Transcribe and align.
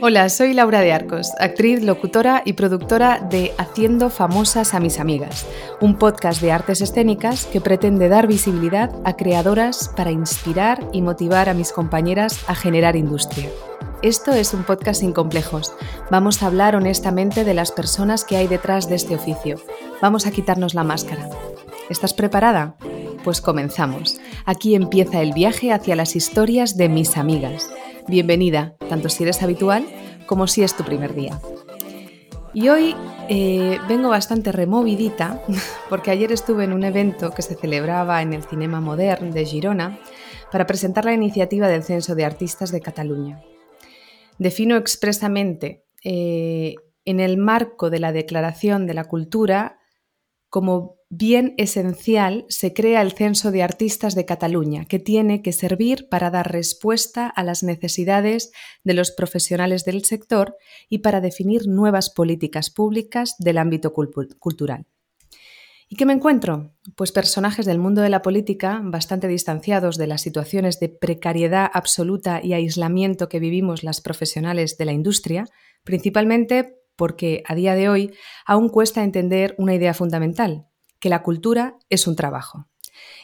Hola, 0.00 0.28
soy 0.28 0.54
Laura 0.54 0.80
de 0.80 0.92
Arcos, 0.92 1.32
actriz, 1.38 1.82
locutora 1.82 2.42
y 2.44 2.54
productora 2.54 3.18
de 3.18 3.52
Haciendo 3.58 4.10
famosas 4.10 4.72
a 4.72 4.80
mis 4.80 5.00
amigas, 5.00 5.46
un 5.80 5.98
podcast 5.98 6.40
de 6.40 6.52
artes 6.52 6.80
escénicas 6.80 7.46
que 7.46 7.60
pretende 7.60 8.08
dar 8.08 8.26
visibilidad 8.26 8.90
a 9.04 9.16
creadoras 9.16 9.92
para 9.96 10.12
inspirar 10.12 10.88
y 10.92 11.02
motivar 11.02 11.48
a 11.48 11.54
mis 11.54 11.72
compañeras 11.72 12.44
a 12.46 12.54
generar 12.54 12.96
industria. 12.96 13.48
Esto 14.02 14.30
es 14.30 14.54
un 14.54 14.62
podcast 14.62 15.00
sin 15.00 15.12
complejos. 15.12 15.74
Vamos 16.08 16.40
a 16.40 16.46
hablar 16.46 16.76
honestamente 16.76 17.42
de 17.42 17.52
las 17.52 17.72
personas 17.72 18.24
que 18.24 18.36
hay 18.36 18.46
detrás 18.46 18.88
de 18.88 18.94
este 18.94 19.16
oficio. 19.16 19.56
Vamos 20.00 20.24
a 20.24 20.30
quitarnos 20.30 20.74
la 20.74 20.84
máscara. 20.84 21.28
¿Estás 21.90 22.14
preparada? 22.14 22.76
Pues 23.24 23.40
comenzamos. 23.40 24.20
Aquí 24.44 24.76
empieza 24.76 25.20
el 25.20 25.32
viaje 25.32 25.72
hacia 25.72 25.96
las 25.96 26.14
historias 26.14 26.76
de 26.76 26.88
mis 26.88 27.16
amigas. 27.16 27.72
Bienvenida, 28.06 28.76
tanto 28.88 29.08
si 29.08 29.24
eres 29.24 29.42
habitual 29.42 29.84
como 30.26 30.46
si 30.46 30.62
es 30.62 30.76
tu 30.76 30.84
primer 30.84 31.16
día. 31.16 31.40
Y 32.54 32.68
hoy 32.68 32.94
eh, 33.28 33.80
vengo 33.88 34.10
bastante 34.10 34.52
removidita 34.52 35.42
porque 35.90 36.12
ayer 36.12 36.30
estuve 36.30 36.62
en 36.62 36.72
un 36.72 36.84
evento 36.84 37.32
que 37.32 37.42
se 37.42 37.56
celebraba 37.56 38.22
en 38.22 38.32
el 38.32 38.44
Cinema 38.44 38.80
Modern 38.80 39.32
de 39.32 39.44
Girona 39.44 39.98
para 40.52 40.66
presentar 40.68 41.04
la 41.04 41.14
iniciativa 41.14 41.66
del 41.66 41.82
Censo 41.82 42.14
de 42.14 42.24
Artistas 42.24 42.70
de 42.70 42.80
Cataluña. 42.80 43.42
Defino 44.38 44.76
expresamente 44.76 45.84
eh, 46.04 46.74
en 47.04 47.20
el 47.20 47.36
marco 47.36 47.90
de 47.90 47.98
la 47.98 48.12
Declaración 48.12 48.86
de 48.86 48.94
la 48.94 49.04
Cultura 49.04 49.78
como 50.50 50.96
bien 51.10 51.54
esencial 51.56 52.44
se 52.48 52.72
crea 52.72 53.02
el 53.02 53.12
Censo 53.12 53.50
de 53.50 53.62
Artistas 53.62 54.14
de 54.14 54.26
Cataluña, 54.26 54.84
que 54.84 54.98
tiene 54.98 55.42
que 55.42 55.52
servir 55.52 56.08
para 56.08 56.30
dar 56.30 56.52
respuesta 56.52 57.28
a 57.28 57.44
las 57.44 57.62
necesidades 57.62 58.52
de 58.84 58.94
los 58.94 59.10
profesionales 59.10 59.84
del 59.84 60.04
sector 60.04 60.56
y 60.88 60.98
para 60.98 61.20
definir 61.20 61.66
nuevas 61.66 62.10
políticas 62.10 62.70
públicas 62.70 63.34
del 63.38 63.58
ámbito 63.58 63.92
cultural. 63.92 64.86
¿Y 65.90 65.96
qué 65.96 66.04
me 66.04 66.12
encuentro? 66.12 66.74
Pues 66.96 67.12
personajes 67.12 67.64
del 67.64 67.78
mundo 67.78 68.02
de 68.02 68.10
la 68.10 68.20
política 68.20 68.80
bastante 68.84 69.26
distanciados 69.26 69.96
de 69.96 70.06
las 70.06 70.20
situaciones 70.20 70.80
de 70.80 70.90
precariedad 70.90 71.70
absoluta 71.72 72.40
y 72.44 72.52
aislamiento 72.52 73.30
que 73.30 73.40
vivimos 73.40 73.82
las 73.82 74.02
profesionales 74.02 74.76
de 74.76 74.84
la 74.84 74.92
industria, 74.92 75.46
principalmente 75.84 76.76
porque 76.94 77.42
a 77.46 77.54
día 77.54 77.74
de 77.74 77.88
hoy 77.88 78.12
aún 78.44 78.68
cuesta 78.68 79.02
entender 79.02 79.54
una 79.56 79.74
idea 79.74 79.94
fundamental, 79.94 80.66
que 81.00 81.08
la 81.08 81.22
cultura 81.22 81.78
es 81.88 82.06
un 82.06 82.16
trabajo. 82.16 82.66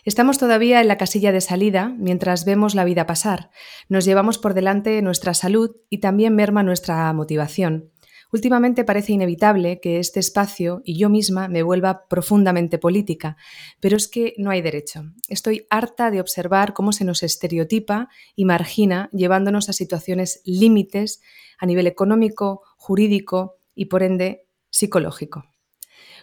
Estamos 0.04 0.38
todavía 0.38 0.80
en 0.80 0.88
la 0.88 0.96
casilla 0.96 1.32
de 1.32 1.40
salida 1.42 1.94
mientras 1.98 2.44
vemos 2.46 2.74
la 2.74 2.84
vida 2.84 3.06
pasar. 3.06 3.50
Nos 3.88 4.04
llevamos 4.04 4.38
por 4.38 4.54
delante 4.54 5.02
nuestra 5.02 5.34
salud 5.34 5.76
y 5.90 5.98
también 5.98 6.34
merma 6.34 6.62
nuestra 6.62 7.12
motivación. 7.12 7.90
Últimamente 8.34 8.82
parece 8.82 9.12
inevitable 9.12 9.78
que 9.78 10.00
este 10.00 10.18
espacio 10.18 10.82
y 10.84 10.98
yo 10.98 11.08
misma 11.08 11.46
me 11.46 11.62
vuelva 11.62 12.08
profundamente 12.08 12.78
política, 12.78 13.36
pero 13.78 13.96
es 13.96 14.08
que 14.08 14.34
no 14.38 14.50
hay 14.50 14.60
derecho. 14.60 15.04
Estoy 15.28 15.68
harta 15.70 16.10
de 16.10 16.20
observar 16.20 16.74
cómo 16.74 16.90
se 16.90 17.04
nos 17.04 17.22
estereotipa 17.22 18.08
y 18.34 18.44
margina, 18.44 19.08
llevándonos 19.12 19.68
a 19.68 19.72
situaciones 19.72 20.42
límites 20.44 21.20
a 21.60 21.66
nivel 21.66 21.86
económico, 21.86 22.62
jurídico 22.76 23.58
y, 23.72 23.84
por 23.84 24.02
ende, 24.02 24.48
psicológico. 24.68 25.44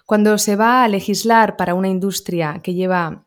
Cuando 0.06 0.38
se 0.38 0.58
va 0.58 0.84
a 0.84 0.90
legislar 0.90 1.56
para 1.56 1.76
una 1.76 1.88
industria 1.88 2.60
que 2.62 2.74
lleva... 2.74 3.26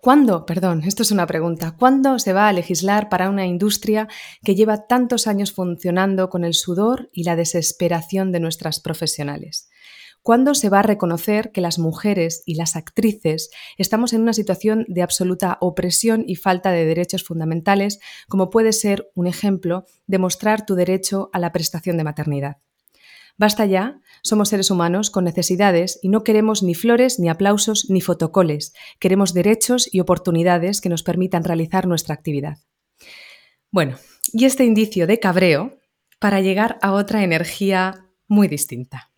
¿Cuándo? 0.00 0.46
Perdón, 0.46 0.82
esto 0.84 1.02
es 1.02 1.10
una 1.10 1.26
pregunta. 1.26 1.76
¿Cuándo 1.78 2.18
se 2.18 2.32
va 2.32 2.48
a 2.48 2.52
legislar 2.52 3.08
para 3.08 3.30
una 3.30 3.46
industria 3.46 4.08
que 4.44 4.54
lleva 4.54 4.86
tantos 4.86 5.26
años 5.26 5.52
funcionando 5.52 6.28
con 6.28 6.44
el 6.44 6.54
sudor 6.54 7.08
y 7.12 7.24
la 7.24 7.36
desesperación 7.36 8.32
de 8.32 8.40
nuestras 8.40 8.80
profesionales? 8.80 9.68
¿Cuándo 10.22 10.54
se 10.54 10.68
va 10.68 10.80
a 10.80 10.84
reconocer 10.84 11.50
que 11.50 11.60
las 11.60 11.80
mujeres 11.80 12.44
y 12.46 12.54
las 12.54 12.76
actrices 12.76 13.50
estamos 13.76 14.12
en 14.12 14.22
una 14.22 14.32
situación 14.32 14.84
de 14.88 15.02
absoluta 15.02 15.58
opresión 15.60 16.24
y 16.26 16.36
falta 16.36 16.70
de 16.70 16.84
derechos 16.84 17.24
fundamentales, 17.24 17.98
como 18.28 18.48
puede 18.48 18.72
ser 18.72 19.10
un 19.14 19.26
ejemplo 19.26 19.84
demostrar 20.06 20.64
tu 20.64 20.76
derecho 20.76 21.28
a 21.32 21.40
la 21.40 21.50
prestación 21.50 21.96
de 21.96 22.04
maternidad? 22.04 22.58
Basta 23.36 23.66
ya, 23.66 24.00
somos 24.22 24.50
seres 24.50 24.70
humanos 24.70 25.10
con 25.10 25.24
necesidades 25.24 25.98
y 26.00 26.08
no 26.08 26.22
queremos 26.22 26.62
ni 26.62 26.74
flores, 26.74 27.18
ni 27.18 27.28
aplausos, 27.28 27.90
ni 27.90 28.00
fotocoles. 28.00 28.72
Queremos 29.00 29.34
derechos 29.34 29.92
y 29.92 29.98
oportunidades 29.98 30.80
que 30.80 30.88
nos 30.88 31.02
permitan 31.02 31.42
realizar 31.42 31.88
nuestra 31.88 32.14
actividad. 32.14 32.58
Bueno, 33.72 33.96
y 34.32 34.44
este 34.44 34.64
indicio 34.64 35.08
de 35.08 35.18
cabreo 35.18 35.78
para 36.20 36.40
llegar 36.40 36.78
a 36.82 36.92
otra 36.92 37.24
energía 37.24 38.06
muy 38.28 38.46
distinta. 38.46 39.10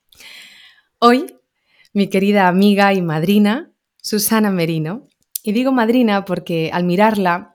Hoy, 0.98 1.36
mi 1.92 2.08
querida 2.08 2.48
amiga 2.48 2.94
y 2.94 3.02
madrina, 3.02 3.72
Susana 4.00 4.50
Merino, 4.50 5.06
y 5.42 5.52
digo 5.52 5.70
madrina 5.70 6.24
porque 6.24 6.70
al 6.72 6.84
mirarla 6.84 7.50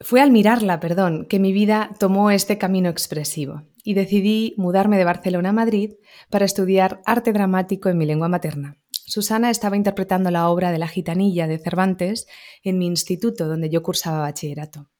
fue 0.00 0.20
al 0.20 0.30
mirarla, 0.30 0.80
perdón, 0.80 1.24
que 1.24 1.38
mi 1.38 1.54
vida 1.54 1.88
tomó 1.98 2.30
este 2.30 2.58
camino 2.58 2.90
expresivo 2.90 3.62
y 3.84 3.94
decidí 3.94 4.54
mudarme 4.56 4.98
de 4.98 5.04
Barcelona 5.04 5.50
a 5.50 5.52
Madrid 5.52 5.92
para 6.30 6.44
estudiar 6.44 7.00
arte 7.04 7.32
dramático 7.32 7.88
en 7.88 7.98
mi 7.98 8.06
lengua 8.06 8.28
materna. 8.28 8.78
Susana 8.90 9.50
estaba 9.50 9.76
interpretando 9.76 10.32
la 10.32 10.48
obra 10.48 10.72
de 10.72 10.78
La 10.78 10.88
Gitanilla 10.88 11.46
de 11.46 11.58
Cervantes 11.58 12.26
en 12.64 12.78
mi 12.78 12.86
instituto 12.86 13.46
donde 13.46 13.70
yo 13.70 13.82
cursaba 13.82 14.20
bachillerato. 14.20 14.90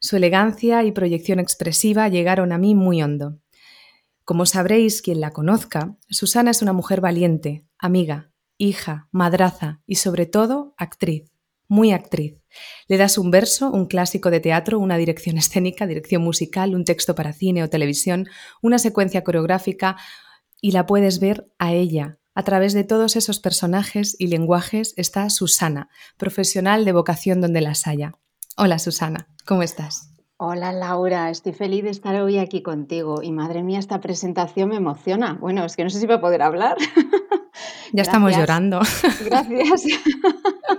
Su 0.00 0.16
elegancia 0.16 0.84
y 0.84 0.92
proyección 0.92 1.40
expresiva 1.40 2.08
llegaron 2.08 2.52
a 2.52 2.58
mí 2.58 2.76
muy 2.76 3.02
hondo. 3.02 3.40
Como 4.24 4.46
sabréis 4.46 5.02
quien 5.02 5.20
la 5.20 5.32
conozca, 5.32 5.96
Susana 6.08 6.52
es 6.52 6.62
una 6.62 6.72
mujer 6.72 7.00
valiente, 7.00 7.64
amiga, 7.78 8.30
hija, 8.58 9.08
madraza 9.10 9.80
y 9.86 9.96
sobre 9.96 10.26
todo 10.26 10.74
actriz 10.76 11.32
muy 11.68 11.92
actriz. 11.92 12.37
Le 12.88 12.96
das 12.96 13.18
un 13.18 13.30
verso, 13.30 13.70
un 13.70 13.86
clásico 13.86 14.30
de 14.30 14.40
teatro, 14.40 14.78
una 14.78 14.96
dirección 14.96 15.36
escénica, 15.38 15.86
dirección 15.86 16.22
musical, 16.22 16.74
un 16.74 16.84
texto 16.84 17.14
para 17.14 17.32
cine 17.32 17.62
o 17.62 17.70
televisión, 17.70 18.26
una 18.62 18.78
secuencia 18.78 19.24
coreográfica 19.24 19.96
y 20.60 20.72
la 20.72 20.86
puedes 20.86 21.20
ver 21.20 21.50
a 21.58 21.72
ella. 21.72 22.18
A 22.34 22.44
través 22.44 22.72
de 22.72 22.84
todos 22.84 23.16
esos 23.16 23.40
personajes 23.40 24.14
y 24.18 24.28
lenguajes 24.28 24.94
está 24.96 25.28
Susana, 25.28 25.88
profesional 26.16 26.84
de 26.84 26.92
vocación 26.92 27.40
donde 27.40 27.60
las 27.60 27.86
haya. 27.86 28.12
Hola 28.56 28.78
Susana, 28.78 29.28
¿cómo 29.44 29.62
estás? 29.62 30.14
Hola 30.36 30.72
Laura, 30.72 31.30
estoy 31.30 31.52
feliz 31.52 31.82
de 31.82 31.90
estar 31.90 32.14
hoy 32.20 32.38
aquí 32.38 32.62
contigo 32.62 33.22
y 33.24 33.32
madre 33.32 33.64
mía, 33.64 33.80
esta 33.80 34.00
presentación 34.00 34.68
me 34.68 34.76
emociona. 34.76 35.36
Bueno, 35.40 35.64
es 35.64 35.74
que 35.74 35.82
no 35.82 35.90
sé 35.90 35.98
si 35.98 36.06
voy 36.06 36.14
a 36.14 36.20
poder 36.20 36.42
hablar. 36.42 36.76
Ya 37.92 38.02
estamos 38.02 38.36
llorando. 38.36 38.80
Gracias. 39.24 39.84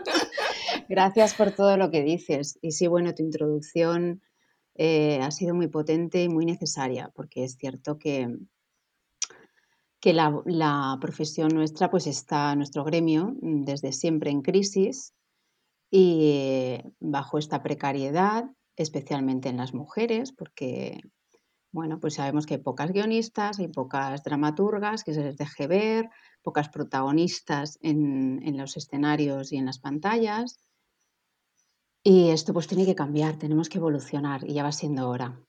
Gracias 0.90 1.36
por 1.36 1.52
todo 1.52 1.78
lo 1.78 1.92
que 1.92 2.02
dices. 2.02 2.58
Y 2.64 2.72
sí, 2.72 2.88
bueno, 2.88 3.14
tu 3.14 3.22
introducción 3.22 4.24
eh, 4.74 5.20
ha 5.22 5.30
sido 5.30 5.54
muy 5.54 5.68
potente 5.68 6.24
y 6.24 6.30
muy 6.30 6.46
necesaria, 6.46 7.12
porque 7.14 7.44
es 7.44 7.58
cierto 7.58 8.00
que, 8.00 8.28
que 10.00 10.14
la, 10.14 10.98
profesión 11.00 11.50
nuestra, 11.50 11.92
pues 11.92 12.08
está, 12.08 12.56
nuestro 12.56 12.84
gremio, 12.84 13.36
desde 13.40 13.92
siempre 13.94 14.32
en 14.32 14.42
crisis 14.42 15.14
y 15.92 16.80
bajo 17.00 17.38
esta 17.38 17.62
precariedad, 17.62 18.46
especialmente 18.76 19.48
en 19.48 19.58
las 19.58 19.76
mujeres, 19.76 20.32
porque, 20.32 21.02
bueno, 21.72 22.00
pues 22.00 22.16
sabemos 22.16 22.48
que 22.48 22.56
hay 22.56 22.62
pocas 22.62 22.92
guionistas, 22.92 23.60
hay 23.60 23.68
pocas 23.68 24.24
dramaturgas 24.24 25.04
que 25.04 25.14
se 25.14 25.24
les 25.24 25.38
deje 25.38 25.68
ver, 25.68 26.10
pocas 26.42 26.70
protagonistas 26.70 27.78
en, 27.84 28.42
en 28.44 28.58
los 28.58 28.76
escenarios 28.76 29.52
y 29.52 29.58
en 29.58 29.68
las 29.68 29.78
pantallas. 29.78 30.58
Y 32.03 32.29
esto 32.29 32.53
pues 32.53 32.67
tiene 32.67 32.85
que 32.85 32.96
cambiar, 32.96 33.37
tenemos 33.37 33.69
que 33.69 33.78
evolucionar 33.78 34.49
y 34.49 34.53
ya 34.53 34.63
va 34.63 34.72
siendo 34.72 35.09
hora. 35.09 35.40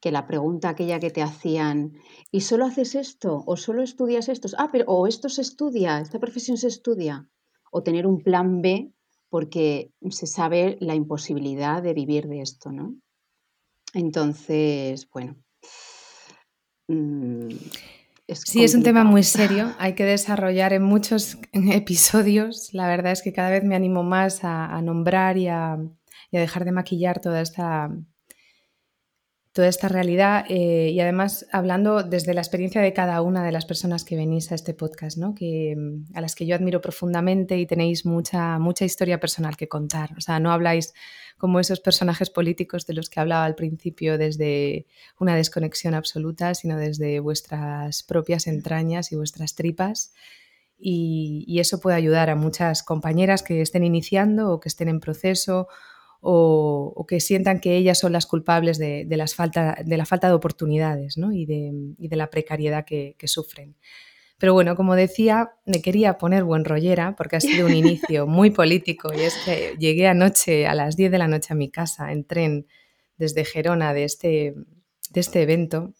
Que 0.00 0.10
la 0.10 0.26
pregunta 0.26 0.70
aquella 0.70 1.00
que 1.00 1.10
te 1.10 1.22
hacían, 1.22 1.94
¿y 2.30 2.40
solo 2.42 2.66
haces 2.66 2.94
esto? 2.94 3.42
¿O 3.46 3.56
solo 3.56 3.82
estudias 3.82 4.28
esto? 4.28 4.48
Ah, 4.58 4.68
pero 4.70 4.84
o 4.86 5.06
esto 5.06 5.28
se 5.28 5.42
estudia, 5.42 6.00
esta 6.00 6.18
profesión 6.18 6.56
se 6.56 6.68
estudia. 6.68 7.28
O 7.70 7.82
tener 7.82 8.06
un 8.06 8.22
plan 8.22 8.62
B 8.62 8.92
porque 9.28 9.92
se 10.10 10.26
sabe 10.26 10.78
la 10.80 10.94
imposibilidad 10.94 11.82
de 11.82 11.94
vivir 11.94 12.28
de 12.28 12.40
esto, 12.40 12.72
¿no? 12.72 12.96
Entonces, 13.94 15.08
bueno. 15.10 15.36
Mm, 16.88 17.48
sí, 18.28 18.64
es 18.64 18.74
un 18.74 18.82
tema 18.82 19.04
muy 19.04 19.22
serio, 19.22 19.72
hay 19.78 19.94
que 19.94 20.04
desarrollar 20.04 20.72
en 20.72 20.82
muchos 20.82 21.38
episodios. 21.52 22.70
La 22.72 22.88
verdad 22.88 23.12
es 23.12 23.22
que 23.22 23.32
cada 23.32 23.50
vez 23.50 23.64
me 23.64 23.76
animo 23.76 24.02
más 24.02 24.40
a, 24.42 24.80
nombrar 24.82 25.36
y 25.36 25.48
a, 25.48 25.78
dejar 26.30 26.64
de 26.64 26.72
maquillar 26.72 27.20
toda 27.20 27.40
esta, 27.40 27.90
toda 29.58 29.66
esta 29.66 29.88
realidad 29.88 30.44
eh, 30.48 30.90
y 30.92 31.00
además 31.00 31.44
hablando 31.50 32.04
desde 32.04 32.32
la 32.32 32.42
experiencia 32.42 32.80
de 32.80 32.92
cada 32.92 33.20
una 33.22 33.44
de 33.44 33.50
las 33.50 33.66
personas 33.66 34.04
que 34.04 34.14
venís 34.14 34.52
a 34.52 34.54
este 34.54 34.72
podcast, 34.72 35.18
¿no? 35.18 35.34
que, 35.34 35.74
mm, 35.76 36.16
a 36.16 36.20
las 36.20 36.36
que 36.36 36.46
yo 36.46 36.54
admiro 36.54 36.80
profundamente 36.80 37.58
y 37.58 37.66
tenéis 37.66 38.06
mucha, 38.06 38.60
mucha 38.60 38.84
historia 38.84 39.18
personal 39.18 39.56
que 39.56 39.66
contar. 39.66 40.10
O 40.16 40.20
sea, 40.20 40.38
no 40.38 40.52
habláis 40.52 40.94
como 41.38 41.58
esos 41.58 41.80
personajes 41.80 42.30
políticos 42.30 42.86
de 42.86 42.94
los 42.94 43.10
que 43.10 43.18
hablaba 43.18 43.44
al 43.46 43.56
principio 43.56 44.16
desde 44.16 44.86
una 45.18 45.34
desconexión 45.34 45.94
absoluta, 45.94 46.54
sino 46.54 46.78
desde 46.78 47.18
vuestras 47.18 48.04
propias 48.04 48.46
entrañas 48.46 49.10
y 49.10 49.16
vuestras 49.16 49.56
tripas. 49.56 50.12
y 50.80 51.58
eso 51.58 51.80
puede 51.80 51.96
ayudar 51.96 52.30
a 52.30 52.36
muchas 52.36 52.84
compañeras 52.84 53.42
que 53.42 53.60
estén 53.60 53.82
iniciando 53.82 54.52
o 54.52 54.60
que 54.60 54.68
estén 54.68 54.88
en 54.88 55.00
proceso 55.00 55.66
o, 56.20 57.04
que 57.08 57.20
sientan 57.20 57.60
que 57.60 57.76
ellas 57.76 57.98
son 57.98 58.12
las 58.12 58.26
culpables 58.26 58.78
de, 58.78 59.06
las 59.10 59.34
falta, 59.34 59.78
de 59.84 59.96
la 59.96 60.06
falta 60.06 60.28
de 60.28 60.34
oportunidades 60.34 61.16
y, 61.16 61.46
de, 61.46 62.16
la 62.16 62.30
precariedad 62.30 62.84
que, 62.84 63.16
sufren. 63.24 63.76
Pero 64.38 64.52
bueno, 64.52 64.76
como 64.76 64.94
decía, 64.94 65.50
me 65.66 65.82
quería 65.82 66.16
poner 66.16 66.44
buen 66.44 66.64
rollera 66.64 67.16
porque 67.16 67.36
ha 67.36 67.40
sido 67.40 67.66
un 67.66 67.74
inicio 67.74 68.26
muy 68.26 68.50
político 68.50 69.12
y 69.12 69.20
es 69.20 69.34
que 69.44 69.74
llegué 69.78 70.06
anoche 70.06 70.66
a 70.66 70.74
las 70.74 70.96
10 70.96 71.10
de 71.10 71.18
la 71.18 71.26
noche 71.26 71.52
a 71.52 71.56
mi 71.56 71.70
casa 71.70 72.12
en 72.12 72.24
tren 72.24 72.66
desde 73.16 73.44
Gerona 73.44 73.92
de 73.92 74.04
este, 74.04 74.54
de 75.10 75.20
este 75.20 75.42
evento. 75.42 75.92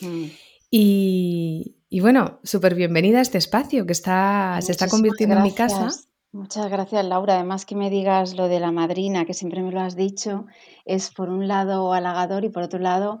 Mm. 0.00 0.24
Y, 0.70 2.00
bueno, 2.00 2.40
súper 2.42 2.74
bienvenida 2.74 3.20
a 3.20 3.22
este 3.22 3.38
espacio 3.38 3.86
que 3.86 3.92
está, 3.92 4.58
se 4.60 4.72
está 4.72 4.88
convirtiendo 4.88 5.36
en 5.36 5.42
mi 5.42 5.52
casa. 5.54 5.88
Muchas 6.32 6.68
gracias, 6.68 7.04
Laura. 7.04 7.34
Además 7.34 7.64
que 7.64 7.76
me 7.76 7.88
digas 7.88 8.34
lo 8.34 8.48
de 8.48 8.60
la 8.60 8.72
madrina, 8.72 9.24
que 9.24 9.34
siempre 9.34 9.62
me 9.62 9.72
lo 9.72 9.80
has 9.80 9.96
dicho, 9.96 10.46
es 10.84 11.10
por 11.10 11.30
un 11.30 11.48
lado 11.48 11.92
halagador 11.92 12.44
y 12.44 12.50
por 12.50 12.62
otro 12.62 12.78
lado 12.78 13.20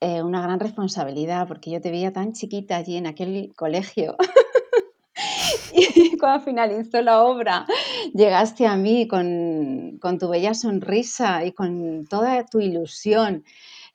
eh, 0.00 0.22
una 0.22 0.42
gran 0.42 0.60
responsabilidad, 0.60 1.48
porque 1.48 1.70
yo 1.70 1.80
te 1.80 1.90
veía 1.90 2.12
tan 2.12 2.32
chiquita 2.32 2.76
allí 2.76 2.96
en 2.96 3.06
aquel 3.06 3.52
colegio. 3.56 4.16
y 5.72 6.16
cuando 6.18 6.44
finalizó 6.44 7.02
la 7.02 7.22
obra, 7.22 7.66
llegaste 8.14 8.66
a 8.66 8.76
mí 8.76 9.08
con, 9.08 9.98
con 10.00 10.18
tu 10.18 10.28
bella 10.28 10.54
sonrisa 10.54 11.44
y 11.44 11.52
con 11.52 12.06
toda 12.06 12.46
tu 12.46 12.60
ilusión. 12.60 13.44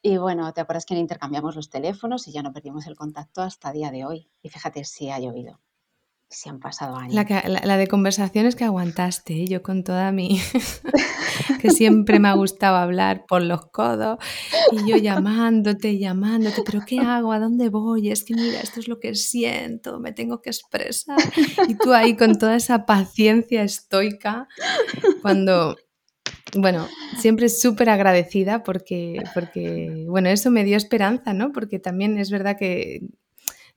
Y 0.02 0.18
bueno, 0.18 0.52
¿te 0.54 0.62
acuerdas 0.62 0.86
que 0.86 0.96
intercambiamos 0.96 1.56
los 1.56 1.70
teléfonos 1.70 2.28
y 2.28 2.32
ya 2.32 2.44
no 2.44 2.54
perdimos 2.54 2.88
el 2.88 2.96
contacto 2.96 3.42
hasta 3.42 3.72
día 3.72 3.92
de 3.92 4.06
hoy? 4.06 4.30
Y 4.42 4.50
fíjate 4.50 4.84
si 4.84 5.10
ha 5.10 5.20
llovido 5.20 5.60
si 6.32 6.50
han 6.50 6.60
pasado 6.60 6.96
años. 6.96 7.14
La, 7.46 7.78
de 7.78 7.88
conversaciones 7.88 8.56
que 8.56 8.64
aguantaste, 8.64 9.44
¿eh? 9.44 9.48
yo 9.48 9.62
con 9.62 9.84
toda 9.84 10.12
mi... 10.12 10.40
que 11.62 11.70
siempre 11.70 12.20
me 12.20 12.30
ha 12.30 12.34
gustado 12.34 12.78
hablar 12.78 13.26
por 13.28 13.42
los 13.42 13.68
codos 13.68 14.18
y 14.72 14.90
yo 14.90 14.98
llamándote, 14.98 15.98
llamándote, 15.98 16.64
pero 16.66 16.82
¿qué 16.86 17.00
hago? 17.00 17.34
¿A 17.34 17.40
dónde 17.40 17.70
voy? 17.70 18.10
Es 18.10 18.24
que 18.24 18.34
mira, 18.34 18.62
esto 18.62 18.80
es 18.80 18.88
lo 18.88 19.00
que 19.00 19.14
siento, 19.16 20.00
me 20.00 20.14
tengo 20.14 20.42
que 20.42 20.50
expresar. 20.50 21.18
Y 21.68 21.76
tú 21.76 21.94
ahí 21.94 22.16
con 22.16 22.38
toda 22.38 22.56
esa 22.56 22.86
paciencia 22.86 23.64
estoica, 23.64 24.48
cuando... 25.22 25.76
Bueno, 26.54 26.86
siempre 27.18 27.48
súper 27.48 27.90
agradecida 27.90 28.62
porque, 28.64 29.24
porque, 29.34 30.04
bueno, 30.10 30.28
eso 30.28 30.52
me 30.52 30.66
dio 30.66 30.76
esperanza, 30.76 31.34
¿no? 31.34 31.54
Porque 31.54 31.80
también 31.80 32.18
es 32.18 32.30
verdad 32.30 32.58
que 32.58 33.00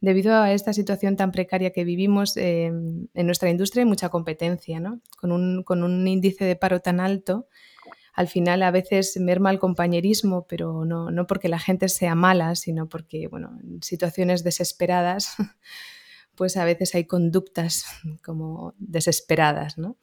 debido 0.04 0.34
a 0.34 0.52
esta 0.52 0.74
situación 0.74 1.16
tan 1.16 1.32
precaria 1.32 1.70
que 1.70 1.82
vivimos 1.82 2.36
eh, 2.36 2.66
en 2.66 3.26
nuestra 3.26 3.48
industria 3.48 3.82
hay 3.82 3.88
mucha 3.88 4.10
competencia, 4.10 4.78
¿no? 4.78 5.00
Con 5.16 5.32
un, 5.32 6.06
índice 6.06 6.44
de 6.44 6.56
paro 6.56 6.80
tan 6.80 7.00
alto, 7.00 7.48
al 8.12 8.28
final 8.28 8.62
a 8.62 8.70
veces 8.70 9.16
merma 9.18 9.50
el 9.50 9.58
compañerismo, 9.58 10.46
pero 10.46 10.84
no, 10.84 11.26
porque 11.26 11.48
la 11.48 11.58
gente 11.58 11.88
sea 11.88 12.14
mala, 12.14 12.54
sino 12.54 12.86
porque, 12.86 13.28
bueno, 13.28 13.58
en 13.62 13.82
situaciones 13.82 14.44
desesperadas, 14.44 15.36
pues 16.34 16.58
a 16.58 16.66
veces 16.66 16.94
hay 16.94 17.06
conductas 17.06 17.86
como 18.22 18.74
desesperadas, 18.76 19.78
¿no? 19.78 19.96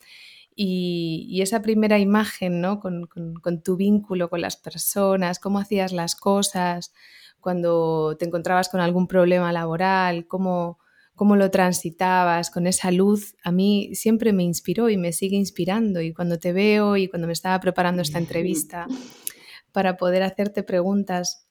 Y, 0.56 1.39
esa 1.42 1.62
primera 1.62 1.98
imagen, 2.00 2.62
¿no? 2.62 2.80
Con, 2.80 3.07
con, 3.07 3.62
tu 3.63 3.77
vínculo 3.77 4.30
con 4.30 4.42
las 4.42 4.57
personas, 4.57 5.39
cómo 5.39 5.59
hacías 5.59 5.92
las 5.92 6.15
cosas, 6.15 6.94
cuando 7.39 8.15
te 8.18 8.25
encontrabas 8.25 8.69
con 8.69 8.80
algún 8.80 9.07
problema 9.07 9.51
laboral, 9.51 10.27
cómo, 10.27 10.77
cómo 11.15 11.36
lo 11.36 11.51
transitabas 11.51 12.51
con 12.51 12.68
esa 12.68 12.92
luz, 12.92 13.36
a 13.44 13.51
mí 13.51 13.94
siempre 13.94 14.33
me 14.33 14.44
inspiró 14.44 14.89
y 14.89 14.98
me 14.98 15.13
sigue 15.13 15.38
inspirando. 15.38 16.01
Y 16.01 16.13
cuando 16.13 16.39
te 16.39 16.53
veo 16.53 16.98
y 16.98 17.07
cuando 17.07 17.27
me 17.27 17.33
estaba 17.33 17.59
preparando 17.59 18.01
esta 18.01 18.19
entrevista 18.19 18.88
para 19.71 19.98
poder 19.98 20.24
hacerte 20.24 20.63
preguntas 20.63 21.48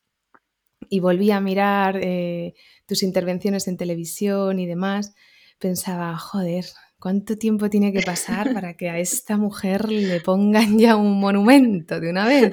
y 0.88 1.00
volví 1.00 1.30
a 1.30 1.40
mirar 1.40 1.98
eh, 2.02 2.54
tus 2.86 3.02
intervenciones 3.02 3.68
en 3.68 3.76
televisión 3.76 4.58
y 4.58 4.66
demás, 4.66 5.14
pensaba, 5.58 6.16
joder, 6.16 6.64
¿cuánto 7.00 7.36
tiempo 7.36 7.68
tiene 7.70 7.92
que 7.92 8.02
pasar 8.02 8.52
para 8.52 8.74
que 8.74 8.90
a 8.90 8.98
esta 8.98 9.36
mujer 9.36 9.90
le 9.90 10.20
pongan 10.20 10.78
ya 10.78 10.96
un 10.96 11.18
monumento 11.18 11.98
de 11.98 12.10
una 12.10 12.26
vez? 12.26 12.52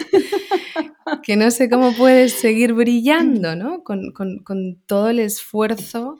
que 1.23 1.35
no 1.35 1.51
sé 1.51 1.69
cómo 1.69 1.93
puedes 1.93 2.33
seguir 2.33 2.73
brillando, 2.73 3.55
¿no? 3.55 3.83
Con, 3.83 4.13
todo 4.85 5.09
el 5.09 5.19
esfuerzo 5.19 6.17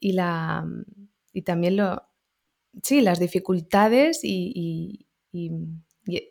y, 0.00 0.12
la, 0.12 0.66
y 1.32 1.42
también 1.42 1.76
lo, 1.76 2.02
sí, 2.82 3.00
las 3.00 3.20
dificultades 3.20 4.20
y, 4.22 5.06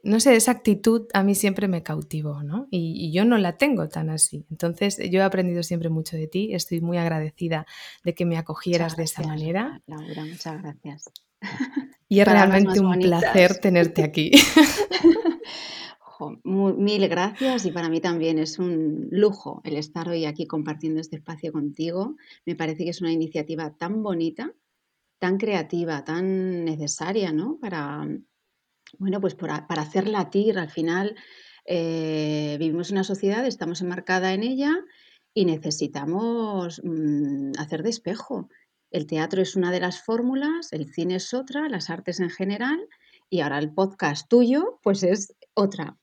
no 0.04 0.19
sé, 0.19 0.36
esa 0.36 0.51
actitud 0.51 1.07
a 1.13 1.24
mí 1.24 1.36
siempre 1.36 1.68
me 1.68 1.83
cautivó, 1.83 2.44
¿no? 2.44 2.68
Y, 2.72 3.12
yo 3.12 3.25
no 3.25 3.38
la 3.38 3.57
tengo 3.57 3.89
tan 3.89 4.10
así. 4.10 4.45
Entonces, 4.50 4.98
yo 5.10 5.19
he 5.19 5.24
aprendido 5.24 5.63
siempre 5.63 5.89
mucho 5.89 6.18
de 6.18 6.27
ti, 6.27 6.54
estoy 6.54 6.81
muy 6.81 6.98
agradecida 6.98 7.66
de 8.04 8.13
que 8.13 8.25
me 8.25 8.38
acogieras 8.38 8.95
de 8.95 9.04
esa 9.04 9.24
manera. 9.24 9.81
Laura, 9.86 10.25
muchas 10.25 10.62
gracias. 10.62 11.06
Y 12.07 12.19
es 12.19 12.27
realmente 12.27 12.80
un 12.80 13.00
placer 13.00 13.57
tenerte 13.57 14.04
aquí. 14.04 14.31
mil 16.44 17.07
gracias 17.10 17.66
y 17.66 17.71
para 17.71 17.89
mí 17.89 18.00
también 18.00 18.38
es 18.38 18.60
un 18.60 19.07
lujo 19.10 19.62
el 19.63 19.75
estar 19.75 20.07
hoy 20.07 20.25
aquí 20.25 20.45
compartiendo 20.45 21.01
este 21.01 21.18
espacio 21.18 21.51
contigo. 21.51 22.16
Me 22.45 22.56
parece 22.56 22.83
que 22.83 22.92
es 22.92 23.01
una 23.01 23.12
iniciativa 23.12 23.75
tan 23.75 24.04
bonita, 24.04 24.54
tan 25.19 25.38
creativa, 25.38 26.04
tan 26.06 26.63
necesaria, 26.63 27.33
¿no? 27.33 27.57
Para, 27.60 28.07
bueno, 28.98 29.22
pues 29.22 29.36
para, 29.36 29.66
hacer 29.70 30.08
latir. 30.08 30.58
Al 30.58 30.70
final 30.70 31.16
eh, 31.66 32.58
vivimos 32.60 32.90
en 32.90 32.96
una 32.96 33.04
sociedad, 33.04 33.46
estamos 33.46 33.82
enmarcada 33.82 34.34
en 34.34 34.44
ella 34.44 34.76
y 35.34 35.46
necesitamos 35.46 36.82
mm, 36.84 37.54
hacer 37.58 37.84
de 37.84 37.90
espejo. 37.90 38.50
El 38.92 39.08
teatro 39.08 39.42
es 39.42 39.56
una 39.56 39.72
de 39.72 39.82
las 39.82 40.02
fórmulas, 40.02 40.72
el 40.72 40.94
cine 40.94 41.16
es 41.16 41.34
otra, 41.34 41.68
las 41.70 41.90
artes 41.90 42.20
en 42.20 42.30
general 42.30 42.88
y 43.30 43.42
ahora 43.42 43.60
el 43.60 43.74
podcast 43.74 44.30
tuyo 44.30 44.80
pues 44.84 45.04
es 45.04 45.36
otra 45.54 45.98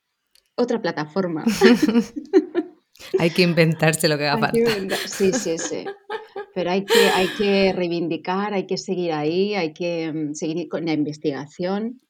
otra 0.54 0.80
plataforma. 0.80 1.44
hay 3.18 3.30
que 3.30 3.42
inventarse 3.42 4.08
lo 4.08 4.18
que 4.18 4.26
haga 4.26 4.50
falta. 4.50 4.96
Sí, 5.06 5.32
sí, 5.32 5.58
sí. 5.58 5.84
Pero 6.54 6.70
hay 6.70 6.84
que, 6.84 7.08
hay 7.14 7.28
que 7.38 7.72
reivindicar, 7.72 8.52
hay 8.52 8.66
que 8.66 8.76
seguir 8.76 9.12
ahí, 9.12 9.54
hay 9.54 9.72
que 9.72 10.12
mm, 10.12 10.34
seguir 10.34 10.68
con 10.68 10.84
la 10.84 10.92
investigación 10.92 12.00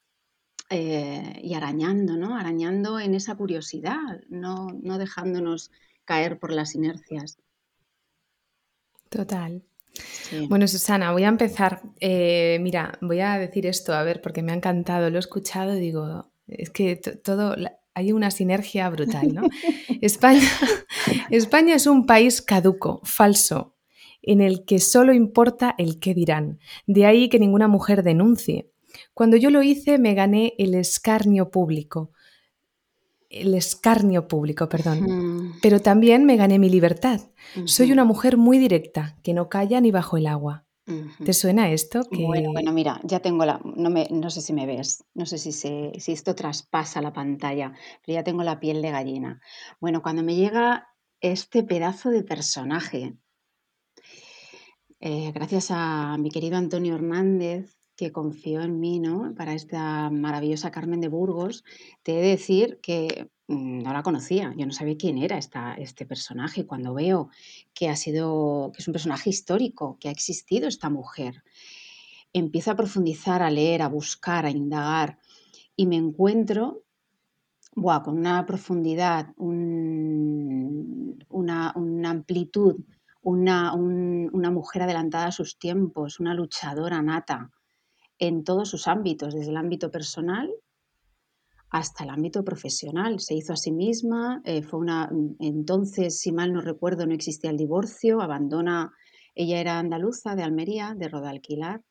eh, 0.74 1.38
y 1.42 1.52
arañando, 1.52 2.16
¿no? 2.16 2.34
Arañando 2.34 2.98
en 2.98 3.14
esa 3.14 3.34
curiosidad, 3.34 4.22
no, 4.30 4.72
dejándonos 4.96 5.70
caer 6.06 6.38
por 6.38 6.50
las 6.50 6.74
inercias. 6.74 7.38
Total. 9.10 9.62
Bueno, 10.48 10.66
Susana, 10.66 11.12
voy 11.12 11.24
a 11.24 11.28
empezar. 11.28 11.82
Eh, 12.00 12.56
mira, 12.62 12.98
voy 13.02 13.20
a 13.20 13.38
decir 13.38 13.66
esto, 13.66 13.92
a 13.92 14.02
ver, 14.02 14.22
porque 14.22 14.42
me 14.42 14.52
ha 14.52 14.54
encantado, 14.54 15.10
lo 15.10 15.16
he 15.16 15.20
escuchado 15.20 15.76
y 15.76 15.80
digo, 15.80 16.32
es 16.46 16.70
que 16.70 16.96
todo, 16.96 17.54
hay 17.92 18.12
una 18.12 18.30
sinergia 18.30 18.88
brutal, 18.88 19.34
¿no? 19.34 19.42
España, 20.00 20.48
España 21.30 21.74
es 21.74 21.86
un 21.86 22.06
país 22.06 22.40
caduco, 22.40 23.02
falso, 23.04 23.76
en 24.22 24.40
el 24.40 24.64
que 24.64 24.78
solo 24.78 25.12
importa 25.12 25.74
el 25.76 25.98
qué 25.98 26.14
dirán. 26.14 26.60
De 26.86 27.04
ahí 27.04 27.28
que 27.28 27.38
ninguna 27.38 27.68
mujer 27.68 28.02
denuncie. 28.02 28.71
Cuando 29.14 29.36
yo 29.36 29.50
lo 29.50 29.62
hice 29.62 29.98
me 29.98 30.14
gané 30.14 30.54
el 30.58 30.74
escarnio 30.74 31.50
público. 31.50 32.10
El 33.28 33.54
escarnio 33.54 34.28
público, 34.28 34.68
perdón. 34.68 35.54
Pero 35.62 35.80
también 35.80 36.24
me 36.24 36.36
gané 36.36 36.58
mi 36.58 36.68
libertad. 36.68 37.20
Soy 37.64 37.92
una 37.92 38.04
mujer 38.04 38.36
muy 38.36 38.58
directa, 38.58 39.16
que 39.22 39.32
no 39.32 39.48
calla 39.48 39.80
ni 39.80 39.90
bajo 39.90 40.16
el 40.16 40.26
agua. 40.26 40.66
¿Te 41.24 41.32
suena 41.32 41.70
esto? 41.70 42.02
Bueno, 42.10 42.52
bueno, 42.52 42.72
mira, 42.72 43.00
ya 43.04 43.20
tengo 43.20 43.44
la, 43.44 43.60
no, 43.64 43.88
me, 43.88 44.08
no 44.10 44.30
sé 44.30 44.40
si 44.40 44.52
me 44.52 44.66
ves, 44.66 45.04
no 45.14 45.26
sé 45.26 45.38
si, 45.38 45.52
se, 45.52 45.92
si 45.98 46.12
esto 46.12 46.34
traspasa 46.34 47.00
la 47.00 47.12
pantalla, 47.12 47.72
pero 48.04 48.16
ya 48.16 48.24
tengo 48.24 48.42
la 48.42 48.58
piel 48.58 48.82
de 48.82 48.90
gallina. 48.90 49.40
Bueno, 49.80 50.02
cuando 50.02 50.24
me 50.24 50.34
llega 50.34 50.88
este 51.20 51.62
pedazo 51.62 52.10
de 52.10 52.24
personaje, 52.24 53.16
eh, 54.98 55.30
gracias 55.32 55.68
a 55.70 56.16
mi 56.18 56.30
querido 56.30 56.56
Antonio 56.56 56.96
Hernández, 56.96 57.78
que 57.96 58.12
confió 58.12 58.62
en 58.62 58.80
mí, 58.80 58.98
¿no? 58.98 59.34
Para 59.34 59.54
esta 59.54 60.10
maravillosa 60.10 60.70
Carmen 60.70 61.00
de 61.00 61.08
Burgos, 61.08 61.64
te 62.02 62.18
he 62.18 62.22
de 62.22 62.28
decir 62.28 62.80
que 62.82 63.30
mm, 63.48 63.82
no 63.82 63.92
la 63.92 64.02
conocía, 64.02 64.54
yo 64.56 64.66
no 64.66 64.72
sabía 64.72 64.96
quién 64.96 65.18
era 65.18 65.38
esta, 65.38 65.74
este 65.74 66.06
personaje. 66.06 66.66
Cuando 66.66 66.94
veo 66.94 67.30
que 67.74 67.88
ha 67.88 67.96
sido, 67.96 68.72
que 68.74 68.82
es 68.82 68.88
un 68.88 68.92
personaje 68.92 69.30
histórico, 69.30 69.98
que 70.00 70.08
ha 70.08 70.12
existido 70.12 70.68
esta 70.68 70.90
mujer, 70.90 71.42
empiezo 72.32 72.70
a 72.70 72.76
profundizar, 72.76 73.42
a 73.42 73.50
leer, 73.50 73.82
a 73.82 73.88
buscar, 73.88 74.46
a 74.46 74.50
indagar 74.50 75.18
y 75.76 75.86
me 75.86 75.96
encuentro 75.96 76.84
con 77.74 78.18
una 78.18 78.44
profundidad, 78.46 79.32
una, 79.36 81.72
amplitud, 82.04 82.76
una, 83.22 83.74
una 83.74 84.50
mujer 84.50 84.82
adelantada 84.82 85.26
a 85.26 85.32
sus 85.32 85.58
tiempos, 85.58 86.20
una 86.20 86.34
luchadora 86.34 87.00
nata 87.00 87.50
en 88.18 88.44
todos 88.44 88.68
sus 88.70 88.88
ámbitos, 88.88 89.34
desde 89.34 89.50
el 89.50 89.56
ámbito 89.56 89.90
personal 89.90 90.50
hasta 91.72 92.04
el 92.04 92.10
ámbito 92.10 92.44
profesional. 92.44 93.18
Se 93.18 93.34
hizo 93.34 93.54
a 93.54 93.56
sí 93.56 93.72
misma, 93.72 94.42
eh, 94.44 94.62
fue 94.62 94.78
una, 94.78 95.10
entonces, 95.40 96.20
si 96.20 96.30
mal 96.30 96.52
no 96.52 96.60
recuerdo, 96.60 97.06
no 97.06 97.14
existía 97.14 97.50
el 97.50 97.56
divorcio, 97.56 98.20
abandona, 98.20 98.92
ella 99.34 99.58
era 99.58 99.78
andaluza 99.78 100.36
de 100.36 100.42
Almería, 100.42 100.94
de 100.94 101.08
Rodalquilar, 101.08 101.82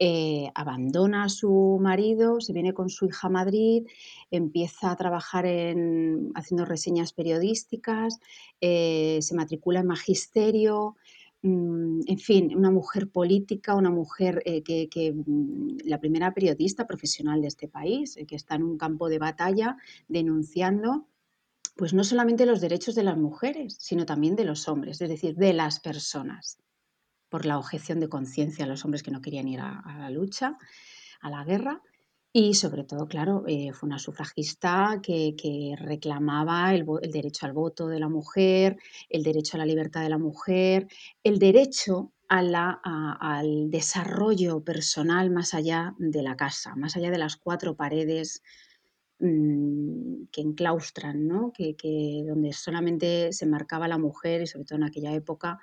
eh, 0.00 0.50
abandona 0.56 1.24
a 1.24 1.28
su 1.28 1.78
marido, 1.80 2.40
se 2.40 2.52
viene 2.52 2.74
con 2.74 2.88
su 2.90 3.06
hija 3.06 3.28
a 3.28 3.30
Madrid, 3.30 3.86
empieza 4.32 4.90
a 4.90 4.96
trabajar 4.96 5.46
en, 5.46 6.32
haciendo 6.34 6.64
reseñas 6.64 7.12
periodísticas, 7.12 8.18
eh, 8.60 9.18
se 9.22 9.34
matricula 9.36 9.78
en 9.78 9.86
magisterio, 9.86 10.96
mm, 10.96 11.21
en 11.42 12.18
fin, 12.18 12.56
una 12.56 12.70
mujer 12.70 13.10
política, 13.10 13.74
una 13.74 13.90
mujer 13.90 14.42
eh, 14.44 14.62
que, 14.62 15.12
mm, 15.12 15.78
la 15.84 15.98
primera 15.98 16.32
periodista 16.32 16.86
profesional 16.86 17.40
de 17.40 17.48
este 17.48 17.68
país, 17.68 18.16
que 18.28 18.36
está 18.36 18.54
en 18.54 18.62
un 18.62 18.78
campo 18.78 19.08
de 19.08 19.18
batalla 19.18 19.76
denunciando 20.08 21.08
pues 21.74 21.94
no 21.94 22.04
solamente 22.04 22.44
los 22.44 22.60
derechos 22.60 22.94
de 22.94 23.02
las 23.02 23.16
mujeres, 23.16 23.76
sino 23.80 24.04
también 24.04 24.36
de 24.36 24.44
los 24.44 24.68
hombres, 24.68 25.00
es 25.00 25.08
decir, 25.08 25.34
de 25.36 25.54
las 25.54 25.80
personas 25.80 26.58
por 27.28 27.46
la 27.46 27.58
objeción 27.58 27.98
de 27.98 28.10
conciencia 28.10 28.66
a 28.66 28.68
los 28.68 28.84
hombres 28.84 29.02
que 29.02 29.10
no 29.10 29.22
querían 29.22 29.48
ir 29.48 29.60
a, 29.60 29.82
la 29.98 30.10
lucha, 30.10 30.58
a 31.22 31.30
la 31.30 31.44
guerra. 31.44 31.80
Y 32.34 32.54
sobre 32.54 32.84
todo, 32.84 33.06
claro, 33.08 33.44
eh, 33.46 33.72
fue 33.74 33.86
una 33.86 33.98
sufragista 33.98 35.00
que, 35.02 35.74
reclamaba 35.78 36.74
el, 36.74 36.86
derecho 37.10 37.44
al 37.44 37.52
voto 37.52 37.88
de 37.88 38.00
la 38.00 38.08
mujer, 38.08 38.78
el 39.10 39.22
derecho 39.22 39.56
a 39.56 39.58
la 39.58 39.66
libertad 39.66 40.00
de 40.02 40.08
la 40.08 40.16
mujer, 40.18 40.88
el 41.22 41.38
derecho 41.38 42.12
al 42.28 43.70
desarrollo 43.70 44.64
personal 44.64 45.30
más 45.30 45.52
allá 45.52 45.94
de 45.98 46.22
la 46.22 46.34
casa, 46.34 46.74
más 46.74 46.96
allá 46.96 47.10
de 47.10 47.18
las 47.18 47.36
cuatro 47.36 47.76
paredes 47.76 48.42
mm, 49.18 50.28
que 50.32 50.40
enclaustran, 50.40 51.28
¿no? 51.28 51.52
que, 51.52 52.24
donde 52.26 52.54
solamente 52.54 53.34
se 53.34 53.44
marcaba 53.44 53.88
la 53.88 53.98
mujer 53.98 54.40
y 54.40 54.46
sobre 54.46 54.64
todo 54.64 54.76
en 54.78 54.84
aquella 54.84 55.12
época 55.12 55.58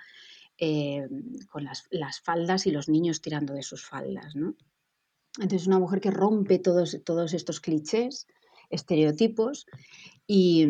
eh, 0.60 1.08
con 1.50 1.64
las, 1.64 2.22
faldas 2.22 2.68
y 2.68 2.72
los 2.72 2.88
niños 2.90 3.22
tirando 3.22 3.56
de 3.56 3.64
sus 3.64 3.84
faldas. 3.84 4.36
¿no? 4.36 4.56
Entonces, 5.38 5.68
una 5.68 5.80
mujer 5.80 6.02
que 6.02 6.12
rompe 6.12 6.60
todos, 6.60 7.00
todos 7.06 7.34
estos 7.34 7.60
clichés, 7.60 8.28
estereotipos, 8.70 9.66
y, 10.28 10.66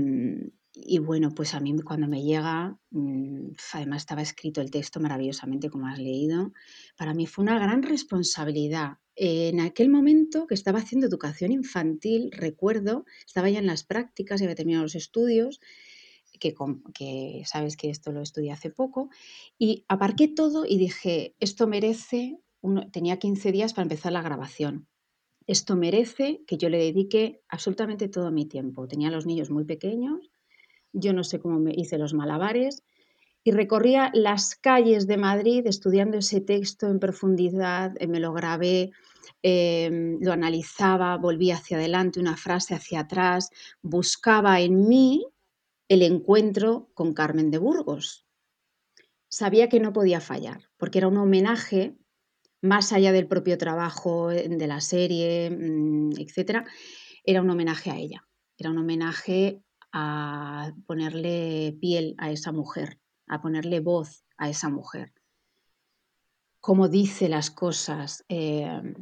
bueno, 1.00 1.32
pues 1.36 1.54
a 1.54 1.60
mí 1.60 1.76
cuando 1.82 2.08
me 2.08 2.24
llega, 2.24 2.78
mm, 2.92 3.52
además 3.74 4.04
estaba 4.04 4.22
escrito 4.22 4.62
el 4.62 4.72
texto 4.72 5.00
maravillosamente, 5.00 5.70
como 5.70 5.88
has 5.88 6.00
leído, 6.00 6.54
para 6.98 7.14
mí 7.14 7.26
fue 7.26 7.44
una 7.44 7.60
gran 7.60 7.84
responsabilidad. 7.84 8.98
En 9.16 9.60
aquel 9.60 9.90
momento 9.90 10.48
que 10.48 10.54
estaba 10.54 10.80
haciendo 10.80 11.08
educación 11.08 11.52
infantil, 11.52 12.32
recuerdo, 12.32 13.06
estaba 13.26 13.50
ya 13.50 13.60
en 13.60 13.66
las 13.66 13.84
prácticas, 13.84 14.40
y 14.40 14.46
había 14.46 14.56
terminado 14.56 14.84
los 14.84 14.96
estudios, 14.96 15.60
que, 16.40 17.44
sabes 17.46 17.76
que 17.76 17.90
esto 17.90 18.12
lo 18.12 18.22
estudié 18.22 18.52
hace 18.52 18.70
poco, 18.70 19.10
y 19.58 19.84
aparqué 19.90 20.30
todo 20.30 20.66
y 20.66 20.78
dije, 20.78 21.36
esto 21.40 21.68
merece, 21.68 22.40
tenía 22.92 23.18
15 23.18 23.52
días 23.52 23.74
para 23.74 23.84
empezar 23.84 24.12
la 24.12 24.22
grabación, 24.22 24.88
esto 25.48 25.76
merece 25.76 26.44
que 26.46 26.58
yo 26.58 26.70
le 26.70 26.78
dedique 26.78 27.42
absolutamente 27.50 28.08
todo 28.08 28.32
mi 28.32 28.46
tiempo. 28.46 28.88
Tenía 28.88 29.10
los 29.10 29.26
niños 29.26 29.50
muy 29.50 29.66
pequeños, 29.66 30.30
yo 30.94 31.12
no 31.12 31.24
sé 31.24 31.40
cómo 31.40 31.60
me 31.60 31.72
hice 31.76 31.98
los 31.98 32.14
malabares, 32.14 32.84
y 33.44 33.52
recorría 33.52 34.12
las 34.14 34.56
calles 34.56 35.08
de 35.08 35.18
Madrid 35.18 35.66
estudiando 35.66 36.20
ese 36.20 36.42
texto 36.42 36.88
en 36.88 37.00
profundidad, 37.00 37.94
eh, 38.00 38.08
me 38.08 38.20
lo 38.20 38.32
grabé, 38.32 38.92
em, 39.42 40.20
lo 40.22 40.34
analizaba, 40.34 41.18
volvía 41.18 41.56
hacia 41.56 41.78
adelante, 41.78 42.20
una 42.20 42.38
frase 42.38 42.76
hacia 42.76 43.00
atrás, 43.00 43.50
buscaba 43.82 44.60
en 44.62 44.88
mí 44.88 45.26
el 45.88 46.04
encuentro 46.04 46.92
con 46.94 47.14
Carmen 47.14 47.50
de 47.50 47.58
Burgos. 47.58 48.28
Sabía 49.30 49.68
que 49.68 49.80
no 49.80 49.94
podía 49.94 50.22
fallar, 50.22 50.70
porque 50.78 51.00
era 51.00 51.08
un 51.08 51.18
homenaje, 51.18 51.98
más 52.62 52.92
allá 52.92 53.12
del 53.12 53.28
propio 53.28 53.58
trabajo 53.58 54.32
eh, 54.32 54.48
de 54.48 54.68
la 54.68 54.82
serie, 54.82 55.50
mm, 55.50 56.12
etc., 56.18 56.66
era 57.24 57.42
un 57.42 57.50
homenaje 57.50 57.92
a 57.92 57.98
ella, 57.98 58.28
era 58.58 58.72
un 58.72 58.78
homenaje 58.78 59.62
a 59.92 60.72
ponerle 60.86 61.78
piel 61.80 62.16
a 62.18 62.32
esa 62.32 62.52
mujer, 62.52 63.00
a 63.28 63.42
ponerle 63.42 63.80
voz 63.80 64.24
a 64.38 64.50
esa 64.50 64.70
mujer. 64.70 65.14
Cómo 66.62 66.88
dice 66.88 67.30
las 67.30 67.52
cosas. 67.52 68.24
Em, 68.28 68.94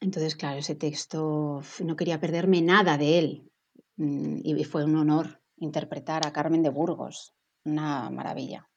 entonces, 0.00 0.34
claro, 0.34 0.58
ese 0.58 0.74
texto 0.74 1.62
no 1.84 1.96
quería 1.96 2.20
perderme 2.20 2.62
nada 2.62 2.98
de 2.98 3.18
él 3.18 3.50
mm, 3.96 4.40
y 4.44 4.64
fue 4.64 4.84
un 4.84 4.96
honor 4.96 5.42
interpretar 5.56 6.26
a 6.26 6.32
Carmen 6.32 6.62
de 6.62 6.70
Burgos. 6.70 7.34
Una 7.64 8.10
maravilla. 8.10 8.69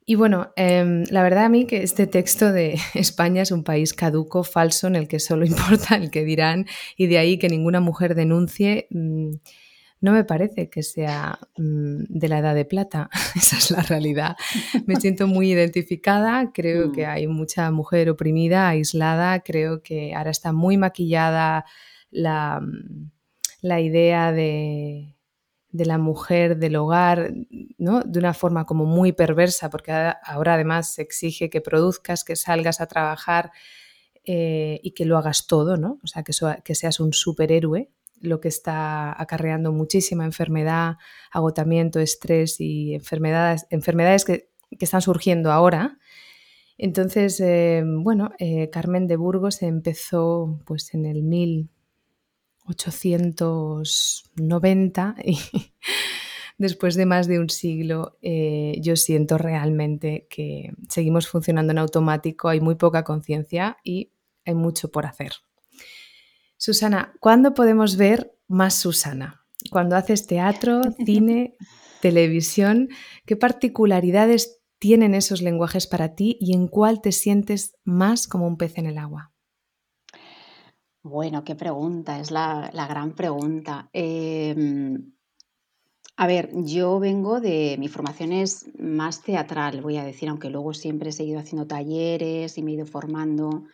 Y 0.05 0.15
bueno, 0.15 0.51
em, 0.55 1.05
la 1.09 1.23
verdad 1.23 1.45
a 1.45 1.49
mí 1.49 1.65
que 1.65 1.83
este 1.83 2.07
texto 2.07 2.51
de 2.51 2.75
España 2.93 3.41
es 3.41 3.51
un 3.51 3.63
país 3.63 3.93
caduco, 3.93 4.43
falso, 4.43 4.87
en 4.87 4.95
el 4.95 5.07
que 5.07 5.19
solo 5.19 5.45
importa 5.45 5.95
el 5.95 6.11
que 6.11 6.25
dirán 6.25 6.65
y 6.97 7.07
de 7.07 7.17
ahí 7.17 7.37
que 7.37 7.49
ninguna 7.49 7.79
mujer 7.79 8.15
denuncie, 8.15 8.87
mm, 8.89 9.31
no 10.01 10.11
me 10.11 10.25
parece 10.25 10.69
que 10.69 10.83
sea 10.83 11.39
mm, 11.57 12.03
de 12.09 12.27
la 12.27 12.39
edad 12.39 12.55
de 12.55 12.65
plata, 12.65 13.09
esa 13.35 13.57
es 13.57 13.71
la 13.71 13.81
realidad. 13.81 14.35
Me 14.85 14.97
siento 14.97 15.27
muy 15.27 15.51
identificada, 15.51 16.51
creo 16.53 16.91
que 16.91 17.05
mm. 17.05 17.09
hay 17.09 17.27
mucha 17.27 17.71
mujer 17.71 18.09
oprimida, 18.09 18.67
aislada, 18.67 19.39
creo 19.39 19.81
que 19.81 20.13
ahora 20.13 20.31
está 20.31 20.51
muy 20.51 20.77
maquillada 20.77 21.65
la 22.11 22.61
la 23.63 23.79
idea 23.79 24.33
de, 24.33 25.12
de 25.73 25.85
la 25.87 25.97
mujer, 25.97 26.57
del 26.57 26.75
hogar, 26.75 27.33
¿no? 27.79 28.01
De 28.03 28.19
una 28.19 28.35
forma 28.35 28.65
como 28.65 28.85
muy 28.85 29.11
perversa, 29.11 29.71
porque 29.71 29.91
ahora 29.91 30.53
además 30.53 30.93
se 30.93 31.01
exige 31.01 31.49
que 31.49 31.61
produzcas, 31.61 32.23
que 32.23 32.35
salgas 32.35 32.79
a 32.79 32.85
trabajar 32.85 33.51
eh, 34.23 34.79
y 34.83 34.91
que 34.91 35.05
lo 35.05 35.17
hagas 35.17 35.47
todo, 35.47 35.75
¿no? 35.75 35.99
O 36.03 36.07
sea, 36.07 36.23
que, 36.23 36.31
que 36.63 36.75
seas 36.75 36.99
un 36.99 37.11
superhéroe, 37.11 37.89
lo 38.21 38.39
que 38.39 38.49
está 38.49 39.19
acarreando 39.19 39.71
muchísima 39.71 40.25
enfermedad, 40.25 40.97
agotamiento, 41.31 41.99
estrés 41.99 42.61
y 42.61 42.93
enfermedades, 42.93 43.65
enfermedades 43.71 44.25
que, 44.25 44.49
que 44.77 44.85
están 44.85 45.01
surgiendo 45.01 45.51
ahora. 45.51 45.97
Entonces, 46.77 47.39
eh, 47.39 47.83
bueno, 47.83 48.31
eh, 48.37 48.69
Carmen 48.69 49.07
de 49.07 49.15
Burgos 49.15 49.63
empezó 49.63 50.61
pues 50.65 50.93
en 50.93 51.05
el 51.05 51.23
1000 51.23 51.72
1890 52.65 55.15
y 55.23 55.37
después 56.57 56.95
de 56.95 57.05
más 57.05 57.27
de 57.27 57.39
un 57.39 57.49
siglo 57.49 58.17
eh, 58.21 58.77
yo 58.81 58.95
siento 58.95 59.37
realmente 59.37 60.27
que 60.29 60.71
seguimos 60.89 61.27
funcionando 61.27 61.71
en 61.71 61.79
automático, 61.79 62.49
hay 62.49 62.61
muy 62.61 62.75
poca 62.75 63.03
conciencia 63.03 63.77
y 63.83 64.11
hay 64.45 64.55
mucho 64.55 64.91
por 64.91 65.05
hacer. 65.05 65.33
Susana, 66.57 67.13
¿cuándo 67.19 67.53
podemos 67.53 67.97
ver 67.97 68.33
más 68.47 68.75
Susana? 68.75 69.45
Cuando 69.69 69.95
haces 69.95 70.27
teatro, 70.27 70.81
cine, 71.05 71.55
televisión, 72.01 72.89
¿qué 73.25 73.35
particularidades 73.35 74.61
tienen 74.79 75.15
esos 75.15 75.41
lenguajes 75.41 75.87
para 75.87 76.15
ti 76.15 76.37
y 76.39 76.53
en 76.53 76.67
cuál 76.67 77.01
te 77.01 77.11
sientes 77.11 77.75
más 77.83 78.27
como 78.27 78.47
un 78.47 78.57
pez 78.57 78.77
en 78.77 78.85
el 78.85 78.97
agua? 78.97 79.32
Bueno, 81.03 81.43
qué 81.43 81.55
pregunta, 81.55 82.19
es 82.19 82.31
la, 82.31 82.71
la 82.73 82.87
gran 82.87 83.13
pregunta. 83.13 83.89
Em, 83.91 85.13
a 86.15 86.27
ver, 86.27 86.49
yo 86.63 86.97
vengo 86.99 87.41
de, 87.41 87.75
mi 87.77 87.89
formación 87.89 88.31
es 88.31 88.71
más 88.79 89.21
teatral, 89.21 89.81
voy 89.81 89.97
a 89.97 90.05
decir, 90.05 90.29
aunque 90.29 90.49
luego 90.49 90.73
siempre 90.73 91.09
he 91.09 91.11
seguido 91.11 91.39
haciendo 91.39 91.67
talleres 91.67 92.57
y 92.57 92.63
me 92.63 92.71
he 92.71 92.75
ido 92.75 92.85
formando 92.85 93.65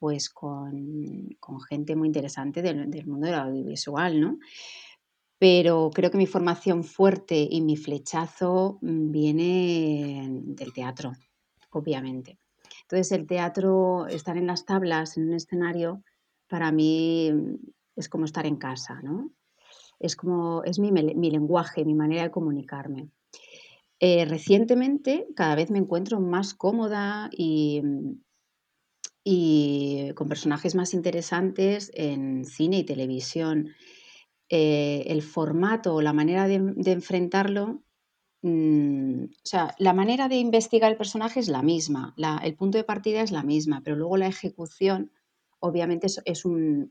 pues 0.00 0.28
con, 0.28 1.28
con 1.38 1.60
gente 1.60 1.94
muy 1.94 2.08
interesante 2.08 2.62
del, 2.62 2.90
del 2.90 3.06
mundo 3.06 3.26
del 3.26 3.36
audiovisual, 3.36 4.20
¿no? 4.20 4.38
Pero 5.38 5.90
creo 5.94 6.10
que 6.10 6.18
mi 6.18 6.26
formación 6.26 6.82
fuerte 6.82 7.46
y 7.48 7.60
mi 7.60 7.76
flechazo 7.76 8.78
viene 8.82 10.28
del 10.30 10.72
teatro, 10.72 11.12
obviamente. 11.70 12.38
Entonces, 12.82 13.12
el 13.12 13.26
teatro, 13.26 14.08
estar 14.08 14.36
en 14.36 14.46
las 14.46 14.64
tablas, 14.64 15.16
en 15.16 15.28
un 15.28 15.34
escenario, 15.34 16.02
para 16.48 16.72
mí 16.72 17.30
mm, 17.32 17.54
es 17.96 18.08
como 18.08 18.24
estar 18.24 18.46
en 18.46 18.56
casa, 18.56 19.00
¿no? 19.02 19.32
Es 19.98 20.16
como, 20.16 20.62
es 20.64 20.78
mi, 20.78 20.92
mi 20.92 21.30
lenguaje, 21.30 21.84
mi 21.84 21.94
manera 21.94 22.24
de 22.24 22.30
comunicarme. 22.30 23.10
Eh, 24.00 24.24
recientemente, 24.26 25.26
cada 25.36 25.54
vez 25.54 25.70
me 25.70 25.78
encuentro 25.78 26.20
más 26.20 26.54
cómoda 26.54 27.30
y, 27.32 27.80
mm, 27.82 28.12
y 29.24 30.12
con 30.14 30.28
personajes 30.28 30.74
más 30.74 30.94
interesantes 30.94 31.90
en 31.94 32.44
cine 32.44 32.78
y 32.78 32.84
televisión. 32.84 33.70
Eh, 34.48 35.04
el 35.08 35.22
formato 35.22 35.94
o 35.96 36.02
la 36.02 36.12
manera 36.12 36.46
de, 36.48 36.60
de 36.60 36.92
enfrentarlo 36.92 37.82
Mm, 38.42 39.24
o 39.24 39.28
sea, 39.44 39.74
la 39.78 39.92
manera 39.94 40.28
de 40.28 40.36
investigar 40.36 40.92
el 40.92 40.98
personaje 40.98 41.40
es 41.40 41.48
la 41.48 41.62
misma, 41.62 42.14
la- 42.16 42.38
el 42.44 42.54
punto 42.54 42.78
de 42.78 42.84
partida 42.84 43.22
es 43.22 43.32
la 43.32 43.42
misma, 43.42 43.82
pero 43.84 43.96
luego 43.96 44.16
la 44.16 44.28
ejecución 44.28 45.10
obviamente 45.60 46.06
es, 46.24 46.44
un, 46.44 46.90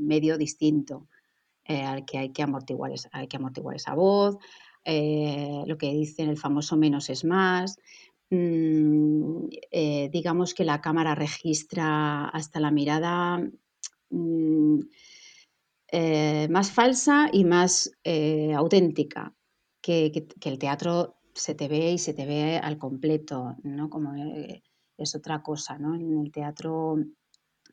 medio 0.00 0.38
distinto 0.38 1.08
eh, 1.64 1.82
al 1.82 2.04
que 2.04 2.18
hay 2.18 2.32
que 2.32 2.42
amortiguar, 2.42 2.92
hay 3.12 3.28
que 3.28 3.36
amortiguar 3.38 3.76
esa 3.76 3.94
voz, 3.94 4.36
eh, 4.84 5.62
lo 5.66 5.78
que 5.78 5.92
dicen 5.92 6.28
el 6.30 6.38
famoso 6.38 6.76
menos 6.76 7.10
es 7.10 7.24
más. 7.24 7.76
mm, 8.30 9.46
eh, 9.70 10.08
digamos 10.12 10.54
que 10.54 10.64
la 10.64 10.80
cámara 10.80 11.14
registra 11.14 12.28
hasta 12.28 12.60
la 12.60 12.70
mirada 12.70 13.38
mm, 14.10 14.80
más 16.50 16.70
falsa 16.70 17.28
y 17.32 17.44
más 17.44 17.92
auténtica, 18.56 19.34
que, 19.80 20.10
que- 20.12 20.26
que 20.26 20.48
el 20.48 20.58
teatro 20.58 21.16
se 21.34 21.54
te 21.54 21.68
ve 21.68 21.92
y 21.92 21.98
se 21.98 22.14
te 22.14 22.26
ve 22.26 22.58
al 22.58 22.78
completo, 22.78 23.56
¿no? 23.62 23.88
Como 23.90 24.12
es 24.98 25.14
otra 25.14 25.42
cosa, 25.42 25.78
¿no? 25.78 25.94
En 25.94 26.18
el 26.20 26.30
teatro 26.32 26.96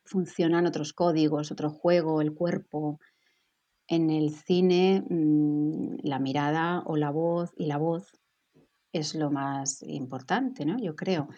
funcionan 0.10 0.66
otros 0.66 0.92
códigos, 0.94 1.52
otro 1.52 1.70
juego, 1.70 2.22
el 2.22 2.34
cuerpo. 2.34 3.00
En 3.88 4.10
el 4.10 4.32
cine, 4.32 5.04
mm, 5.08 5.98
la 6.04 6.20
mirada 6.20 6.84
o 6.86 6.98
la 6.98 7.12
voz 7.12 7.52
y 7.56 7.68
la 7.68 7.78
voz 7.78 8.12
es 8.92 9.14
lo 9.14 9.30
más 9.30 9.84
importante, 9.84 10.66
¿no? 10.66 10.80
Yo 10.80 10.96
creo. 10.96 11.30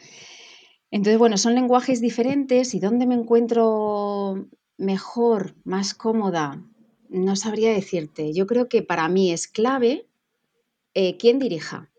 Entonces, 0.89 1.19
bueno, 1.19 1.37
son 1.37 1.55
lenguajes 1.55 2.01
diferentes 2.01 2.73
y 2.73 2.79
dónde 2.79 3.07
me 3.07 3.15
encuentro 3.15 4.47
mejor, 4.77 5.55
más 5.63 5.93
cómoda, 5.93 6.63
no 7.09 7.35
sabría 7.35 7.73
decirte. 7.73 8.33
Yo 8.33 8.47
creo 8.47 8.69
que 8.69 8.83
para 8.83 9.07
mí 9.09 9.31
es 9.31 9.47
clave 9.47 10.07
eh, 10.93 11.17
quién 11.17 11.39
dirija 11.39 11.90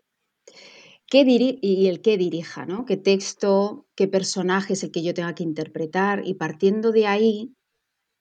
qué 1.13 1.59
y 1.61 1.87
el 1.89 2.01
qué 2.01 2.17
dirija, 2.17 2.65
¿no? 2.65 2.85
Qué 2.85 2.97
texto, 2.97 3.85
qué 3.95 4.07
personaje 4.07 4.73
es 4.73 4.81
el 4.81 4.89
que 4.89 5.03
yo 5.03 5.13
tenga 5.13 5.35
que 5.35 5.43
interpretar 5.43 6.23
y 6.25 6.33
partiendo 6.33 6.91
de 6.91 7.05
ahí, 7.05 7.53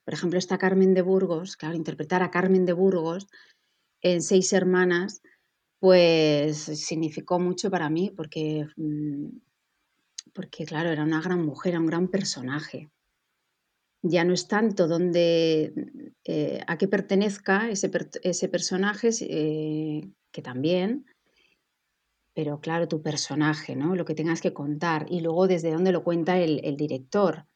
por 0.04 0.12
ejemplo, 0.12 0.38
esta 0.38 0.58
Carmen 0.58 0.92
de 0.92 1.00
Burgos, 1.00 1.56
claro, 1.56 1.74
interpretar 1.74 2.22
a 2.22 2.30
Carmen 2.30 2.66
de 2.66 2.74
Burgos 2.74 3.28
en 4.02 4.20
Seis 4.20 4.52
Hermanas, 4.52 5.22
pues 5.80 6.58
significó 6.58 7.38
mucho 7.38 7.70
para 7.70 7.88
mí 7.88 8.12
porque, 8.14 8.66
mm, 8.76 9.38
porque 10.34 10.66
claro, 10.66 10.90
era 10.90 11.04
una 11.04 11.22
gran 11.22 11.46
mujer, 11.46 11.70
era 11.70 11.80
un 11.80 11.86
gran 11.86 12.08
personaje. 12.08 12.90
Ya 14.02 14.24
no 14.24 14.34
es 14.34 14.48
tanto 14.48 14.86
donde, 14.86 15.72
eh, 16.24 16.60
a 16.66 16.76
qué 16.76 16.88
pertenezca 16.88 17.70
ese, 17.70 17.90
ese 18.22 18.48
personaje, 18.50 19.08
eh, 19.22 20.10
que 20.30 20.42
también, 20.42 21.06
pero 22.34 22.60
claro, 22.60 22.88
tu 22.88 23.02
personaje, 23.02 23.76
¿no? 23.76 23.94
Lo 23.94 24.04
que 24.04 24.14
tengas 24.14 24.40
que 24.40 24.52
contar 24.52 25.06
y 25.08 25.20
luego 25.20 25.46
desde 25.46 25.72
dónde 25.72 25.92
lo 25.92 26.02
cuenta 26.02 26.38
el, 26.38 26.76
director 26.76 27.46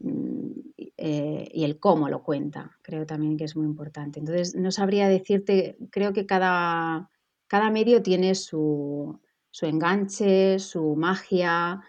mm, 0.00 0.50
eh, 0.96 1.48
y 1.52 1.64
el 1.64 1.78
cómo 1.78 2.08
lo 2.08 2.22
cuenta, 2.22 2.76
creo 2.82 3.06
también 3.06 3.36
que 3.36 3.44
es 3.44 3.56
muy 3.56 3.66
importante. 3.66 4.18
Entonces, 4.18 4.56
no 4.56 4.70
sabría 4.72 5.08
decirte, 5.08 5.78
creo 5.90 6.12
que 6.12 6.26
cada, 6.26 7.10
cada 7.46 7.70
medio 7.70 8.02
tiene 8.02 8.34
su, 8.34 9.20
su 9.50 9.66
enganche, 9.66 10.58
su 10.58 10.96
magia, 10.96 11.80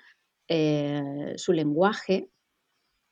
eh, 0.47 1.33
su 1.35 1.53
lenguaje 1.53 2.29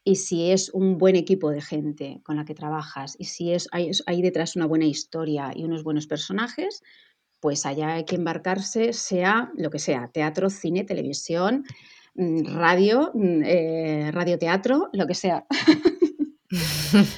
y 0.03 0.15
si 0.15 0.51
es 0.51 0.69
un 0.69 0.97
buen 0.97 1.15
equipo 1.15 1.49
de 1.49 1.61
gente 1.61 2.21
con 2.23 2.37
la 2.37 2.45
que 2.45 2.53
trabajas 2.53 3.15
y 3.19 3.25
si 3.25 3.51
es, 3.51 3.67
hay 3.71 4.21
detrás 4.21 4.55
una 4.55 4.67
buena 4.67 4.85
historia 4.85 5.51
y 5.55 5.65
unos 5.65 5.83
buenos 5.83 6.07
personajes, 6.07 6.81
pues 7.39 7.65
allá 7.65 7.95
hay 7.95 8.05
que 8.05 8.15
embarcarse, 8.15 8.93
sea 8.93 9.51
lo 9.57 9.69
que 9.69 9.79
sea, 9.79 10.09
teatro, 10.13 10.49
cine, 10.49 10.83
televisión, 10.83 11.63
mm, 12.15 12.55
radio, 12.55 13.11
mm, 13.13 13.41
eh, 13.45 14.11
radioteatro, 14.11 14.89
lo 14.93 15.07
que 15.07 15.13
sea. 15.15 15.45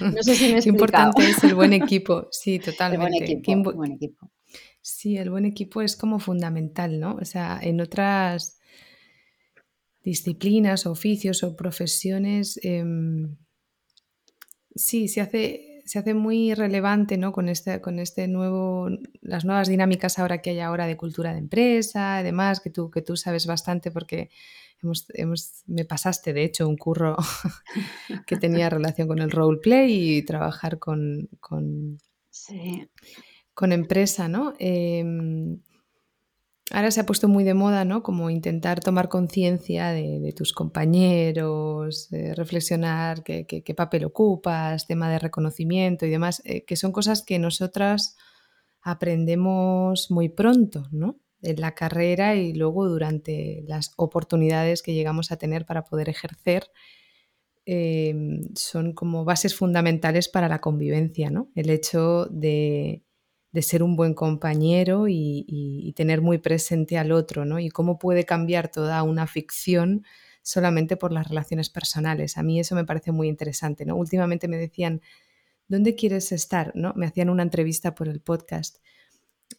No 0.02 0.24
sé 0.24 0.36
si 0.36 0.52
me 0.52 0.58
he 0.58 0.62
Qué 0.64 0.70
importante 0.70 1.30
es 1.30 1.44
el 1.44 1.54
buen 1.54 1.72
equipo, 1.74 2.28
sí, 2.32 2.56
El 2.56 2.62
buen 2.62 2.74
totalmente. 2.74 3.26
Equipo, 3.26 3.52
impo- 3.52 3.76
buen 3.76 3.92
equipo. 3.92 4.32
Sí, 4.82 5.18
el 5.18 5.30
buen 5.30 5.46
equipo 5.46 5.82
es 5.84 5.96
como 5.96 6.20
fundamental, 6.20 7.00
¿no? 7.00 7.16
O 7.22 7.26
sea, 7.26 7.60
en 7.62 7.80
otras 7.80 8.60
disciplinas, 10.04 10.88
oficios 10.88 11.44
o 11.44 11.56
profesiones, 11.56 12.60
em, 12.64 13.36
sí, 14.74 15.08
se 15.08 15.22
hace, 15.22 15.69
se 15.90 15.98
hace 15.98 16.14
muy 16.14 16.54
relevante, 16.54 17.18
¿no? 17.18 17.32
Con 17.32 17.50
este, 17.50 17.82
con 17.82 17.98
este 17.98 18.28
nuevo, 18.28 18.90
las 19.22 19.44
nuevas 19.44 19.68
dinámicas 19.68 20.20
ahora 20.20 20.40
que 20.40 20.52
hay 20.52 20.60
ahora 20.60 20.86
de 20.86 20.96
cultura 20.96 21.34
de 21.34 21.40
empresa, 21.40 22.20
además, 22.20 22.60
que 22.60 22.70
tú, 22.70 22.92
que 22.92 23.02
tú 23.02 23.18
sabes 23.18 23.48
bastante 23.48 23.90
porque 23.90 24.30
hemos, 24.84 25.08
hemos, 25.16 25.64
me 25.66 25.86
pasaste, 25.86 26.32
de 26.32 26.44
hecho, 26.44 26.70
un 26.70 26.78
curro 26.78 27.18
que 28.28 28.38
tenía 28.38 28.70
relación 28.70 29.08
con 29.08 29.18
el 29.18 29.32
roleplay 29.32 30.18
y 30.18 30.22
trabajar 30.22 30.78
con, 30.78 31.28
con, 31.40 31.98
Sí, 32.30 32.88
con 33.56 33.72
empresa, 33.72 34.30
¿no? 34.30 34.54
Em, 34.60 35.60
ahora 36.72 36.92
se 36.92 37.00
ha 37.02 37.06
puesto 37.06 37.28
muy 37.28 37.44
de 37.44 37.54
moda, 37.54 37.86
¿no? 37.86 38.04
Como 38.04 38.30
intentar 38.30 38.80
tomar 38.82 39.10
conciencia 39.10 39.90
de, 39.90 40.34
tus 40.36 40.54
compañeros, 40.54 42.10
reflexionar 42.36 43.24
qué, 43.24 43.46
qué- 43.48 43.64
qué 43.64 43.74
papel 43.74 44.06
ocupas, 44.06 44.88
tema 44.88 45.10
de 45.10 45.20
reconocimiento 45.20 46.06
y 46.06 46.10
demás, 46.10 46.42
eh, 46.46 46.64
que 46.66 46.76
son 46.76 46.92
cosas 46.92 47.24
que 47.24 47.40
nosotras 47.40 48.16
aprendemos 48.82 50.12
muy 50.12 50.30
pronto, 50.30 50.88
¿no? 50.92 51.20
En 51.42 51.62
la 51.62 51.74
carrera 51.76 52.36
y 52.36 52.54
luego 52.54 52.88
durante 52.88 53.64
las 53.68 53.94
oportunidades 53.98 54.82
que 54.84 54.94
llegamos 54.94 55.32
a 55.32 55.38
tener 55.38 55.66
para 55.66 55.86
poder 55.86 56.10
ejercer 56.10 56.72
eh, 57.66 58.16
son 58.56 58.94
como 58.94 59.26
bases 59.26 59.56
fundamentales 59.56 60.28
para 60.30 60.48
la 60.50 60.60
convivencia, 60.62 61.30
¿no? 61.30 61.52
El 61.56 61.70
hecho 61.70 62.26
de, 62.32 63.04
de 63.52 63.62
ser 63.62 63.82
un 63.84 63.96
buen 63.96 64.14
compañero 64.14 65.08
y, 65.08 65.46
y- 65.48 65.94
tener 65.94 66.22
muy 66.22 66.38
presente 66.38 66.98
al 66.98 67.12
otro, 67.12 67.46
¿no? 67.46 67.60
Y 67.60 67.70
cómo 67.70 67.98
puede 67.98 68.24
cambiar 68.26 68.70
toda 68.70 69.02
una 69.04 69.26
ficción 69.28 70.04
solamente 70.44 70.98
por 70.98 71.12
las 71.12 71.28
relaciones 71.28 71.70
personales. 71.70 72.38
A 72.38 72.44
mí 72.44 72.60
eso 72.60 72.76
me 72.76 72.86
parece 72.86 73.12
muy 73.12 73.28
interesante, 73.28 73.86
¿no? 73.86 73.96
Últimamente 73.96 74.48
me 74.48 74.58
decían, 74.58 75.02
¿dónde 75.68 75.96
quieres 75.96 76.32
estar? 76.32 76.72
¿no? 76.76 76.94
Me 76.96 77.06
hacían 77.08 77.30
una 77.30 77.44
entrevista 77.44 77.96
por 77.96 78.08
el 78.08 78.22
podcast 78.22 78.78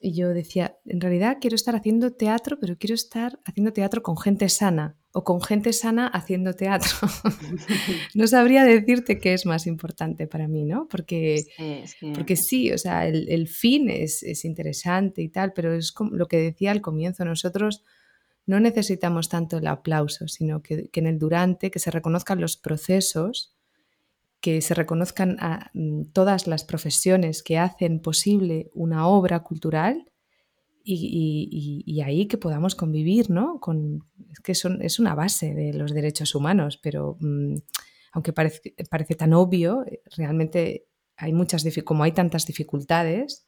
y 0.01 0.15
yo 0.15 0.29
decía, 0.31 0.79
en 0.87 1.01
realidad 1.01 1.39
quiero 1.41 1.57
estar 1.57 1.75
haciendo 1.75 2.13
teatro, 2.13 2.59
pero 2.61 2.77
quiero 2.79 2.95
estar 2.95 3.41
haciendo 3.45 3.73
teatro 3.73 4.03
con 4.03 4.17
gente 4.17 4.49
sana 4.49 5.00
o 5.13 5.25
con 5.25 5.43
gente 5.43 5.73
sana 5.73 6.07
haciendo 6.07 6.55
teatro. 6.55 6.91
no 8.15 8.27
sabría 8.27 8.65
decirte 8.65 9.19
qué 9.19 9.35
es 9.35 9.45
más 9.45 9.67
importante 9.67 10.27
para 10.27 10.47
mí, 10.47 10.65
¿no? 10.65 10.87
Porque, 10.89 11.45
sí, 11.89 12.13
porque 12.15 12.37
sí, 12.37 12.73
o 12.73 12.79
sea, 12.79 13.07
el, 13.07 13.29
el 13.29 13.49
fin 13.49 13.91
es, 13.91 14.23
es 14.23 14.45
interesante 14.45 15.23
y 15.23 15.29
tal, 15.29 15.53
pero 15.53 15.75
es 15.75 15.93
como 15.93 16.13
lo 16.13 16.29
que 16.29 16.37
decía 16.39 16.71
al 16.71 16.81
comienzo, 16.81 17.25
nosotros 17.25 17.83
no 18.47 18.61
necesitamos 18.61 19.29
tanto 19.29 19.59
el 19.59 19.67
aplauso, 19.67 20.29
sino 20.29 20.63
que, 20.63 20.89
que 20.89 21.01
en 21.01 21.07
el 21.07 21.19
durante, 21.19 21.71
que 21.71 21.79
se 21.79 21.91
reconozcan 21.91 22.41
los 22.41 22.57
procesos 22.57 23.55
que 24.41 24.63
se 24.63 24.75
reconozcan 24.75 25.37
a 25.41 25.71
mm, 25.75 26.05
todas 26.13 26.47
las 26.47 26.65
profesiones 26.65 27.43
que 27.43 27.59
hacen 27.59 28.01
posible 28.01 28.71
una 28.75 29.07
obra 29.07 29.41
cultural 29.41 30.10
y, 30.85 32.01
ahí 32.03 32.27
que 32.27 32.39
podamos 32.39 32.75
convivir, 32.75 33.31
¿no? 33.31 33.61
Con, 33.61 34.05
es 34.31 34.41
que 34.41 34.55
son, 34.55 34.83
es 34.83 34.99
una 34.99 35.15
base 35.15 35.55
de 35.55 35.75
los 35.75 35.93
derechos 35.93 36.35
humanos, 36.35 36.79
pero 36.83 37.17
mm, 37.21 37.57
aunque 38.13 38.33
parece, 38.33 38.75
parece 38.91 39.15
tan 39.15 39.33
obvio, 39.33 39.85
realmente 40.17 40.87
hay 41.17 41.33
muchas 41.33 41.65
como 41.85 42.05
hay 42.05 42.13
tantas 42.13 42.47
dificultades 42.47 43.47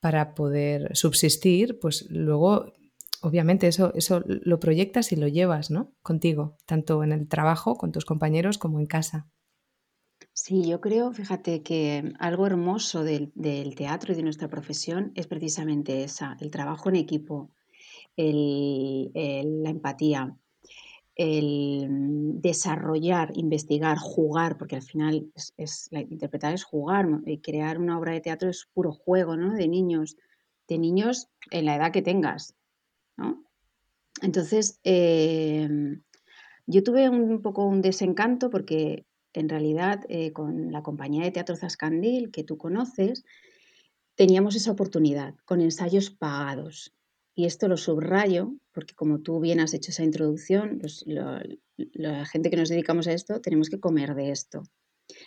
para 0.00 0.34
poder 0.34 0.96
subsistir, 0.96 1.78
pues 1.80 2.06
luego 2.10 2.72
obviamente 3.22 3.66
eso, 3.66 3.92
eso 3.94 4.22
lo 4.26 4.60
proyectas 4.60 5.12
y 5.12 5.16
lo 5.16 5.28
llevas 5.28 5.70
¿no? 5.70 5.94
contigo, 6.02 6.58
tanto 6.66 7.02
en 7.02 7.12
el 7.12 7.28
trabajo, 7.28 7.76
con 7.76 7.92
tus 7.92 8.04
compañeros, 8.04 8.58
como 8.58 8.78
en 8.78 8.86
casa. 8.86 9.28
Sí, 10.38 10.68
yo 10.68 10.82
creo, 10.82 11.12
fíjate 11.12 11.62
que 11.62 12.12
algo 12.18 12.46
hermoso 12.46 13.02
del, 13.04 13.32
teatro 13.74 14.12
y 14.12 14.16
de 14.16 14.22
nuestra 14.22 14.48
profesión 14.48 15.10
es 15.14 15.26
precisamente 15.26 16.04
esa, 16.04 16.36
el 16.40 16.50
trabajo 16.50 16.90
en 16.90 16.96
equipo, 16.96 17.50
la 18.18 19.70
empatía, 19.70 20.36
el 21.14 21.88
desarrollar, 22.42 23.32
investigar, 23.34 23.96
jugar, 23.96 24.58
porque 24.58 24.76
al 24.76 24.82
final 24.82 25.32
es, 25.34 25.88
interpretar 25.90 26.52
es 26.52 26.64
jugar, 26.64 27.08
y 27.24 27.38
crear 27.38 27.78
una 27.78 27.98
obra 27.98 28.12
de 28.12 28.20
teatro 28.20 28.50
es 28.50 28.68
puro 28.74 28.92
juego, 28.92 29.38
¿no? 29.38 29.54
De 29.54 29.68
niños, 29.68 30.18
de 30.68 30.76
niños 30.76 31.30
en 31.50 31.64
la 31.64 31.76
edad 31.76 31.92
que 31.92 32.02
tengas, 32.02 32.54
¿no? 33.16 33.42
Entonces, 34.20 34.80
em, 34.84 36.02
yo 36.66 36.82
tuve 36.82 37.08
un 37.08 37.40
poco 37.40 37.64
un 37.64 37.80
desencanto 37.80 38.50
porque 38.50 39.06
en 39.36 39.48
realidad 39.48 40.04
eh, 40.08 40.32
con 40.32 40.72
la 40.72 40.82
compañía 40.82 41.24
de 41.24 41.30
teatro 41.30 41.56
Zascandil, 41.56 42.30
que 42.30 42.44
tú 42.44 42.56
conoces, 42.56 43.24
teníamos 44.14 44.56
esa 44.56 44.72
oportunidad 44.72 45.34
con 45.44 45.60
ensayos 45.60 46.10
pagados. 46.10 46.94
Y 47.34 47.44
esto 47.44 47.68
lo 47.68 47.76
subrayo 47.76 48.54
porque 48.72 48.94
como 48.94 49.20
tú 49.20 49.40
bien 49.40 49.60
has 49.60 49.74
hecho 49.74 49.90
esa 49.90 50.04
introducción, 50.04 50.78
pues 50.80 51.04
la 51.06 52.24
gente 52.24 52.48
que 52.48 52.56
nos 52.56 52.70
dedicamos 52.70 53.06
a 53.06 53.12
esto 53.12 53.42
tenemos 53.42 53.68
que 53.68 53.78
comer 53.78 54.14
de 54.14 54.30
esto. 54.30 54.62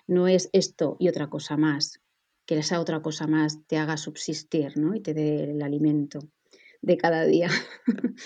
No 0.08 0.28
es 0.28 0.50
esto 0.52 0.98
y 1.00 1.08
otra 1.08 1.30
cosa 1.30 1.56
más, 1.56 2.02
que 2.48 2.58
esa 2.58 2.80
otra 2.80 3.04
cosa 3.04 3.28
más 3.28 3.64
te 3.68 3.78
haga 3.78 3.96
subsistir 3.96 4.76
¿no? 4.76 4.96
y 4.96 5.02
te 5.02 5.14
dé 5.14 5.52
el 5.52 5.62
alimento 5.62 6.20
de 6.82 6.98
cada 6.98 7.26
día. 7.26 7.50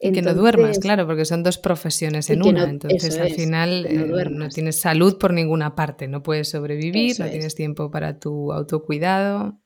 y 0.00 0.12
que 0.12 0.22
no 0.22 0.34
duermas, 0.34 0.78
claro, 0.78 1.06
porque 1.06 1.24
son 1.24 1.42
dos 1.42 1.58
profesiones 1.58 2.30
en 2.30 2.42
una. 2.42 2.64
entonces, 2.64 3.18
al 3.18 3.30
final 3.30 3.82
no, 3.82 4.18
eh, 4.18 4.30
no, 4.30 4.48
tienes 4.48 4.80
salud 4.80 5.18
por 5.18 5.32
ninguna 5.32 5.74
parte, 5.74 6.06
no 6.06 6.22
puedes 6.22 6.50
sobrevivir, 6.50 7.18
no 7.18 7.28
tienes 7.28 7.54
tiempo 7.54 7.90
para 7.90 8.18
tu 8.18 8.52
autocuidado 8.52 9.60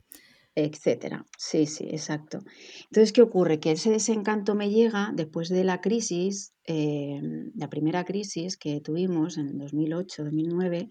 etcétera. 0.55 1.27
Sí, 1.39 1.67
sí, 1.67 1.85
exacto. 1.91 2.41
Entonces, 2.85 3.13
¿qué 3.13 3.23
ocurre? 3.23 3.59
Que 3.59 3.73
ese 3.73 3.91
desencanto 3.91 4.55
me 4.55 4.71
llega 4.71 5.11
después 5.15 5.49
de 5.49 5.65
la 5.65 5.81
crisis, 5.81 6.53
em, 6.65 7.53
la 7.55 7.69
primera 7.69 8.05
crisis 8.05 8.57
que 8.57 8.81
tuvimos 8.81 9.39
en 9.39 9.59
2008-2009, 9.59 10.91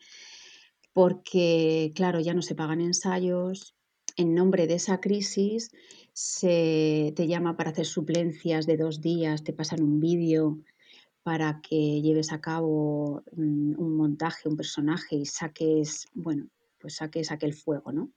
porque, 0.93 1.91
claro, 1.95 2.19
ya 2.19 2.33
no 2.33 2.41
se 2.41 2.55
pagan 2.55 2.81
ensayos. 2.81 3.75
En 4.17 4.33
nombre 4.33 4.67
de 4.67 4.75
esa 4.75 4.99
crisis, 4.99 5.71
se 6.13 7.13
te 7.15 7.27
llama 7.27 7.55
para 7.55 7.71
hacer 7.71 7.85
suplencias 7.85 8.65
de 8.65 8.77
dos 8.77 9.01
días, 9.01 9.43
te 9.43 9.53
pasan 9.53 9.81
un 9.81 9.99
vídeo 9.99 10.59
para 11.23 11.61
que 11.61 12.01
lleves 12.01 12.31
a 12.31 12.41
cabo 12.41 13.23
mm, 13.33 13.79
un 13.79 13.95
montaje, 13.95 14.49
un 14.49 14.57
personaje 14.57 15.15
y 15.15 15.25
saques, 15.25 16.07
bueno, 16.13 16.47
pues 16.79 16.95
saques 16.95 17.31
aquel 17.31 17.53
fuego, 17.53 17.91
¿no? 17.91 18.11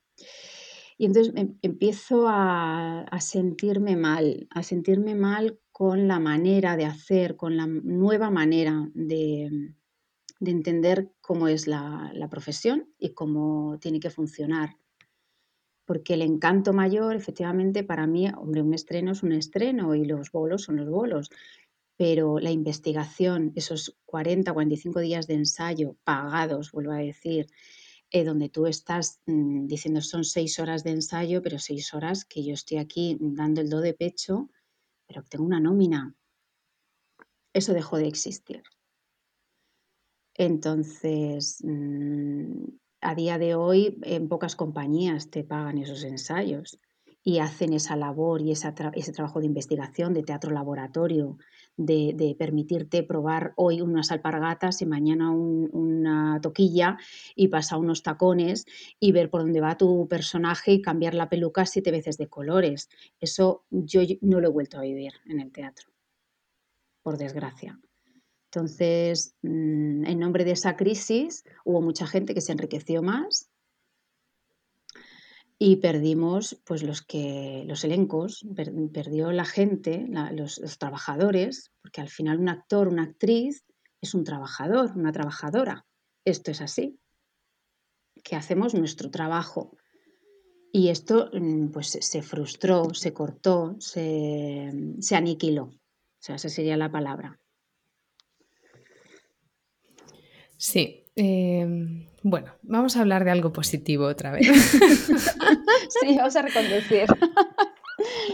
Y 0.97 1.07
entonces 1.07 1.33
em, 1.37 1.59
empiezo 1.63 2.27
a, 2.29 3.07
sentirme 3.21 3.97
mal, 3.97 4.47
a 4.51 4.63
sentirme 4.63 5.15
mal 5.15 5.59
con 5.73 6.09
la 6.09 6.21
manera 6.21 6.77
de 6.77 6.85
hacer, 6.85 7.37
con 7.37 7.57
la 7.57 7.67
nueva 7.67 8.31
manera 8.31 8.89
de, 8.95 9.73
entender 10.41 11.11
cómo 11.21 11.49
es 11.49 11.67
la, 11.67 12.13
profesión 12.31 12.93
y 12.99 13.13
cómo 13.15 13.79
tiene 13.81 13.99
que 13.99 14.11
funcionar. 14.11 14.77
Porque 15.85 16.15
el 16.15 16.23
encanto 16.23 16.73
mayor, 16.73 17.15
efectivamente, 17.15 17.85
para 17.85 18.07
mí, 18.07 18.29
hombre, 18.37 18.63
un 18.63 18.75
estreno 18.75 19.13
es 19.13 19.23
un 19.23 19.33
estreno 19.33 19.95
y 19.95 20.05
los 20.05 20.31
bolos 20.31 20.63
son 20.63 20.77
los 20.77 20.89
bolos. 20.89 21.31
Pero 21.97 22.39
la 22.39 22.51
investigación, 22.51 23.53
esos 23.55 23.97
40, 24.07 24.53
45 24.53 25.01
días 25.01 25.27
de 25.27 25.35
ensayo 25.35 25.97
pagados, 26.05 26.73
vuelvo 26.73 26.93
a 26.93 26.99
decir, 26.99 27.47
eh, 28.11 28.25
donde 28.25 28.49
tú 28.49 28.67
estás 28.67 29.21
mm, 29.27 29.67
diciendo 29.67 30.01
son 30.01 30.25
seis 30.25 30.59
horas 30.61 30.85
de 30.85 30.91
ensayo, 30.91 31.43
pero 31.43 31.59
seis 31.59 31.93
horas 31.95 32.25
que 32.25 32.45
yo 32.45 32.55
estoy 32.55 32.79
aquí 32.79 33.17
dando 33.21 33.61
el 33.61 33.69
do 33.69 33.81
de 33.81 33.93
pecho, 33.93 34.51
pero 35.07 35.23
tengo 35.25 35.45
una 35.45 35.59
nómina. 35.59 36.15
Eso 37.53 37.73
dejó 37.73 37.97
de 37.99 38.07
existir. 38.07 38.63
Entonces, 40.35 41.59
mm, 41.65 42.65
a 43.05 43.15
día 43.15 43.39
de 43.39 43.55
hoy, 43.55 43.99
en 44.03 44.29
pocas 44.29 44.57
compañías 44.57 45.31
te 45.31 45.45
pagan 45.45 45.79
esos 45.79 46.03
ensayos 46.05 46.81
y 47.23 47.39
hacen 47.39 47.73
esa 47.73 47.97
labor 47.97 48.43
y 48.43 48.51
ese 48.51 48.73
trabajo 48.73 49.41
de 49.41 49.47
investigación, 49.47 50.13
de 50.13 50.23
teatro 50.23 50.51
laboratorio, 50.51 51.39
de, 51.77 52.37
permitirte 52.39 53.03
probar 53.03 53.53
hoy 53.57 53.81
unas 53.81 54.11
alpargatas 54.11 54.83
y 54.83 54.87
mañana 54.87 55.31
una 55.31 56.41
toquilla 56.43 56.99
y 57.35 57.49
pasar 57.49 57.79
unos 57.79 58.03
tacones 58.03 58.67
y 59.01 59.13
ver 59.13 59.31
por 59.31 59.43
dónde 59.43 59.61
va 59.61 59.79
tu 59.79 60.07
personaje 60.09 60.73
y 60.73 60.83
cambiar 60.83 61.15
la 61.15 61.29
peluca 61.29 61.65
siete 61.65 61.91
veces 61.91 62.19
de 62.19 62.29
colores. 62.29 62.89
Eso 63.21 63.65
yo 63.71 64.03
no 64.21 64.41
lo 64.41 64.49
he 64.49 64.53
vuelto 64.53 64.79
a 64.79 64.83
vivir 64.83 65.13
en 65.27 65.41
el 65.41 65.53
teatro, 65.53 65.89
por 67.03 67.17
desgracia. 67.17 67.79
Entonces, 68.55 69.35
mm, 69.43 70.07
en 70.07 70.19
nombre 70.21 70.45
de 70.45 70.53
esa 70.53 70.77
crisis, 70.77 71.43
hubo 71.65 71.81
mucha 71.81 72.07
gente 72.07 72.35
que 72.35 72.41
se 72.41 72.53
enriqueció 72.53 73.03
más 73.03 73.51
y 75.59 75.77
perdimos 75.77 76.61
pues 76.65 76.85
los 76.85 77.03
que 77.03 77.65
los 77.67 77.83
elencos 77.83 78.47
perdió 78.93 79.33
la 79.33 79.45
gente 79.45 80.07
los, 80.33 80.61
trabajadores 80.79 81.73
porque 81.83 82.01
al 82.01 82.09
final 82.09 82.39
un 82.39 82.49
actor 82.49 82.87
una 82.87 83.03
actriz 83.03 83.65
es 84.01 84.15
un 84.15 84.23
trabajador 84.23 84.93
una 84.95 85.11
trabajadora. 85.11 85.85
Esto 86.25 86.53
es 86.53 86.61
así. 86.61 86.99
Que 88.23 88.37
hacemos 88.37 88.75
nuestro 88.75 89.11
trabajo. 89.11 89.77
Y 90.73 90.89
esto 90.89 91.29
mm, 91.33 91.71
pues 91.73 91.89
se 92.01 92.23
frustró 92.23 92.95
se 92.95 93.13
cortó 93.13 93.75
se, 93.81 94.73
se 95.01 95.17
aniquiló. 95.17 95.65
O 95.65 96.21
sea 96.21 96.37
esa 96.37 96.49
sería 96.49 96.77
la 96.77 96.93
palabra 96.93 97.41
sí 100.65 101.05
Em, 101.17 102.07
bueno, 102.23 102.53
vamos 102.63 102.97
a 102.97 103.01
hablar 103.01 103.25
de 103.25 103.31
algo 103.31 103.53
positivo 103.53 104.07
otra 104.07 104.33
vez. 104.33 104.47
sí, 106.01 106.17
vamos 106.17 106.35
a 106.35 106.43
reconducir. 106.43 107.07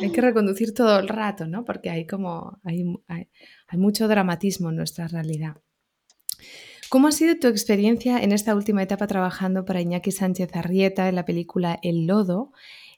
hay 0.00 0.10
que 0.10 0.20
reconducir 0.20 0.72
todo 0.72 0.98
el 0.98 1.08
rato, 1.08 1.46
¿no? 1.46 1.64
Porque 1.64 1.90
hay 1.90 2.06
como 2.06 2.58
hay, 2.64 2.84
mucho 3.72 4.08
dramatismo 4.08 4.70
en 4.70 4.76
nuestra 4.76 5.08
realidad. 5.08 5.56
¿Cómo 6.88 7.06
ha 7.06 7.12
sido 7.12 7.36
tu 7.38 7.48
experiencia 7.48 8.18
en 8.18 8.32
esta 8.32 8.54
última 8.54 8.82
etapa 8.82 9.06
trabajando 9.06 9.64
para 9.64 9.80
Iñaki 9.80 10.10
Sánchez 10.10 10.56
Arrieta 10.56 11.08
en 11.08 11.14
la 11.14 11.24
película 11.24 11.78
El 11.82 12.06
Lodo 12.06 12.52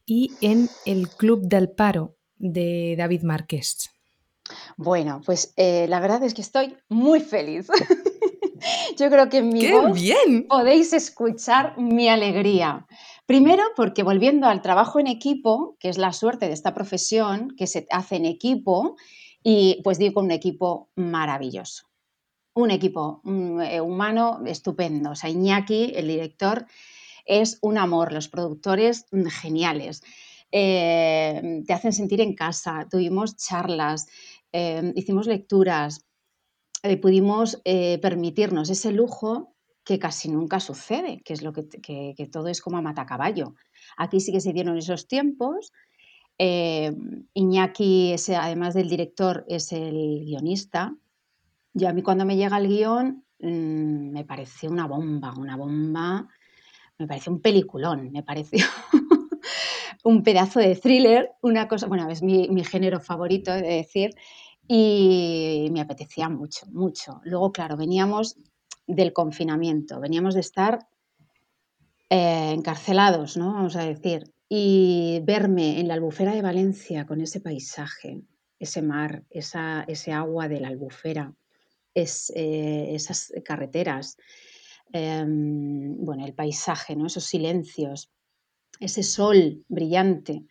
y 0.07 0.33
en 0.40 0.68
El 0.87 1.09
Club 1.09 1.42
del 1.47 1.71
Paro 1.71 2.16
de 2.37 2.95
David 2.97 3.23
Márquez? 3.23 3.90
Bueno, 4.77 5.21
pues 5.27 5.53
eh, 5.57 5.87
la 5.88 6.01
verdad 6.01 6.23
es 6.23 6.35
que 6.35 6.40
estoy 6.40 6.77
muy 6.88 7.21
feliz. 7.21 7.68
Yo 8.98 9.11
creo 9.11 9.29
que 9.29 9.38
en 9.38 9.48
mi 9.48 9.70
voz 9.70 9.98
podéis 10.48 10.92
escuchar 10.92 11.79
mi 11.79 12.09
alegría. 12.09 12.87
Primero, 13.27 13.62
porque 13.77 14.03
volviendo 14.03 14.46
al 14.46 14.62
trabajo 14.62 15.01
en 15.01 15.07
equipo, 15.07 15.77
que 15.79 15.88
es 15.88 15.98
la 15.98 16.12
suerte 16.12 16.46
de 16.46 16.53
esta 16.53 16.75
profesión, 16.75 17.55
que 17.57 17.66
se 17.66 17.87
hace 17.90 18.16
en 18.16 18.27
equipo, 18.27 18.96
y 19.42 19.81
pues 19.83 19.98
digo 19.98 20.20
un 20.20 20.31
equipo 20.31 20.90
maravilloso. 20.96 21.87
Un 22.55 22.70
equipo 22.70 23.20
mm, 23.25 23.61
eh, 23.61 23.81
humano 23.81 24.40
estupendo. 24.46 25.12
O 25.12 25.14
sea, 25.14 25.31
Iñaki, 25.31 25.92
el 25.96 26.09
director, 26.09 26.66
es 27.25 27.59
un 27.62 27.79
amor. 27.79 28.12
Los 28.12 28.29
productores, 28.29 29.07
mm, 29.11 29.27
geniales. 29.27 30.03
Eh, 30.51 31.62
te 31.66 31.72
hacen 31.72 31.92
sentir 31.92 32.20
en 32.20 32.35
casa. 32.35 32.87
Tuvimos 32.90 33.37
charlas, 33.37 34.07
eh, 34.53 34.92
hicimos 34.94 35.27
lecturas, 35.27 36.05
eh, 36.83 36.97
pudimos 36.97 37.61
eh, 37.64 37.99
permitirnos 37.99 38.68
ese 38.68 38.90
lujo 38.90 39.55
que 39.85 39.99
casi 39.99 40.29
nunca 40.29 40.61
sucede, 40.61 41.23
que 41.25 41.33
es 41.33 41.42
lo 41.42 41.53
que, 41.53 41.62
todo 42.31 42.49
es 42.49 42.61
como 42.61 42.79
a 42.79 42.83
matacaballo. 42.83 43.55
Aquí 43.97 44.21
sí 44.21 44.33
que 44.33 44.40
se 44.40 44.53
dieron 44.53 44.77
esos 44.77 45.07
tiempos. 45.07 45.73
Eh, 46.38 46.92
Iñaki, 47.35 48.14
además 48.37 48.75
del 48.75 48.88
director, 48.88 49.45
es 49.49 49.73
el 49.73 50.25
guionista. 50.25 50.95
Yo 51.75 51.88
a 51.88 51.92
mí 51.92 52.03
cuando 52.03 52.25
me 52.25 52.37
llega 52.37 52.59
el 52.59 52.68
guion 52.68 53.25
mm, 53.40 54.11
me 54.12 54.25
pareció 54.25 54.71
una 54.71 54.87
bomba, 54.87 55.35
una 55.37 55.57
bomba, 55.57 56.29
me 56.99 57.07
pareció 57.07 57.33
un 57.33 57.40
peliculón, 57.40 58.11
me 58.12 58.23
pareció 58.23 58.64
un 60.05 60.23
pedazo 60.23 60.61
de 60.61 60.77
thriller, 60.77 61.31
una 61.42 61.68
cosa, 61.68 61.87
bueno, 61.87 62.09
es 62.11 62.23
mi, 62.23 62.49
mi 62.49 62.64
género 62.64 63.01
favorito, 63.01 63.53
de 63.53 63.62
decir, 63.62 64.14
y 64.68 65.68
me 65.72 65.81
apetecía 65.81 66.29
mucho, 66.29 66.66
mucho. 66.66 67.20
Luego, 67.25 67.53
claro, 67.53 67.77
veníamos 67.77 68.37
del 68.87 69.12
confinamiento. 69.12 70.01
Veníamos 70.01 70.35
de 70.35 70.40
estar 70.40 70.87
eh, 72.11 72.53
encarcelados, 72.53 73.37
¿no? 73.37 73.53
Vamos 73.55 73.77
a 73.77 73.85
decir. 73.85 74.33
Y 74.48 75.20
verme 75.25 75.81
en 75.81 75.88
la 75.88 75.94
albufera 75.94 76.35
de 76.35 76.42
Valencia 76.42 77.07
con 77.07 77.20
ese 77.20 77.40
paisaje, 77.40 78.22
ese 78.59 78.83
mar, 78.83 79.25
esa, 79.31 79.85
ese 79.88 80.12
agua 80.12 80.46
de 80.46 80.61
la 80.61 80.68
albufera, 80.68 81.35
es, 81.94 82.31
eh, 82.37 82.94
esas 82.94 83.33
carreteras, 83.44 84.16
em, 84.92 85.96
bueno, 86.05 86.27
el 86.27 86.35
paisaje, 86.35 86.94
¿no? 86.96 87.07
Esos 87.07 87.25
silencios, 87.25 88.11
ese 88.79 89.03
sol 89.03 89.64
brillante, 89.68 90.44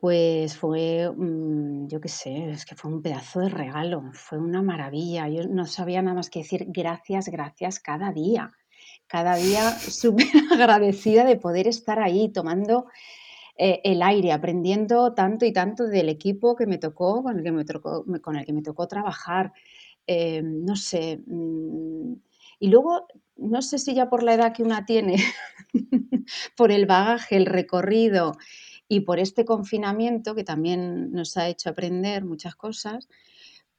pues 0.00 0.56
fue, 0.56 1.12
mm, 1.14 1.86
yo 1.88 2.00
qué 2.00 2.08
sé, 2.08 2.50
es 2.50 2.64
que 2.64 2.74
fue 2.74 2.90
un 2.90 3.02
pedazo 3.02 3.40
de 3.40 3.50
regalo, 3.50 4.02
fue 4.14 4.38
una 4.38 4.62
maravilla. 4.62 5.28
Yo 5.28 5.46
no 5.46 5.66
sabía 5.66 6.00
nada 6.00 6.16
más 6.16 6.30
que 6.30 6.40
decir 6.40 6.64
gracias, 6.68 7.28
gracias 7.28 7.80
cada 7.80 8.10
día. 8.10 8.50
Cada 9.06 9.36
día 9.36 9.70
súper 9.78 10.26
agradecida 10.52 11.24
de 11.24 11.36
poder 11.36 11.68
estar 11.68 11.98
ahí 12.00 12.30
tomando 12.32 12.86
eh, 13.58 13.82
el 13.84 14.02
aire, 14.02 14.32
aprendiendo 14.32 15.12
tanto 15.12 15.44
y 15.44 15.52
tanto 15.52 15.86
del 15.86 16.08
equipo 16.08 16.56
que 16.56 16.66
me 16.66 16.78
tocó, 16.78 17.22
con 17.22 17.36
el 17.38 17.44
que 17.44 17.52
me 17.52 17.64
tocó, 17.66 18.04
con 18.22 18.36
el 18.36 18.46
que 18.46 18.54
me 18.54 18.62
tocó 18.62 18.88
trabajar. 18.88 19.52
Eh, 20.06 20.40
no 20.42 20.76
sé. 20.76 21.20
Mm, 21.26 22.14
y 22.58 22.68
luego, 22.68 23.06
no 23.36 23.60
sé 23.60 23.78
si 23.78 23.94
ya 23.94 24.08
por 24.08 24.22
la 24.22 24.34
edad 24.34 24.54
que 24.54 24.62
una 24.62 24.86
tiene, 24.86 25.16
por 26.56 26.72
el 26.72 26.86
bagaje, 26.86 27.36
el 27.36 27.46
recorrido 27.46 28.32
y 28.92 29.02
por 29.02 29.20
este 29.20 29.44
confinamiento 29.44 30.34
que 30.34 30.42
también 30.42 31.12
nos 31.12 31.36
ha 31.36 31.48
hecho 31.48 31.70
aprender 31.70 32.24
muchas 32.24 32.56
cosas, 32.56 33.08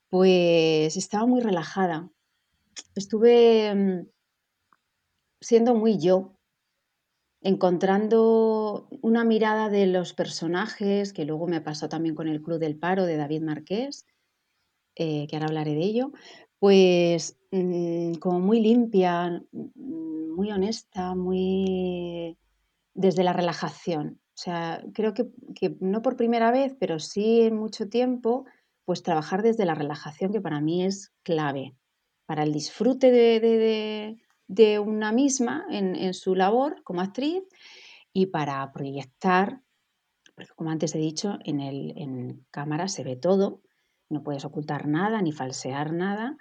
pues 0.07 0.95
estaba 0.95 1.25
muy 1.25 1.41
relajada. 1.41 2.09
Estuve 2.95 3.75
mm, 3.75 4.07
siendo 5.41 5.75
muy 5.75 5.99
yo, 5.99 6.37
encontrando 7.41 8.87
una 9.01 9.25
mirada 9.25 9.67
de 9.69 9.85
los 9.85 10.13
personajes, 10.13 11.11
que 11.11 11.25
luego 11.25 11.45
me 11.45 11.59
pasó 11.59 11.89
también 11.89 12.15
con 12.15 12.29
el 12.29 12.41
Club 12.41 12.59
del 12.59 12.79
Paro 12.79 13.05
de 13.05 13.17
David 13.17 13.41
Marqués, 13.41 14.05
eh, 14.95 15.27
que 15.27 15.35
ahora 15.35 15.47
hablaré 15.47 15.75
de 15.75 15.83
ello, 15.83 16.13
pues 16.57 17.37
mm, 17.51 18.13
como 18.13 18.39
muy 18.39 18.61
limpia, 18.61 19.43
mm, 19.51 20.35
muy 20.35 20.51
honesta, 20.51 21.15
muy 21.15 22.37
desde 22.93 23.25
la 23.25 23.33
relajación. 23.33 24.20
O 24.41 24.43
sea, 24.43 24.83
creo 24.95 25.13
que, 25.13 25.29
no 25.81 26.01
por 26.01 26.15
primera 26.15 26.49
vez, 26.49 26.75
pero 26.79 26.97
sí 26.97 27.41
en 27.41 27.55
mucho 27.55 27.89
tiempo, 27.89 28.45
pues 28.85 29.03
trabajar 29.03 29.43
desde 29.43 29.65
la 29.65 29.75
relajación, 29.75 30.31
que 30.33 30.41
para 30.41 30.59
mí 30.59 30.83
es 30.83 31.13
clave. 31.21 31.75
Para 32.25 32.41
el 32.41 32.51
disfrute 32.51 33.11
de, 33.11 34.17
de 34.47 34.79
una 34.79 35.11
misma 35.11 35.67
en, 35.69 36.15
su 36.15 36.33
labor 36.33 36.81
como 36.83 37.01
actriz 37.01 37.43
y 38.13 38.27
para 38.27 38.71
proyectar, 38.71 39.61
porque 40.33 40.49
como 40.55 40.71
antes 40.71 40.95
he 40.95 40.97
dicho, 40.97 41.37
en, 41.45 41.59
el, 41.59 41.93
en 41.95 42.43
cámara 42.49 42.87
se 42.87 43.03
ve 43.03 43.17
todo, 43.17 43.61
no 44.09 44.23
puedes 44.23 44.43
ocultar 44.43 44.87
nada 44.87 45.21
ni 45.21 45.33
falsear 45.33 45.93
nada, 45.93 46.35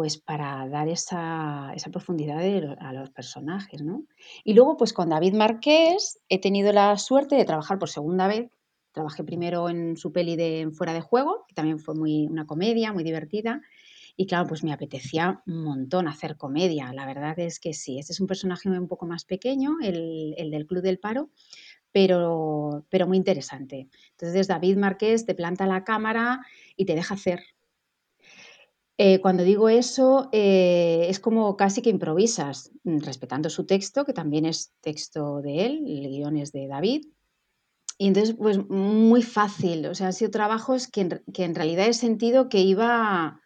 pues 0.00 0.16
para 0.16 0.66
dar 0.66 0.88
esa, 0.88 1.74
profundidad 1.92 2.40
a 2.78 2.92
los 2.94 3.10
personajes, 3.10 3.82
¿no? 3.82 4.06
Y 4.44 4.54
luego, 4.54 4.78
pues 4.78 4.94
con 4.94 5.10
David 5.10 5.34
Marqués 5.34 6.18
he 6.30 6.40
tenido 6.40 6.72
la 6.72 6.96
suerte 6.96 7.34
de 7.34 7.44
trabajar 7.44 7.78
por 7.78 7.90
segunda 7.90 8.26
vez. 8.26 8.50
Trabajé 8.92 9.24
primero 9.24 9.68
en 9.68 9.98
su 9.98 10.10
peli 10.10 10.36
de 10.36 10.70
Fuera 10.72 10.94
de 10.94 11.02
Juego, 11.02 11.44
que 11.46 11.54
también 11.54 11.80
fue 11.80 11.94
muy, 11.94 12.26
una 12.28 12.46
comedia 12.46 12.94
muy 12.94 13.04
divertida, 13.04 13.60
y 14.16 14.26
claro, 14.26 14.48
pues 14.48 14.64
me 14.64 14.72
apetecía 14.72 15.42
un 15.46 15.64
montón 15.64 16.08
hacer 16.08 16.38
comedia. 16.38 16.94
La 16.94 17.04
verdad 17.04 17.38
es 17.38 17.60
que 17.60 17.74
sí, 17.74 17.98
este 17.98 18.14
es 18.14 18.20
un 18.20 18.26
personaje 18.26 18.70
un 18.70 18.88
poco 18.88 19.04
más 19.04 19.26
pequeño, 19.26 19.76
el, 19.82 20.34
del 20.50 20.66
Club 20.66 20.80
del 20.80 20.98
Paro, 20.98 21.28
pero, 21.92 22.86
pero 22.88 23.06
muy 23.06 23.18
interesante. 23.18 23.90
Entonces 24.12 24.48
David 24.48 24.78
Márquez 24.78 25.26
te 25.26 25.34
planta 25.34 25.66
la 25.66 25.84
cámara 25.84 26.40
y 26.74 26.86
te 26.86 26.94
deja 26.94 27.12
hacer. 27.12 27.40
Eh, 29.02 29.18
cuando 29.22 29.44
digo 29.44 29.70
eso, 29.70 30.28
eh, 30.30 31.06
es 31.08 31.20
como 31.20 31.56
casi 31.56 31.80
que 31.80 31.88
improvisas, 31.88 32.70
mm, 32.84 32.98
respetando 32.98 33.48
su 33.48 33.64
texto, 33.64 34.04
que 34.04 34.12
también 34.12 34.44
es 34.44 34.74
texto 34.82 35.40
de 35.40 35.64
él, 35.64 35.84
el 35.86 36.10
guion 36.10 36.36
es 36.36 36.52
de 36.52 36.66
David. 36.68 37.06
Y 37.96 38.08
entonces, 38.08 38.36
pues 38.36 38.58
muy 38.68 39.22
fácil, 39.22 39.86
o 39.86 39.94
sea, 39.94 40.08
han 40.08 40.12
sido 40.12 40.30
trabajos 40.30 40.86
que 40.86 41.00
en, 41.00 41.22
que 41.32 41.44
en 41.44 41.54
realidad 41.54 41.86
he 41.86 41.94
sentido 41.94 42.50
que 42.50 42.58
iba 42.58 43.40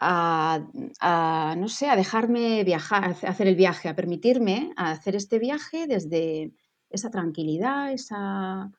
a, 0.00 1.54
no 1.56 1.68
sé, 1.68 1.88
a 1.88 1.94
dejarme 1.94 2.64
viajar, 2.64 3.04
a 3.04 3.30
hacer 3.30 3.46
el 3.46 3.54
viaje, 3.54 3.88
a 3.88 3.94
permitirme 3.94 4.72
hacer 4.76 5.14
este 5.14 5.38
viaje 5.38 5.86
desde 5.86 6.52
esa 6.90 7.10
tranquilidad, 7.10 7.92
esa, 7.92 8.72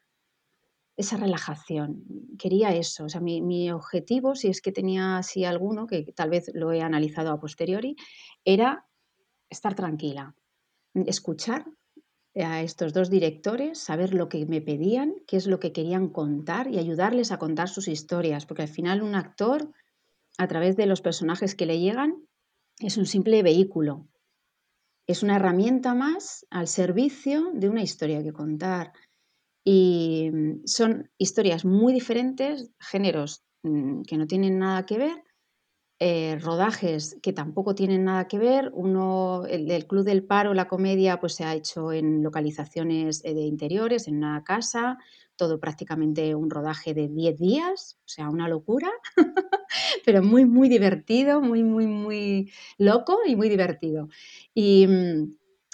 esa 0.98 1.18
relajación. 1.18 2.04
Quería 2.38 2.74
eso, 2.74 3.06
o 3.06 3.10
sea, 3.10 3.22
mi, 3.22 3.72
objetivo, 3.72 4.36
si 4.36 4.48
es 4.48 4.62
que 4.62 4.72
tenía 4.72 5.18
así 5.18 5.44
alguno, 5.44 5.88
que 5.88 6.04
tal 6.16 6.30
vez 6.30 6.52
lo 6.54 6.72
he 6.72 6.82
analizado 6.82 7.32
a 7.32 7.40
posteriori, 7.40 7.96
era 8.44 8.88
estar 9.50 9.76
tranquila, 9.76 10.36
escuchar 10.94 11.66
a 12.36 12.62
estos 12.62 12.94
dos 12.94 13.10
directores, 13.10 13.80
saber 13.80 14.14
lo 14.14 14.28
que 14.28 14.46
me 14.46 14.62
pedían, 14.62 15.16
qué 15.28 15.38
es 15.38 15.48
lo 15.48 15.60
que 15.60 15.72
querían 15.72 16.10
contar 16.10 16.70
y 16.70 16.80
ayudarles 16.80 17.32
a 17.32 17.40
contar 17.40 17.70
sus 17.70 17.88
historias, 17.88 18.46
porque 18.46 18.64
al 18.64 18.68
final 18.68 19.02
un 19.02 19.16
actor 19.16 19.72
a 20.38 20.48
través 20.48 20.76
de 20.76 20.86
los 20.86 21.02
personajes 21.02 21.56
que 21.56 21.66
le 21.66 21.80
llegan, 21.80 22.28
es 22.80 22.98
un 22.98 23.06
simple 23.06 23.42
vehículo. 23.42 24.08
Es 25.08 25.24
una 25.24 25.38
herramienta 25.38 25.94
más 25.94 26.46
al 26.50 26.68
servicio 26.68 27.52
de 27.54 27.70
una 27.70 27.84
historia 27.84 28.24
que 28.24 28.34
contar. 28.34 28.92
Y 29.66 30.30
mm, 30.32 30.62
son 30.66 31.10
historias 31.18 31.66
muy 31.66 31.92
diferentes, 31.92 32.72
géneros 32.80 33.44
mm, 33.64 34.04
que 34.04 34.18
no 34.18 34.28
tienen 34.28 34.60
nada 34.60 34.86
que 34.86 34.98
ver, 34.98 35.24
eh, 36.00 36.38
rodajes 36.42 37.18
que 37.22 37.32
tampoco 37.32 37.74
tienen 37.74 38.04
nada 38.04 38.28
que 38.28 38.38
ver. 38.38 38.70
Uno, 38.74 39.46
el 39.48 39.88
Club 39.88 40.04
del 40.04 40.24
Paro, 40.26 40.54
la 40.54 40.68
comedia, 40.68 41.20
pues 41.20 41.36
se 41.36 41.46
ha 41.46 41.56
hecho 41.56 41.92
en 41.94 42.22
localizaciones 42.22 43.24
eh, 43.24 43.34
de 43.34 43.42
interiores, 43.42 44.08
en 44.08 44.18
una 44.18 44.44
casa, 44.44 44.98
todo 45.38 45.60
prácticamente 45.60 46.36
un 46.36 46.50
rodaje 46.50 46.94
de 46.94 47.08
10 47.08 47.38
días, 47.40 47.98
o 48.06 48.08
sea, 48.08 48.30
una 48.30 48.48
locura, 48.50 48.90
pero 50.06 50.22
muy, 50.22 50.46
muy 50.46 50.70
divertido, 50.70 51.42
muy, 51.42 51.64
muy, 51.64 51.88
muy 51.88 52.52
loco 52.78 53.20
y 53.26 53.36
muy 53.36 53.50
divertido. 53.50 54.10
Y, 54.54 54.88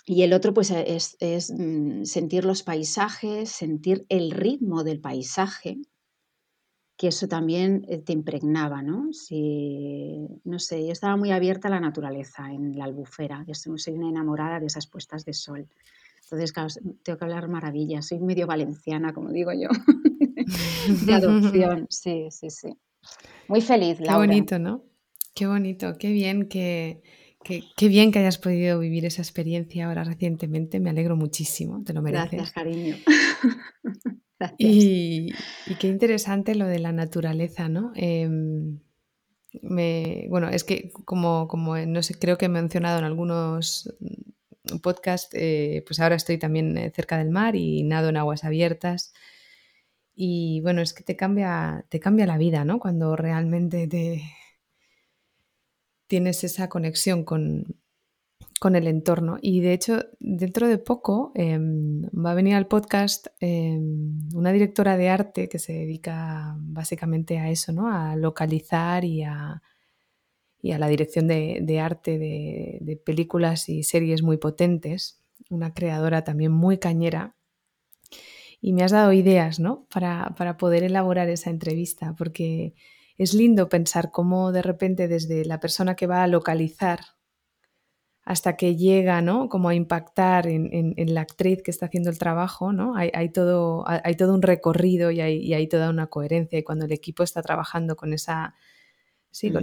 mm, 0.08 0.22
el 0.22 0.34
otro, 0.34 0.54
pues, 0.54 0.72
es, 0.72 1.18
es 1.20 1.52
mm, 1.52 2.04
sentir 2.04 2.46
los 2.46 2.64
paisajes, 2.64 3.50
sentir 3.50 4.06
el 4.10 4.32
ritmo 4.32 4.84
del 4.84 5.00
paisaje, 5.00 5.80
que 7.02 7.08
eso 7.08 7.28
también 7.28 7.84
eh, 7.90 7.98
te 7.98 8.14
impregnaba, 8.14 8.84
¿no? 8.84 9.12
Si, 9.12 10.20
no 10.44 10.60
sé, 10.60 10.86
yo 10.86 10.92
estaba 10.92 11.18
muy 11.18 11.32
abierta 11.32 11.68
a 11.68 11.72
la 11.72 11.80
naturaleza 11.80 12.52
en 12.52 12.78
la 12.78 12.86
albufera, 12.86 13.44
yo 13.48 13.56
soy 13.56 13.94
una 13.94 14.10
enamorada 14.10 14.60
de 14.60 14.68
esas 14.68 14.86
puestas 14.86 15.26
de 15.26 15.34
sol. 15.34 15.68
Entonces, 16.24 16.54
claro, 16.54 16.70
tengo 17.02 17.18
que 17.18 17.26
hablar 17.26 17.48
maravillas, 17.50 18.08
soy 18.08 18.20
medio 18.20 18.46
valenciana, 18.46 19.14
como 19.14 19.32
digo 19.32 19.52
yo, 19.52 19.70
de 21.06 21.14
adopción, 21.14 21.88
sí, 21.90 22.28
sí, 22.30 22.52
sí. 22.52 22.78
Muy 23.48 23.62
feliz, 23.62 24.00
Laura. 24.00 24.22
Qué 24.22 24.28
bonito, 24.28 24.60
¿no? 24.60 24.84
Qué 25.34 25.48
bonito, 25.48 25.98
qué 25.98 26.12
bien 26.12 26.48
que, 26.48 27.02
Qué, 27.44 27.88
bien 27.88 28.12
que 28.12 28.20
hayas 28.20 28.38
podido 28.38 28.80
vivir 28.80 29.06
esa 29.06 29.22
experiencia 29.22 29.88
ahora 29.88 30.04
recientemente. 30.04 30.80
Me 30.80 30.90
alegro 30.90 31.16
muchísimo, 31.16 31.84
te 31.84 31.94
lo 31.94 32.02
mereces. 32.02 32.32
Gracias, 32.32 32.52
cariño. 32.52 32.96
Y, 34.58 35.34
qué 35.80 35.88
interesante 35.88 36.56
lo 36.56 36.66
de 36.66 36.80
la 36.80 36.92
naturaleza, 36.92 37.70
¿no? 37.70 37.92
Em, 37.96 38.80
bueno, 39.62 40.50
es 40.50 40.64
que 40.64 40.92
como, 41.06 41.48
como, 41.48 41.78
no 41.78 42.02
sé, 42.02 42.16
creo 42.18 42.40
que 42.40 42.46
he 42.46 42.50
mencionado 42.50 42.98
en 42.98 43.06
algunos 43.06 43.96
podcasts, 44.82 45.30
eh, 45.34 45.84
pues 45.86 46.00
ahora 46.00 46.16
estoy 46.16 46.38
también 46.38 46.76
eh, 46.76 46.92
cerca 46.96 47.18
del 47.18 47.30
mar 47.30 47.56
y 47.56 47.84
nado 47.84 48.10
en 48.10 48.18
aguas 48.18 48.44
abiertas. 48.44 49.14
Y 50.16 50.62
bueno, 50.62 50.82
es 50.82 50.94
que 50.94 51.04
te 51.04 51.16
cambia, 51.16 51.86
te 51.90 52.00
cambia 52.00 52.26
la 52.26 52.38
vida, 52.38 52.66
¿no? 52.66 52.80
Cuando 52.80 53.16
realmente 53.16 53.88
te 53.88 54.24
tienes 56.12 56.44
esa 56.44 56.68
conexión 56.68 57.24
con, 57.24 57.78
con 58.60 58.76
el 58.76 58.88
entorno. 58.88 59.38
Y 59.42 59.62
de 59.62 59.72
hecho, 59.72 60.04
dentro 60.20 60.68
de 60.68 60.78
poco 60.78 61.32
em, 61.36 62.02
va 62.14 62.32
a 62.32 62.34
venir 62.34 62.56
al 62.56 62.68
podcast 62.68 63.28
em, 63.40 64.20
una 64.36 64.52
directora 64.52 64.98
de 64.98 65.08
arte 65.08 65.48
que 65.48 65.58
se 65.58 65.72
dedica 65.72 66.54
básicamente 66.60 67.40
a 67.40 67.50
eso, 67.50 67.72
¿no? 67.72 67.88
A 67.88 68.18
localizar 68.18 69.06
y 69.06 69.24
a, 69.24 69.62
y 70.62 70.74
a 70.74 70.80
la 70.80 70.90
dirección 70.90 71.30
de, 71.30 71.80
arte 71.80 72.20
de, 72.20 73.02
películas 73.06 73.70
y 73.70 73.84
series 73.84 74.22
muy 74.22 74.36
potentes. 74.36 75.24
Una 75.50 75.74
creadora 75.74 76.26
también 76.26 76.52
muy 76.52 76.78
cañera. 76.78 77.38
Y 78.60 78.74
me 78.74 78.84
has 78.84 78.92
dado 78.92 79.14
ideas, 79.14 79.62
¿no? 79.62 79.88
Para, 79.94 80.36
para 80.38 80.58
poder 80.58 80.84
elaborar 80.84 81.30
esa 81.30 81.52
entrevista, 81.52 82.16
porque 82.18 82.74
es 83.22 83.36
lindo 83.36 83.70
pensar 83.70 84.10
cómo 84.10 84.52
de 84.52 84.64
repente 84.64 85.08
desde 85.08 85.46
la 85.46 85.60
persona 85.60 85.96
que 85.96 86.08
va 86.08 86.24
a 86.24 86.28
localizar 86.28 87.02
hasta 88.24 88.58
que 88.58 88.76
llega, 88.76 89.22
¿no? 89.22 89.48
Como 89.48 89.70
a 89.70 89.76
impactar 89.76 90.48
en, 90.48 91.14
la 91.14 91.22
actriz 91.22 91.62
que 91.62 91.70
está 91.70 91.86
haciendo 91.86 92.10
el 92.10 92.18
trabajo, 92.18 92.74
¿no? 92.74 92.96
Hay, 92.96 93.30
todo, 93.30 93.84
hay 93.88 94.16
todo 94.16 94.34
un 94.34 94.42
recorrido 94.42 95.12
y 95.12 95.22
hay, 95.22 95.68
toda 95.68 95.92
una 95.92 96.08
coherencia. 96.08 96.58
Y 96.58 96.64
cuando 96.64 96.86
el 96.86 96.92
equipo 96.94 97.22
está 97.22 97.44
trabajando 97.44 97.96
con 97.96 98.12
esa, 98.12 98.56
sí, 99.30 99.54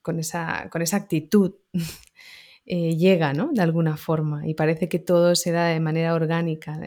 con, 0.00 0.18
esa, 0.18 0.70
con 0.70 0.80
esa 0.80 0.96
actitud, 0.96 1.56
eh, 2.70 2.98
llega, 2.98 3.32
¿no? 3.32 3.48
De 3.50 3.62
alguna 3.62 3.96
forma. 3.96 4.46
Y 4.46 4.52
parece 4.52 4.90
que 4.90 4.98
todo 4.98 5.34
se 5.34 5.52
da 5.52 5.68
de 5.68 5.80
manera 5.80 6.12
orgánica 6.12 6.78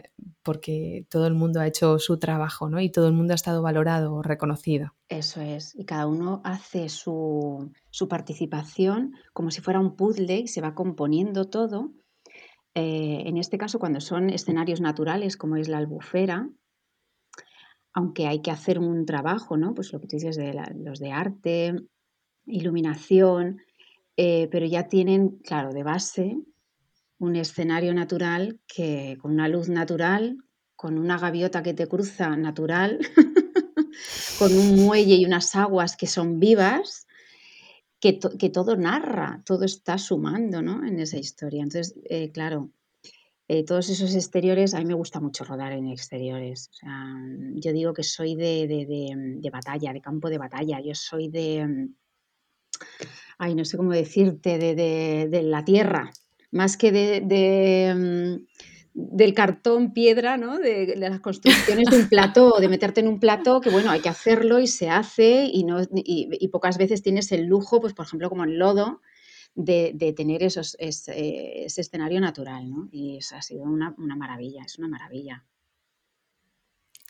porque 0.44 1.06
todo 1.10 1.26
el 1.26 1.34
mundo 1.34 1.58
ha 1.58 1.66
hecho 1.66 1.98
su 1.98 2.20
trabajo, 2.20 2.70
¿no? 2.70 2.80
Y 2.80 2.88
todo 2.90 3.08
el 3.08 3.14
mundo 3.14 3.32
ha 3.32 3.34
estado 3.34 3.62
valorado 3.62 4.14
o 4.14 4.22
reconocido. 4.22 4.94
Eso 5.08 5.40
es. 5.40 5.74
Y 5.74 5.84
cada 5.84 6.06
uno 6.06 6.40
hace 6.44 6.88
su, 6.88 7.72
participación 8.08 9.16
como 9.32 9.50
si 9.50 9.60
fuera 9.60 9.80
un 9.80 9.96
puzzle 9.96 10.38
y 10.38 10.46
se 10.46 10.60
va 10.60 10.76
componiendo 10.76 11.50
todo. 11.50 11.90
Eh, 12.76 13.24
en 13.26 13.36
este 13.36 13.58
caso, 13.58 13.80
cuando 13.80 14.00
son 14.00 14.30
escenarios 14.30 14.80
naturales, 14.80 15.36
como 15.36 15.56
es 15.56 15.68
la 15.68 15.78
albufera, 15.78 16.48
aunque 17.92 18.28
hay 18.28 18.40
que 18.40 18.52
hacer 18.52 18.78
un 18.78 19.04
trabajo, 19.04 19.56
¿no? 19.56 19.74
Pues 19.74 19.92
lo 19.92 20.00
que 20.00 20.06
tú 20.06 20.14
dices 20.14 20.36
de 20.36 20.54
los 20.76 21.00
de 21.00 21.10
arte, 21.10 21.74
iluminación, 22.46 23.60
eh, 24.16 24.48
pero 24.50 24.66
ya 24.66 24.88
tienen, 24.88 25.38
claro, 25.38 25.72
de 25.72 25.82
base 25.82 26.36
un 27.18 27.36
escenario 27.36 27.94
natural 27.94 28.58
que 28.66 29.16
con 29.20 29.32
una 29.32 29.48
luz 29.48 29.68
natural, 29.68 30.38
con 30.74 30.98
una 30.98 31.18
gaviota 31.18 31.62
que 31.62 31.72
te 31.72 31.86
cruza 31.86 32.36
natural, 32.36 32.98
con 34.38 34.52
un 34.56 34.84
muelle 34.84 35.14
y 35.14 35.24
unas 35.24 35.54
aguas 35.54 35.96
que 35.96 36.08
son 36.08 36.40
vivas, 36.40 37.06
que, 38.00 38.14
todo 38.52 38.76
narra, 38.76 39.40
todo 39.46 39.64
está 39.64 39.96
sumando 39.96 40.60
¿no? 40.60 40.84
en 40.84 40.98
esa 40.98 41.18
historia. 41.18 41.62
Entonces, 41.62 41.94
eh, 42.10 42.32
claro, 42.32 42.72
eh, 43.46 43.64
todos 43.64 43.88
esos 43.90 44.14
exteriores, 44.16 44.74
a 44.74 44.78
mí 44.78 44.86
me 44.86 44.94
gusta 44.94 45.20
mucho 45.20 45.44
rodar 45.44 45.72
en 45.72 45.86
exteriores. 45.86 46.70
yo 47.54 47.72
digo 47.72 47.92
que 47.92 48.02
soy 48.02 48.34
de, 48.34 48.66
de, 48.66 49.50
batalla, 49.50 49.92
de 49.92 50.00
campo 50.00 50.30
de 50.30 50.38
batalla. 50.38 50.80
Yo 50.80 50.96
soy 50.96 51.28
de, 51.28 51.88
ay, 53.38 53.54
no 53.54 53.64
sé 53.64 53.76
cómo 53.76 53.92
decirte, 53.92 54.58
de, 54.58 55.42
la 55.42 55.64
tierra 55.64 56.12
más 56.50 56.76
que 56.76 56.92
de, 56.92 57.94
mm, 57.94 58.44
del 58.94 59.34
cartón 59.34 59.92
piedra, 59.92 60.36
¿no? 60.36 60.58
De, 60.58 60.94
las 60.96 61.20
construcciones 61.20 61.88
de 61.90 61.96
un 61.96 62.08
plató, 62.08 62.60
de 62.60 62.68
meterte 62.68 63.00
en 63.00 63.08
un 63.08 63.20
plató, 63.20 63.60
que 63.60 63.70
bueno, 63.70 63.90
hay 63.90 64.00
que 64.00 64.10
hacerlo 64.10 64.58
y 64.58 64.66
se 64.66 64.90
hace 64.90 65.48
y, 65.50 65.64
no, 65.64 65.80
y, 65.94 66.48
pocas 66.48 66.78
veces 66.78 67.02
tienes 67.02 67.32
el 67.32 67.46
lujo, 67.46 67.80
pues 67.80 67.94
por 67.94 68.06
ejemplo 68.06 68.28
como 68.28 68.44
en 68.44 68.58
lodo, 68.58 69.00
de, 69.54 70.14
tener 70.16 70.42
esos, 70.42 70.76
ese, 70.78 71.64
escenario 71.64 72.20
natural, 72.20 72.70
¿no? 72.70 72.88
Y 72.92 73.16
eso 73.18 73.36
ha 73.36 73.42
sido 73.42 73.64
una 73.64 74.16
maravilla, 74.16 74.62
es 74.64 74.78
una 74.78 74.88
maravilla. 74.88 75.44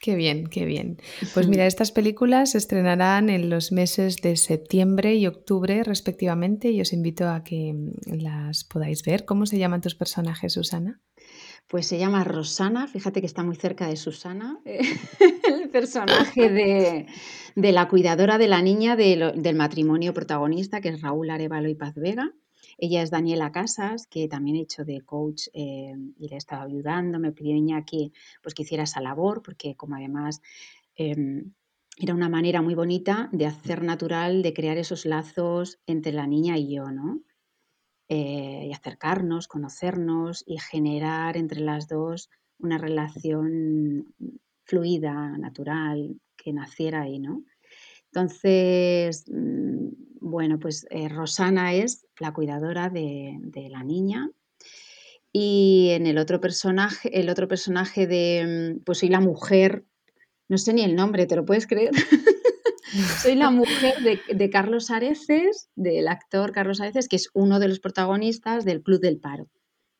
Qué 0.03 0.17
bien, 0.17 0.49
qué 0.49 0.65
bien. 0.65 0.97
Pues 1.33 1.47
mira, 1.47 1.65
estas 1.65 1.93
películas 1.93 2.51
se 2.51 2.59
estrenarán 2.59 3.31
en 3.31 3.49
los 3.49 3.71
meses 3.71 4.17
de 4.17 4.35
septiembre 4.35 5.15
y 5.15 5.29
octubre 5.29 5.85
respectivamente 5.85 6.73
y 6.73 6.81
os 6.81 6.93
invito 6.93 7.29
a 7.29 7.45
que 7.45 7.73
mm, 7.73 8.21
las 8.21 8.65
podáis 8.65 9.05
ver. 9.05 9.25
¿Cómo 9.25 9.47
se 9.47 9.59
llaman 9.59 9.81
tus 9.81 9.95
personajes, 9.95 10.55
Susana? 10.55 11.01
Pues 11.69 11.87
se 11.87 12.01
llama 12.01 12.25
Rosana, 12.25 12.89
fíjate 12.89 13.21
que 13.21 13.27
está 13.27 13.45
muy 13.45 13.55
cerca 13.55 13.87
de 13.87 13.95
Susana, 13.95 14.59
el 14.65 15.69
personaje 15.71 16.51
de, 16.51 17.07
la 17.73 17.87
cuidadora 17.87 18.39
de 18.39 18.49
la 18.49 18.61
niña 18.61 18.97
del 18.97 19.55
matrimonio 19.55 20.13
protagonista, 20.13 20.81
que 20.81 20.89
es 20.89 21.01
Raúl 21.01 21.31
Arevalo 21.31 21.69
y 21.69 21.77
Paz 21.77 21.95
Vega. 21.95 22.33
Ella 22.85 23.01
es 23.01 23.13
Daniela 23.13 23.53
Casas, 23.53 24.09
que 24.09 24.27
también 24.27 24.57
he 24.57 24.63
hecho 24.63 24.85
de 24.85 25.03
coach 25.03 25.43
eh, 25.53 25.95
y 26.19 26.29
le 26.29 26.35
he 26.35 26.37
estado 26.37 26.63
ayudando. 26.63 27.21
Me 27.21 27.31
pidió 27.31 27.55
Iñaki 27.55 28.13
pues, 28.43 28.55
que 28.55 28.63
hiciera 28.63 28.83
esa 28.83 29.01
labor, 29.01 29.41
porque 29.41 29.77
como 29.77 29.95
además 29.95 30.43
em, 30.97 31.53
era 31.97 32.13
una 32.13 32.29
manera 32.29 32.61
muy 32.61 32.75
bonita 32.75 33.29
de 33.31 33.47
hacer 33.47 33.85
natural, 33.85 34.43
de 34.43 34.53
crear 34.53 34.79
esos 34.79 35.07
lazos 35.07 35.79
entre 35.87 36.11
la 36.11 36.27
niña 36.27 36.59
y 36.59 36.75
yo, 36.75 36.91
¿no? 36.91 37.21
Eh, 38.09 38.67
y 38.67 38.73
acercarnos, 38.73 39.47
conocernos 39.47 40.43
y 40.45 40.59
generar 40.59 41.37
entre 41.37 41.61
las 41.61 41.87
dos 41.87 42.31
una 42.59 42.79
relación 42.79 44.13
fluida, 44.65 45.39
natural, 45.39 46.21
que 46.37 46.53
naciera 46.53 47.03
ahí, 47.03 47.21
¿no? 47.21 47.45
Entonces, 48.15 49.25
mm, 49.29 49.89
bueno, 50.21 50.59
pues 50.59 50.87
eh, 50.91 51.09
Rosana 51.09 51.73
es 51.73 52.07
la 52.21 52.35
cuidadora 52.35 52.91
de, 52.91 53.41
la 53.71 53.83
niña. 53.83 54.31
Y 55.33 55.89
en 55.93 56.07
el 56.07 56.19
otro 56.19 56.39
personaje, 56.39 57.19
el 57.19 57.31
otro 57.31 57.49
personaje 57.49 58.07
de, 58.07 58.75
mm, 58.77 58.85
pues 58.85 58.99
soy 58.99 59.09
la 59.09 59.21
mujer, 59.21 59.87
no 60.49 60.59
sé 60.59 60.75
ni 60.75 60.83
el 60.83 60.95
nombre, 60.95 61.25
¿te 61.25 61.37
lo 61.37 61.47
puedes 61.47 61.67
creer? 61.67 61.93
soy 63.23 63.35
la 63.35 63.51
mujer 63.51 63.95
de, 64.29 64.51
Carlos 64.51 64.91
Areces, 64.91 65.71
del 65.75 66.07
actor 66.07 66.53
Carlos 66.53 66.83
Areces, 66.83 67.09
que 67.09 67.17
es 67.17 67.31
uno 67.33 67.61
de 67.61 67.69
los 67.69 67.81
protagonistas 67.81 68.67
del 68.67 68.83
Club 68.83 69.01
del 69.01 69.21
Paro. 69.21 69.49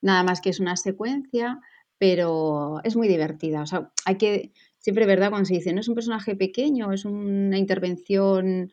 Nada 0.03 0.23
más 0.23 0.43
que 0.43 0.51
es 0.51 0.61
una 0.61 0.77
secuencia, 0.77 1.61
pero 1.97 2.81
es 2.85 2.95
muy 2.95 3.09
divertida. 3.09 3.63
O 3.63 3.67
sea, 3.67 3.91
hay 4.05 4.19
que, 4.19 4.53
siempre, 4.83 5.07
¿verdad? 5.07 5.31
Cuando 5.31 5.47
se 5.47 5.55
dice, 5.55 5.73
no 5.73 5.81
es 5.81 5.89
un 5.89 5.95
personaje 5.95 6.37
pequeño, 6.37 6.93
es 6.93 7.07
una 7.07 7.57
intervención 7.57 8.71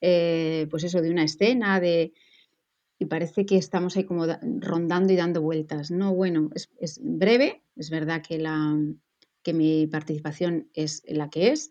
eh, 0.00 0.66
pues 0.68 0.82
eso, 0.82 1.00
de 1.00 1.10
una 1.10 1.22
escena, 1.22 1.80
de... 1.80 2.12
Y 2.98 3.04
parece 3.06 3.46
que 3.46 3.56
estamos 3.56 3.96
ahí 3.96 4.04
como 4.04 4.26
rondando 4.60 5.12
y 5.12 5.16
dando 5.16 5.42
vueltas. 5.42 5.90
No, 5.90 6.14
bueno, 6.14 6.50
es, 6.54 7.00
breve, 7.02 7.62
es 7.76 7.90
verdad 7.90 8.22
que, 8.22 8.38
la, 8.38 8.78
que 9.42 9.52
mi 9.52 9.86
participación 9.88 10.68
es 10.72 11.02
la 11.08 11.28
que 11.30 11.48
es, 11.48 11.70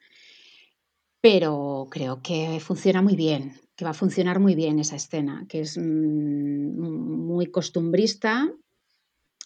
pero 1.22 1.88
creo 1.90 2.22
que 2.22 2.60
funciona 2.60 3.02
muy 3.02 3.16
bien, 3.16 3.54
que 3.78 3.86
va 3.86 3.92
a 3.92 3.94
funcionar 3.94 4.40
muy 4.40 4.56
bien 4.56 4.80
esa 4.80 4.98
escena, 4.98 5.46
que 5.48 5.62
es 5.62 5.78
mm, 5.78 6.80
muy 6.80 7.46
costumbrista, 7.46 8.52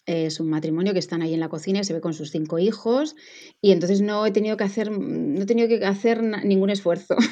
es 0.06 0.40
un 0.40 0.48
matrimonio 0.48 0.92
que 0.92 0.98
están 0.98 1.22
ahí 1.22 1.34
en 1.34 1.40
la 1.40 1.48
cocina 1.48 1.80
y 1.80 1.84
se 1.84 1.92
ve 1.92 2.00
con 2.00 2.14
sus 2.14 2.30
cinco 2.30 2.58
hijos 2.58 3.16
y 3.60 3.72
entonces 3.72 4.00
no 4.00 4.24
he 4.24 4.30
tenido 4.30 4.56
que 4.56 4.64
hacer 4.64 4.90
no 4.90 5.42
he 5.42 5.46
tenido 5.46 5.68
que 5.68 5.84
hacer 5.84 6.22
ningún 6.22 6.70
esfuerzo. 6.70 7.16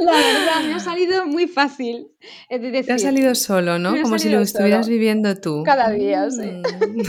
La 0.00 0.12
verdad, 0.12 0.62
me 0.66 0.74
ha 0.74 0.80
salido 0.80 1.26
muy 1.26 1.46
fácil. 1.46 2.08
Te 2.48 2.92
ha 2.92 2.98
salido 2.98 3.34
solo, 3.34 3.78
¿no? 3.78 3.94
Como 4.02 4.18
si 4.18 4.28
lo 4.28 4.40
estuvieras 4.40 4.88
viviendo 4.88 5.36
tú. 5.36 5.62
Cada 5.64 5.90
día, 5.90 6.28
sí. 6.30 6.42
Mm. 6.42 7.02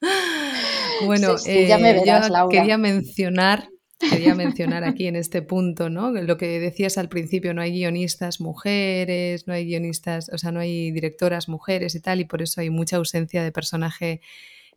bueno, 1.06 1.34
eh, 1.46 1.68
yo 1.68 2.48
quería 2.48 2.78
mencionar 2.78 3.69
quería 4.08 4.34
mencionar 4.34 4.84
aquí 4.84 5.06
en 5.06 5.16
este 5.16 5.42
punto, 5.42 5.90
¿no? 5.90 6.10
Lo 6.10 6.36
que 6.36 6.58
decías 6.58 6.98
al 6.98 7.08
principio, 7.08 7.54
no 7.54 7.62
hay 7.62 7.72
guionistas 7.72 8.40
mujeres, 8.40 9.46
no 9.46 9.52
hay 9.52 9.66
guionistas, 9.66 10.30
o 10.32 10.38
sea, 10.38 10.52
no 10.52 10.60
hay 10.60 10.90
directoras 10.90 11.48
mujeres 11.48 11.94
y 11.94 12.00
tal, 12.00 12.20
y 12.20 12.24
por 12.24 12.42
eso 12.42 12.60
hay 12.60 12.70
mucha 12.70 12.96
ausencia 12.96 13.42
de 13.42 13.52
personaje 13.52 14.20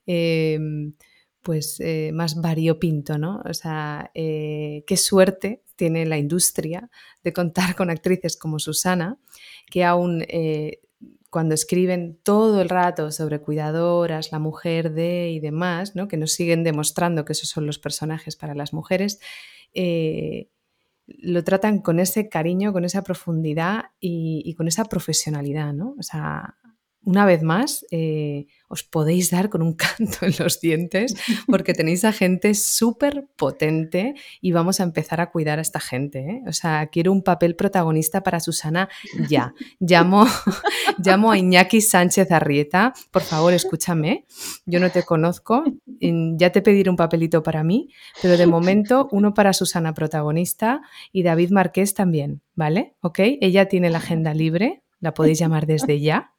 em, 0.05 0.93
pues 1.41 1.79
eh, 1.79 2.11
más 2.13 2.35
variopinto, 2.41 3.17
¿no? 3.17 3.41
O 3.45 3.53
sea, 3.53 4.11
eh, 4.13 4.83
qué 4.87 4.97
suerte 4.97 5.63
tiene 5.75 6.05
la 6.05 6.17
industria 6.17 6.89
de 7.23 7.33
contar 7.33 7.75
con 7.75 7.89
actrices 7.89 8.37
como 8.37 8.59
Susana, 8.59 9.17
que 9.69 9.83
aún 9.83 10.23
eh, 10.27 10.81
cuando 11.33 11.55
escriben 11.55 12.19
todo 12.21 12.61
el 12.61 12.69
rato 12.69 13.11
sobre 13.11 13.41
cuidadoras, 13.41 14.31
la 14.31 14.37
mujer 14.37 14.93
de 14.93 15.31
y 15.31 15.39
demás, 15.39 15.95
¿no? 15.95 16.07
que 16.07 16.15
nos 16.15 16.33
siguen 16.33 16.63
demostrando 16.63 17.25
que 17.25 17.33
esos 17.33 17.49
son 17.49 17.65
los 17.65 17.79
personajes 17.79 18.35
para 18.35 18.53
las 18.53 18.71
mujeres, 18.71 19.19
lo 21.07 21.43
tratan 21.43 21.79
con 21.79 21.99
ese 21.99 22.29
cariño, 22.29 22.71
con 22.71 22.85
esa 22.85 23.01
profundidad 23.01 23.85
y, 23.99 24.43
y, 24.45 24.53
con 24.53 24.67
esa 24.67 24.85
profesionalidad, 24.85 25.73
¿no? 25.73 25.95
O 25.97 26.03
sea, 26.03 26.57
una 27.05 27.25
vez 27.25 27.43
más, 27.43 27.85
eh, 27.91 28.47
os 28.67 28.83
podéis 28.83 29.29
dar 29.29 29.49
con 29.49 29.61
un 29.61 29.73
canto 29.75 30.25
en 30.25 30.33
los 30.39 30.59
dientes 30.59 31.15
porque 31.47 31.73
tenéis 31.73 32.05
a 32.05 32.11
gente 32.11 32.53
súper 32.53 33.27
potente 33.35 34.15
y 34.41 34.51
vamos 34.51 34.79
a 34.79 34.83
empezar 34.83 35.21
a 35.21 35.29
cuidar 35.29 35.59
a 35.59 35.61
esta 35.61 35.79
gente. 35.79 36.19
¿eh? 36.19 36.41
O 36.47 36.53
sea, 36.53 36.87
quiero 36.87 37.11
un 37.11 37.21
papel 37.21 37.55
protagonista 37.55 38.23
para 38.23 38.39
Susana 38.39 38.89
ya. 39.29 39.53
Llamo, 39.79 40.25
llamo 40.97 41.31
a 41.31 41.37
Iñaki 41.37 41.81
Sánchez 41.81 42.31
Arrieta. 42.31 42.93
Por 43.11 43.21
favor, 43.21 43.53
escúchame. 43.53 44.25
Yo 44.65 44.79
no 44.79 44.89
te 44.89 45.03
conozco. 45.03 45.63
Ya 45.85 46.51
te 46.51 46.61
pediré 46.61 46.89
un 46.89 46.95
papelito 46.95 47.43
para 47.43 47.63
mí, 47.63 47.89
pero 48.21 48.37
de 48.37 48.47
momento 48.47 49.07
uno 49.11 49.33
para 49.33 49.53
Susana 49.53 49.93
protagonista 49.93 50.81
y 51.11 51.23
David 51.23 51.51
Marqués 51.51 51.93
también, 51.93 52.41
¿vale? 52.55 52.95
¿Ok? 53.01 53.19
Ella 53.19 53.67
tiene 53.67 53.89
la 53.89 53.99
agenda 53.99 54.33
libre, 54.33 54.83
la 54.99 55.13
podéis 55.13 55.39
llamar 55.39 55.65
desde 55.65 55.99
ya 55.99 56.32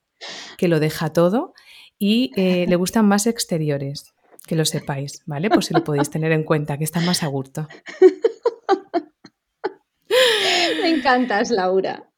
que 0.57 0.69
lo 0.69 0.81
deja 0.81 1.13
todo 1.13 1.55
y 1.99 2.31
eh, 2.37 2.67
le 2.69 2.77
gustan 2.77 3.07
más 3.07 3.27
exteriores, 3.27 4.15
que 4.47 4.57
lo 4.57 4.65
sepáis, 4.65 5.23
¿vale? 5.27 5.51
Por 5.51 5.65
si 5.65 5.75
lo 5.75 5.85
podéis 5.85 6.11
tener 6.11 6.33
en 6.33 6.45
cuenta, 6.45 6.79
que 6.79 6.85
está 6.85 7.01
más 7.01 7.23
a 7.23 7.29
gusto. 7.29 7.69
Me 10.83 10.91
encantas, 10.91 11.51
Laura. 11.51 12.11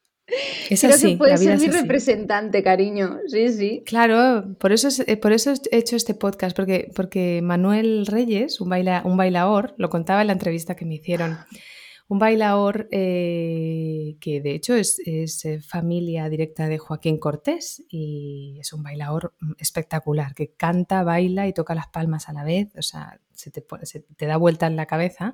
Esa 0.69 0.87
Creo 0.87 0.99
sí, 0.99 1.11
que 1.11 1.17
puede 1.17 1.37
ser 1.37 1.57
mi 1.57 1.67
representante, 1.67 2.61
cariño. 2.61 3.19
Sí, 3.27 3.49
sí. 3.49 3.83
Claro, 3.85 4.55
por 4.59 4.73
eso, 4.73 4.89
eh, 5.07 5.15
por 5.15 5.31
eso 5.31 5.53
he 5.71 5.77
hecho 5.77 5.95
este 5.95 6.15
podcast, 6.15 6.55
porque, 6.55 6.91
porque 6.93 7.41
Manuel 7.41 8.05
Reyes, 8.05 8.59
un, 8.59 8.69
baila, 8.69 9.03
un 9.05 9.15
bailaor, 9.15 9.73
lo 9.77 9.89
contaba 9.89 10.21
en 10.21 10.27
la 10.27 10.33
entrevista 10.33 10.75
que 10.75 10.85
me 10.85 10.95
hicieron. 10.95 11.37
Un 12.09 12.19
bailaor 12.19 12.87
eh, 12.91 14.15
que 14.21 14.39
de 14.39 14.55
hecho 14.55 14.75
es, 14.75 14.99
eh, 15.05 15.59
familia 15.61 16.29
directa 16.29 16.69
de 16.69 16.77
Joaquín 16.77 17.17
Cortés 17.17 17.83
y 17.89 18.57
es 18.61 18.71
un 18.71 18.81
bailaor 18.81 19.33
espectacular, 19.57 20.33
que 20.33 20.53
canta, 20.53 21.03
baila 21.03 21.47
y 21.47 21.53
toca 21.53 21.75
las 21.75 21.87
palmas 21.87 22.29
a 22.29 22.33
la 22.33 22.45
vez, 22.45 22.69
o 22.77 22.81
sea, 22.81 23.19
se 23.33 23.51
te, 23.51 24.25
da 24.25 24.37
vuelta 24.37 24.67
en 24.67 24.77
la 24.77 24.85
cabeza. 24.85 25.33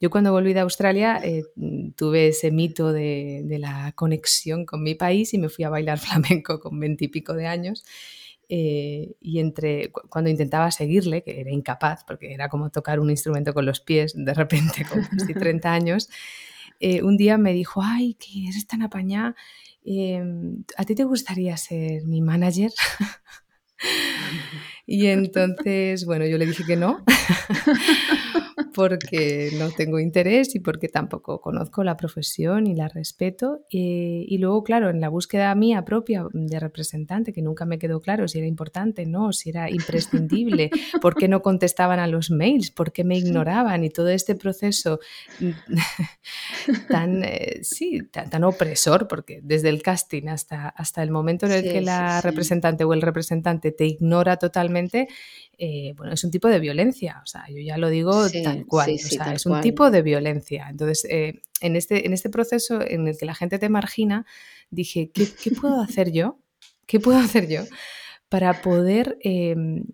Yo 0.00 0.10
cuando 0.10 0.32
volví 0.32 0.54
de 0.54 0.60
Australia 0.60 1.20
eh, 1.22 1.44
tuve 1.96 2.28
ese 2.28 2.50
mito 2.50 2.92
de, 2.92 3.42
de, 3.44 3.58
la 3.58 3.92
conexión 3.92 4.66
con 4.66 4.82
mi 4.82 4.94
país 4.96 5.32
y 5.34 5.38
me 5.38 5.48
fui 5.48 5.64
a 5.64 5.70
bailar 5.70 5.98
flamenco 5.98 6.58
con 6.58 6.78
veintipico 6.80 7.34
de 7.34 7.46
años 7.46 7.84
eh, 8.48 9.14
y 9.20 9.40
entre 9.40 9.90
cuando 9.90 10.30
intentaba 10.30 10.70
seguirle, 10.70 11.22
que 11.22 11.40
era 11.40 11.50
incapaz, 11.50 12.04
porque 12.04 12.32
era 12.32 12.48
como 12.48 12.70
tocar 12.70 12.98
un 12.98 13.10
instrumento 13.10 13.52
con 13.52 13.66
los 13.66 13.80
pies, 13.80 14.14
de 14.16 14.34
repente 14.34 14.86
con 14.90 15.02
casi 15.02 15.34
30 15.34 15.72
años, 15.72 16.08
eh, 16.80 17.02
un 17.02 17.16
día 17.16 17.38
me 17.38 17.52
dijo, 17.52 17.82
ay, 17.82 18.14
que 18.14 18.48
eres 18.48 18.66
tan 18.66 18.82
apañada, 18.82 19.34
em, 19.84 20.64
¿a 20.76 20.84
ti 20.84 20.94
te 20.94 21.04
gustaría 21.04 21.56
ser 21.56 22.04
mi 22.04 22.22
manager? 22.22 22.70
y 24.86 25.06
entonces, 25.06 26.04
bueno, 26.06 26.24
yo 26.26 26.38
le 26.38 26.46
dije 26.46 26.64
que 26.64 26.76
no. 26.76 27.04
porque 28.78 29.50
no 29.58 29.72
tengo 29.72 29.98
interés 29.98 30.54
y 30.54 30.60
porque 30.60 30.86
tampoco 30.86 31.40
conozco 31.40 31.82
la 31.82 31.96
profesión 31.96 32.68
y 32.68 32.76
la 32.76 32.86
respeto. 32.86 33.64
Eh, 33.72 34.24
y, 34.24 34.38
luego, 34.38 34.62
claro, 34.62 34.88
en 34.88 35.00
la 35.00 35.08
búsqueda 35.08 35.52
mía 35.56 35.84
propia 35.84 36.26
de 36.32 36.60
representante, 36.60 37.32
que 37.32 37.42
nunca 37.42 37.64
me 37.64 37.80
quedó 37.80 38.00
claro 38.00 38.28
si 38.28 38.38
era 38.38 38.46
importante, 38.46 39.04
no, 39.04 39.32
si 39.32 39.50
era 39.50 39.68
imprescindible, 39.68 40.70
por 41.02 41.16
qué 41.16 41.26
no 41.26 41.42
contestaban 41.42 41.98
a 41.98 42.06
los 42.06 42.30
mails, 42.30 42.70
por 42.70 42.92
qué 42.92 43.02
me 43.02 43.18
ignoraban 43.18 43.82
y 43.82 43.90
todo 43.90 44.10
este 44.10 44.36
proceso 44.36 45.00
tan, 46.88 47.24
eh, 47.24 47.58
sí, 47.62 48.02
tan, 48.12 48.44
opresor, 48.44 49.08
porque 49.08 49.40
desde 49.42 49.70
el 49.70 49.82
casting 49.82 50.28
hasta, 50.28 50.68
hasta 50.68 51.02
el 51.02 51.10
momento 51.10 51.46
en 51.46 51.52
el 51.52 51.62
que 51.64 51.80
la 51.80 52.20
representante 52.20 52.84
o 52.84 52.94
el 52.94 53.02
representante 53.02 53.72
te 53.72 53.86
ignora 53.86 54.36
totalmente, 54.36 55.08
eh, 55.60 55.94
bueno, 55.96 56.12
es 56.12 56.22
un 56.22 56.30
tipo 56.30 56.46
de 56.46 56.60
violencia, 56.60 57.20
o 57.24 57.26
sea, 57.26 57.44
yo 57.48 57.58
ya 57.58 57.76
lo 57.76 57.88
digo 57.88 58.28
tal 58.44 58.67
cual, 58.68 58.94
o 58.94 58.98
sea, 58.98 59.32
es 59.32 59.46
un 59.46 59.60
tipo 59.60 59.90
de 59.90 60.02
violencia. 60.02 60.68
Entonces, 60.70 61.04
eh, 61.10 61.42
en, 61.60 61.74
este, 61.74 62.06
en 62.06 62.12
este 62.12 62.30
proceso 62.30 62.80
en 62.80 63.08
el 63.08 63.18
que 63.18 63.26
la 63.26 63.34
gente 63.34 63.58
te 63.58 63.68
margina, 63.68 64.26
dije, 64.70 65.10
¿qué, 65.10 65.26
puedo 65.60 65.80
hacer 65.80 66.12
yo? 66.12 66.38
¿Qué 66.86 67.00
puedo 67.00 67.18
hacer 67.18 67.48
yo 67.48 67.62
para 68.28 68.62
poder 68.62 69.18
em, 69.22 69.86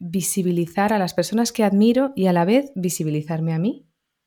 visibilizar 0.00 0.92
a 0.92 0.98
las 0.98 1.12
personas 1.12 1.52
que 1.52 1.64
admiro 1.64 2.12
y 2.16 2.26
a 2.26 2.32
la 2.32 2.44
vez 2.44 2.72
visibilizarme 2.74 3.52
a 3.52 3.58
mí? 3.58 3.84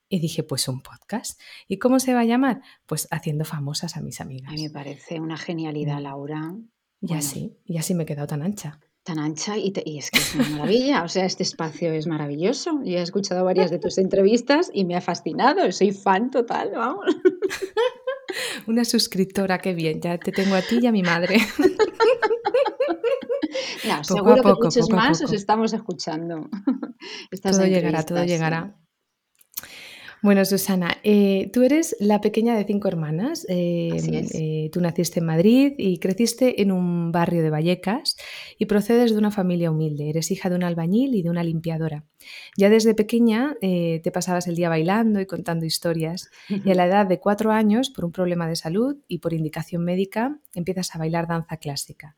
Y 0.09 0.19
dije, 0.19 0.43
pues 0.43 0.67
un 0.67 0.81
podcast. 0.81 1.39
¿Y 1.67 1.79
cómo 1.79 1.99
se 2.01 2.13
va 2.13 2.19
a 2.19 2.25
llamar? 2.25 2.61
Pues 2.85 3.07
haciendo 3.11 3.45
famosas 3.45 3.95
a 3.95 4.01
mis 4.01 4.19
amigas. 4.19 4.51
A 4.51 4.55
mí 4.55 4.63
me 4.63 4.69
parece 4.69 5.21
una 5.21 5.37
genialidad, 5.37 5.99
mm. 5.99 6.03
Laura. 6.03 6.55
Y 6.99 7.13
así, 7.13 7.57
y 7.65 7.77
así 7.77 7.95
me 7.95 8.03
he 8.03 8.05
quedado 8.05 8.27
tan 8.27 8.43
ancha 8.43 8.79
tan 9.03 9.19
ancha 9.19 9.57
y, 9.57 9.73
es 9.97 10.11
que 10.11 10.19
es 10.19 10.35
una 10.35 10.49
maravilla. 10.49 11.03
O 11.03 11.07
sea, 11.07 11.25
este 11.25 11.43
espacio 11.43 11.91
es 11.91 12.07
maravilloso. 12.07 12.81
Yo 12.83 12.99
he 12.99 13.01
escuchado 13.01 13.43
varias 13.43 13.71
de 13.71 13.79
tus 13.79 13.97
entrevistas 13.97 14.69
y 14.73 14.85
me 14.85 14.95
ha 14.95 15.01
fascinado. 15.01 15.71
Soy 15.71 15.91
fan 15.91 16.31
total, 16.31 16.71
vamos. 16.75 17.05
Una 18.67 18.85
suscriptora, 18.85 19.59
qué 19.59 19.73
bien. 19.73 20.01
Ya 20.01 20.17
te 20.17 20.31
tengo 20.31 20.55
a 20.55 20.61
ti 20.61 20.79
y 20.81 20.87
a 20.87 20.91
mi 20.91 21.03
madre. 21.03 21.39
seguro 24.03 24.43
que 24.43 24.63
muchos 24.63 24.89
más 24.89 25.21
os 25.21 25.33
estamos 25.33 25.73
escuchando. 25.73 26.49
todo 27.41 27.65
llegará, 27.65 28.03
todo 28.03 28.23
llegará. 28.23 28.75
Bueno, 30.23 30.45
Susana, 30.45 30.97
eh, 31.01 31.49
tú 31.51 31.63
eres 31.63 31.95
la 31.99 32.21
pequeña 32.21 32.55
de 32.55 32.63
cinco 32.63 32.87
hermanas. 32.87 33.43
Eh, 33.49 33.89
eh, 34.33 34.69
tú 34.71 34.79
naciste 34.79 35.19
en 35.19 35.25
Madrid 35.25 35.73
y 35.79 35.97
creciste 35.97 36.61
en 36.61 36.71
un 36.71 37.11
barrio 37.11 37.41
de 37.41 37.49
Vallecas 37.49 38.17
y 38.59 38.67
procedes 38.67 39.13
de 39.13 39.17
una 39.17 39.31
familia 39.31 39.71
humilde. 39.71 40.11
Eres 40.11 40.29
hija 40.29 40.51
de 40.51 40.57
un 40.57 40.63
albañil 40.63 41.15
y 41.15 41.23
de 41.23 41.31
una 41.31 41.43
limpiadora. 41.43 42.05
Ya 42.55 42.69
desde 42.69 42.93
pequeña 42.93 43.55
te 43.61 44.11
pasabas 44.13 44.47
el 44.47 44.55
día 44.55 44.69
bailando 44.69 45.19
y 45.21 45.25
contando 45.25 45.65
historias 45.65 46.29
y 46.49 46.69
a 46.69 46.75
la 46.75 46.85
edad 46.85 47.07
de 47.07 47.19
cuatro 47.19 47.51
años, 47.51 47.89
por 47.89 48.05
un 48.05 48.11
problema 48.11 48.47
de 48.47 48.55
salud 48.55 48.97
y 49.07 49.19
por 49.19 49.33
indicación 49.33 49.83
médica, 49.83 50.37
empiezas 50.53 50.93
a 50.93 50.99
bailar 50.99 51.27
danza 51.27 51.57
clásica. 51.57 52.15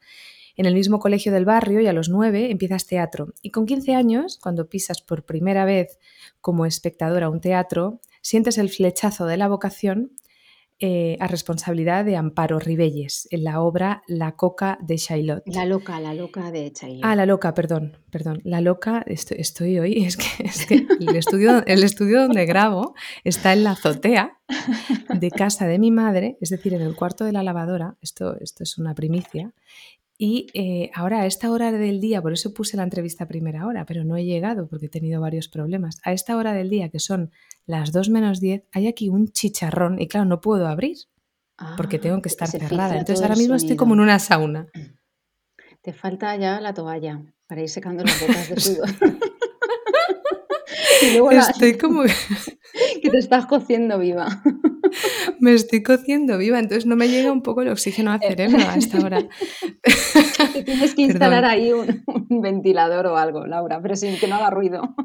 En 0.56 0.68
el 0.68 0.76
mismo 0.76 0.99
colegio 0.99 1.32
del 1.32 1.45
barrio 1.45 1.82
y 1.82 1.88
a 1.88 1.93
los 1.93 2.10
nueve 2.10 2.51
empiezas 2.51 2.86
teatro. 2.86 3.34
Y 3.41 3.49
con 3.49 3.66
15 3.66 3.95
años, 3.95 4.38
cuando 4.41 4.70
pisas 4.70 5.01
por 5.01 5.26
primera 5.26 5.66
vez 5.66 5.97
como 6.44 6.66
espectadora 6.66 7.30
un 7.30 7.39
teatro, 7.39 8.02
sientes 8.22 8.58
el 8.58 8.70
flechazo 8.70 9.26
de 9.28 9.38
la 9.38 9.48
vocación 9.48 10.12
eh, 10.80 11.16
a 11.22 11.28
responsabilidad 11.28 12.04
de 12.04 12.18
Amparo 12.18 12.60
Ribelles 12.60 13.30
en 13.32 13.46
la 13.46 13.62
obra 13.62 14.04
La 14.08 14.34
Coca 14.36 14.78
de 14.82 14.98
Chaillot. 14.98 15.41
La 15.46 15.66
loca, 15.66 16.02
la 16.02 16.14
loca 16.14 16.52
de 16.52 16.74
Chaillot. 16.74 17.00
Ah, 17.06 17.16
la 17.16 17.26
loca, 17.26 17.54
perdón, 17.54 17.98
perdón. 18.12 18.41
La 18.44 18.60
loca, 18.60 19.06
estoy, 19.08 19.80
hoy, 19.80 20.04
es 20.06 20.18
que, 20.18 20.86
el, 21.00 21.16
estudio, 21.16 21.66
el 21.66 21.84
estudio 21.84 22.24
donde 22.24 22.46
grabo 22.46 22.94
está 23.24 23.54
en 23.54 23.64
la 23.64 23.72
azotea 23.72 24.41
de 25.18 25.32
casa 25.32 25.66
de 25.66 25.80
mi 25.80 25.91
madre, 25.91 26.38
es 26.41 26.50
decir, 26.50 26.74
en 26.74 26.82
el 26.82 26.98
cuarto 26.98 27.24
de 27.24 27.32
la 27.32 27.44
lavadora, 27.44 27.96
esto, 28.02 28.38
esto 28.41 28.64
es 28.64 28.78
una 28.78 28.94
primicia, 28.94 29.54
y 30.18 30.47
eh, 30.53 30.91
ahora 30.93 31.22
a 31.22 31.26
esta 31.26 31.51
hora 31.51 31.72
del 31.72 31.99
día, 31.99 32.22
por 32.22 32.34
eso 32.34 32.53
puse 32.53 32.78
la 32.78 32.84
entrevista 32.84 33.24
a 33.24 33.28
primera 33.28 33.66
hora, 33.66 33.86
pero 33.86 34.03
no 34.03 34.16
he 34.16 34.26
llegado 34.26 34.68
porque 34.68 34.86
he 34.86 34.89
tenido 34.89 35.20
varios 35.20 35.47
problemas. 35.47 35.99
A 36.03 36.14
esta 36.14 36.38
hora 36.38 36.53
del 36.53 36.70
día, 36.70 36.89
que 36.89 36.99
son 36.99 37.32
las 37.66 37.91
2 37.91 38.09
menos 38.09 38.39
10, 38.39 38.64
hay 38.72 38.88
aquí 38.88 39.09
un 39.09 39.30
chicharrón 39.30 39.99
y 39.99 40.07
claro, 40.07 40.26
no 40.26 40.41
puedo 40.41 40.68
abrir 40.68 40.97
porque 41.78 41.99
tengo 41.99 42.22
que 42.22 42.30
ah, 42.30 42.34
estar 42.34 42.47
cerrada. 42.47 42.97
Entonces 42.97 43.22
ahora 43.22 43.36
mismo 43.36 43.55
estoy 43.55 43.76
como 43.76 43.93
en 43.93 44.01
una 44.01 44.20
sauna. 44.20 44.68
Te 45.82 45.93
falta 45.93 46.36
ya 46.36 46.61
la 46.61 46.74
toalla 46.74 47.22
para 47.47 47.61
ir 47.61 47.70
secando 47.70 48.03
las 48.03 48.20
gotas 48.20 48.49
de 48.49 48.59
sudor. 48.59 48.89
Estoy 51.32 51.78
como... 51.78 52.03
que 53.01 53.09
te 53.09 53.18
estás 53.18 53.45
cociendo 53.45 53.99
viva. 53.99 54.41
me 55.40 55.54
estoy 55.54 55.84
cociendo 55.84 56.38
viva, 56.38 56.60
entonces 56.60 56.86
no 56.86 56.96
me 56.96 57.08
llega 57.08 57.32
un 57.32 57.42
poco 57.42 57.62
el 57.62 57.70
oxígeno 57.70 58.12
al 58.12 58.20
cerebro 58.20 58.60
a 58.68 58.76
esta 58.76 59.00
hora. 59.00 59.28
tienes 60.66 60.96
que 60.96 61.02
instalar 61.04 61.46
ahí 61.46 61.72
un, 61.74 62.04
ventilador 62.42 63.08
o 63.08 63.18
algo, 63.18 63.46
Laura, 63.46 63.82
pero 63.82 63.96
sin 63.96 64.18
que 64.18 64.28
no 64.28 64.36
haga 64.36 64.50
ruido. 64.50 64.96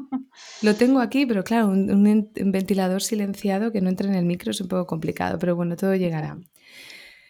Lo 0.61 0.75
tengo 0.75 0.99
aquí, 0.99 1.25
pero 1.25 1.43
claro, 1.43 1.67
un, 1.67 2.31
ventilador 2.33 3.01
silenciado 3.01 3.71
que 3.71 3.81
no 3.81 3.89
entre 3.89 4.07
en 4.07 4.15
el 4.15 4.25
micro 4.25 4.51
es 4.51 4.61
un 4.61 4.67
poco 4.67 4.85
complicado, 4.87 5.37
pero 5.39 5.55
bueno, 5.55 5.75
todo 5.75 5.95
llegará. 5.95 6.37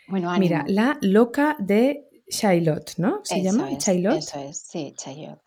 Bueno, 0.07 0.31
Mira, 0.39 0.65
la 0.67 0.97
loca 1.01 1.55
de 1.59 2.07
Chaillot, 2.29 2.97
¿no? 2.97 3.21
¿Se 3.23 3.41
llama 3.43 3.77
Chaillot? 3.77 4.17
Eso 4.17 4.39
es, 4.39 4.57
sí, 4.57 4.93
Chaillot 4.97 5.39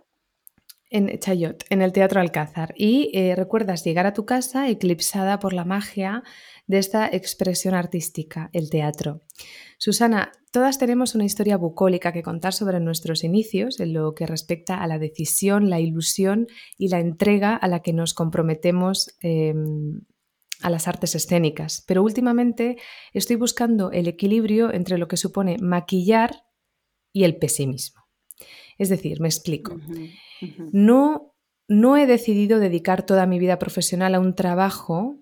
en 0.93 1.19
Chayot, 1.19 1.65
en 1.71 1.83
el 1.83 1.93
Teatro 1.93 2.21
Alcázar. 2.21 2.75
Y 2.77 3.11
eh, 3.15 3.35
recuerdas 3.35 3.83
llegar 3.83 4.07
a 4.07 4.13
tu 4.13 4.27
casa 4.27 4.69
eclipsada 4.69 5.39
por 5.39 5.55
la 5.55 5.65
magia 5.65 6.23
de 6.67 6.79
esta 6.79 7.09
expresión 7.09 7.75
artística, 7.75 8.51
el 8.53 8.71
teatro. 8.71 9.21
Susana, 9.79 10.33
todas 10.53 10.79
tenemos 10.79 11.15
una 11.15 11.25
historia 11.25 11.57
bucólica 11.57 12.13
que 12.13 12.23
contar 12.23 12.53
sobre 12.53 12.81
nuestros 12.81 13.25
inicios 13.25 13.81
en 13.81 13.93
lo 13.93 14.15
que 14.15 14.27
respecta 14.27 14.83
a 14.83 14.87
la 14.87 14.99
decisión, 14.99 15.71
la 15.71 15.81
ilusión 15.81 16.47
y 16.79 16.89
la 16.89 17.01
entrega 17.01 17.57
a 17.57 17.69
la 17.69 17.81
que 17.81 17.93
nos 17.93 18.15
comprometemos 18.15 19.17
em, 19.21 20.03
a 20.61 20.71
las 20.71 20.87
artes 20.89 21.15
escénicas. 21.15 21.85
Pero 21.87 22.03
últimamente 22.03 22.77
estoy 23.13 23.37
buscando 23.37 23.91
el 23.91 24.07
equilibrio 24.07 24.73
entre 24.73 24.99
lo 24.99 25.09
que 25.09 25.17
supone 25.17 25.57
maquillar 25.61 26.45
y 27.13 27.25
el 27.25 27.37
pesimismo. 27.37 28.03
Es 28.79 28.89
decir, 28.89 29.21
me 29.21 29.29
explico. 29.29 29.77
No, 30.73 31.35
no 31.69 31.97
he 31.97 32.07
decidido 32.07 32.59
dedicar 32.59 33.05
toda 33.05 33.27
mi 33.27 33.39
vida 33.39 33.59
profesional 33.59 34.15
a 34.15 34.21
un 34.21 34.35
trabajo 34.35 35.22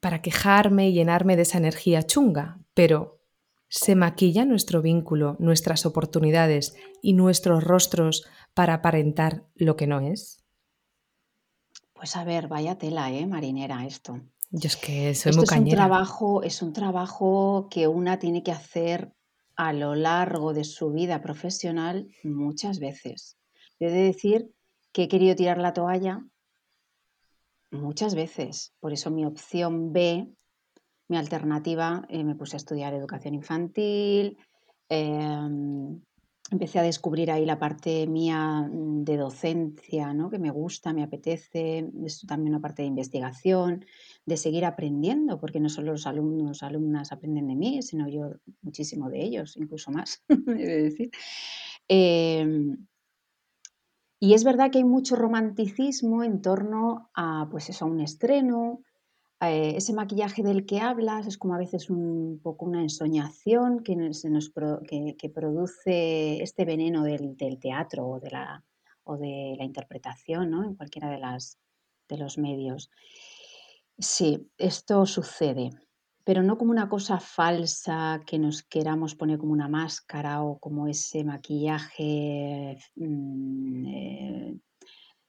para 0.00 0.22
quejarme 0.22 0.88
y 0.88 0.92
llenarme 0.92 1.36
de 1.36 1.42
esa 1.42 1.58
energía 1.58 2.02
chunga, 2.02 2.58
pero 2.74 3.20
¿se 3.68 3.94
maquilla 3.94 4.44
nuestro 4.44 4.82
vínculo, 4.82 5.36
nuestras 5.38 5.86
oportunidades 5.86 6.74
y 7.02 7.12
nuestros 7.12 7.64
rostros 7.64 8.26
para 8.54 8.74
aparentar 8.74 9.44
lo 9.54 9.76
que 9.76 9.86
no 9.86 10.00
es? 10.00 10.42
Pues 11.92 12.16
a 12.16 12.24
ver, 12.24 12.48
vaya 12.48 12.78
tela, 12.78 13.10
¿eh, 13.10 13.26
marinera, 13.26 13.84
esto. 13.84 14.20
Yo 14.50 14.68
es 14.68 14.76
que 14.76 15.14
soy 15.14 15.32
muy 15.32 15.44
es 15.44 15.52
un 15.52 15.68
trabajo, 15.68 16.42
es 16.42 16.62
un 16.62 16.72
trabajo 16.72 17.68
que 17.70 17.86
una 17.88 18.18
tiene 18.18 18.42
que 18.42 18.52
hacer 18.52 19.12
a 19.56 19.72
lo 19.72 19.94
largo 19.94 20.54
de 20.54 20.64
su 20.64 20.92
vida 20.92 21.20
profesional 21.20 22.08
muchas 22.22 22.78
veces. 22.78 23.36
Yo 23.78 23.88
he 23.88 23.90
de 23.90 24.04
decir 24.04 24.54
que 24.92 25.02
he 25.02 25.08
querido 25.08 25.34
tirar 25.34 25.58
la 25.58 25.74
toalla 25.74 26.24
muchas 27.70 28.14
veces. 28.14 28.72
Por 28.80 28.92
eso 28.92 29.10
mi 29.10 29.24
opción 29.24 29.92
B 29.92 30.28
mi 31.08 31.16
alternativa, 31.16 32.04
eh, 32.08 32.22
me 32.22 32.34
puse 32.34 32.56
a 32.56 32.58
estudiar 32.58 32.94
educación 32.94 33.34
infantil, 33.34 34.36
em, 34.90 36.00
empecé 36.50 36.78
a 36.78 36.82
descubrir 36.82 37.30
ahí 37.30 37.44
la 37.44 37.58
parte 37.58 38.06
mía 38.06 38.62
mm, 38.62 39.04
de 39.04 39.16
docencia, 39.16 40.12
¿no? 40.12 40.30
que 40.30 40.38
me 40.38 40.50
gusta, 40.50 40.92
me 40.92 41.02
apetece, 41.02 41.90
es 42.04 42.20
también 42.26 42.54
una 42.54 42.60
parte 42.60 42.82
de 42.82 42.88
investigación, 42.88 43.84
de 44.24 44.36
seguir 44.36 44.64
aprendiendo, 44.64 45.40
porque 45.40 45.60
no 45.60 45.68
solo 45.68 45.92
los 45.92 46.06
alumnos, 46.06 46.62
alumnas 46.62 47.12
aprenden 47.12 47.48
de 47.48 47.56
mí, 47.56 47.82
sino 47.82 48.08
yo 48.08 48.32
muchísimo 48.62 49.08
de 49.08 49.22
ellos, 49.22 49.56
incluso 49.56 49.90
más, 49.90 50.22
he 50.46 50.82
decir. 50.82 51.10
Em, 51.88 52.86
y 54.20 54.34
es 54.34 54.44
verdad 54.44 54.70
que 54.70 54.78
hay 54.78 54.84
mucho 54.84 55.16
romanticismo 55.16 56.24
en 56.24 56.42
torno 56.42 57.10
a, 57.14 57.48
pues 57.50 57.68
eso, 57.70 57.86
un 57.86 58.00
estreno, 58.00 58.82
eh, 59.40 59.74
ese 59.76 59.92
maquillaje 59.92 60.42
del 60.42 60.66
que 60.66 60.80
hablas 60.80 61.28
es 61.28 61.38
como 61.38 61.54
a 61.54 61.58
veces 61.58 61.90
un 61.90 62.40
poco 62.42 62.64
una 62.64 62.82
ensoñación 62.82 63.84
que, 63.84 64.12
se 64.12 64.30
nos 64.30 64.50
que, 64.50 65.30
produce 65.32 66.42
este 66.42 66.64
veneno 66.64 67.04
del, 67.04 67.36
teatro 67.60 68.08
o 68.08 68.20
de 68.20 68.30
la, 68.30 68.64
o 69.04 69.16
de 69.16 69.54
la 69.56 69.64
interpretación, 69.64 70.50
¿no? 70.50 70.64
En 70.64 70.74
cualquiera 70.74 71.08
de, 71.10 71.18
las, 71.18 71.56
de 72.08 72.18
los 72.18 72.36
medios. 72.36 72.90
Sí, 73.96 74.50
esto 74.58 75.06
sucede, 75.06 75.70
pero 76.28 76.42
no 76.42 76.58
como 76.58 76.72
una 76.72 76.90
cosa 76.90 77.20
falsa 77.20 78.20
que 78.26 78.38
nos 78.38 78.62
queramos 78.62 79.14
poner 79.14 79.38
como 79.38 79.52
una 79.52 79.66
máscara 79.66 80.42
o 80.42 80.58
como 80.58 80.86
ese 80.86 81.24
maquillaje 81.24 82.76
mm, 82.96 83.86
eh, 83.86 84.58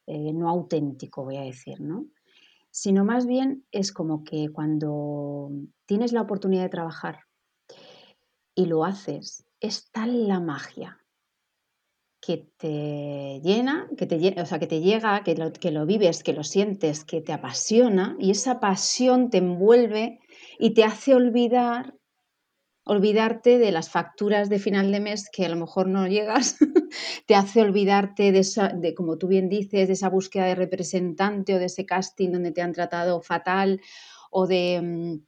eh, 0.08 0.34
no 0.34 0.50
auténtico, 0.50 1.24
voy 1.24 1.38
a 1.38 1.44
decir, 1.44 1.80
¿no? 1.80 2.08
sino 2.70 3.06
más 3.06 3.26
bien 3.28 3.66
es 3.72 3.94
como 3.94 4.26
que 4.26 4.50
cuando 4.50 5.52
tienes 5.86 6.12
la 6.12 6.22
oportunidad 6.22 6.64
de 6.64 6.70
trabajar 6.70 7.20
y 8.54 8.66
lo 8.66 8.84
haces, 8.84 9.46
es 9.62 9.90
tal 9.94 10.28
la 10.28 10.42
magia 10.42 11.00
que 12.20 12.52
te 12.58 13.40
llena, 13.42 13.90
que 13.98 14.06
te, 14.06 14.42
o 14.42 14.46
sea, 14.46 14.60
que 14.60 14.68
te 14.68 14.82
llega, 14.82 15.24
que 15.24 15.36
lo, 15.36 15.54
que 15.54 15.72
lo 15.72 15.86
vives, 15.86 16.24
que 16.24 16.34
lo 16.34 16.44
sientes, 16.44 17.06
que 17.06 17.22
te 17.22 17.32
apasiona 17.32 18.18
y 18.20 18.32
esa 18.32 18.60
pasión 18.60 19.30
te 19.30 19.38
envuelve 19.38 20.20
y 20.60 20.76
te 20.76 20.84
hace 20.84 21.16
olvidar 21.16 21.96
olvidarte 22.90 23.60
de 23.60 23.72
las 23.72 23.90
facturas 23.90 24.50
de 24.50 24.58
final 24.58 24.92
de 24.92 25.00
mes 25.00 25.30
que 25.32 25.46
a 25.46 25.50
lo 25.50 25.56
mejor 25.56 25.88
no 25.88 26.08
llegas, 26.08 26.58
te 27.28 27.36
hace 27.36 27.62
olvidarte 27.62 28.32
de, 28.32 28.40
esa, 28.40 28.70
de, 28.70 28.96
como 28.96 29.18
tú 29.18 29.28
bien 29.28 29.48
dices, 29.48 29.88
de 29.88 29.94
esa 29.94 30.10
búsqueda 30.10 30.46
de 30.46 30.56
representante 30.56 31.54
o 31.54 31.60
de 31.60 31.66
ese 31.66 31.86
casting 31.86 32.32
donde 32.32 32.52
te 32.52 32.64
han 32.64 32.74
tratado 32.74 33.22
fatal 33.22 33.80
o 34.32 34.48
de 34.48 34.82
mm, 34.82 35.24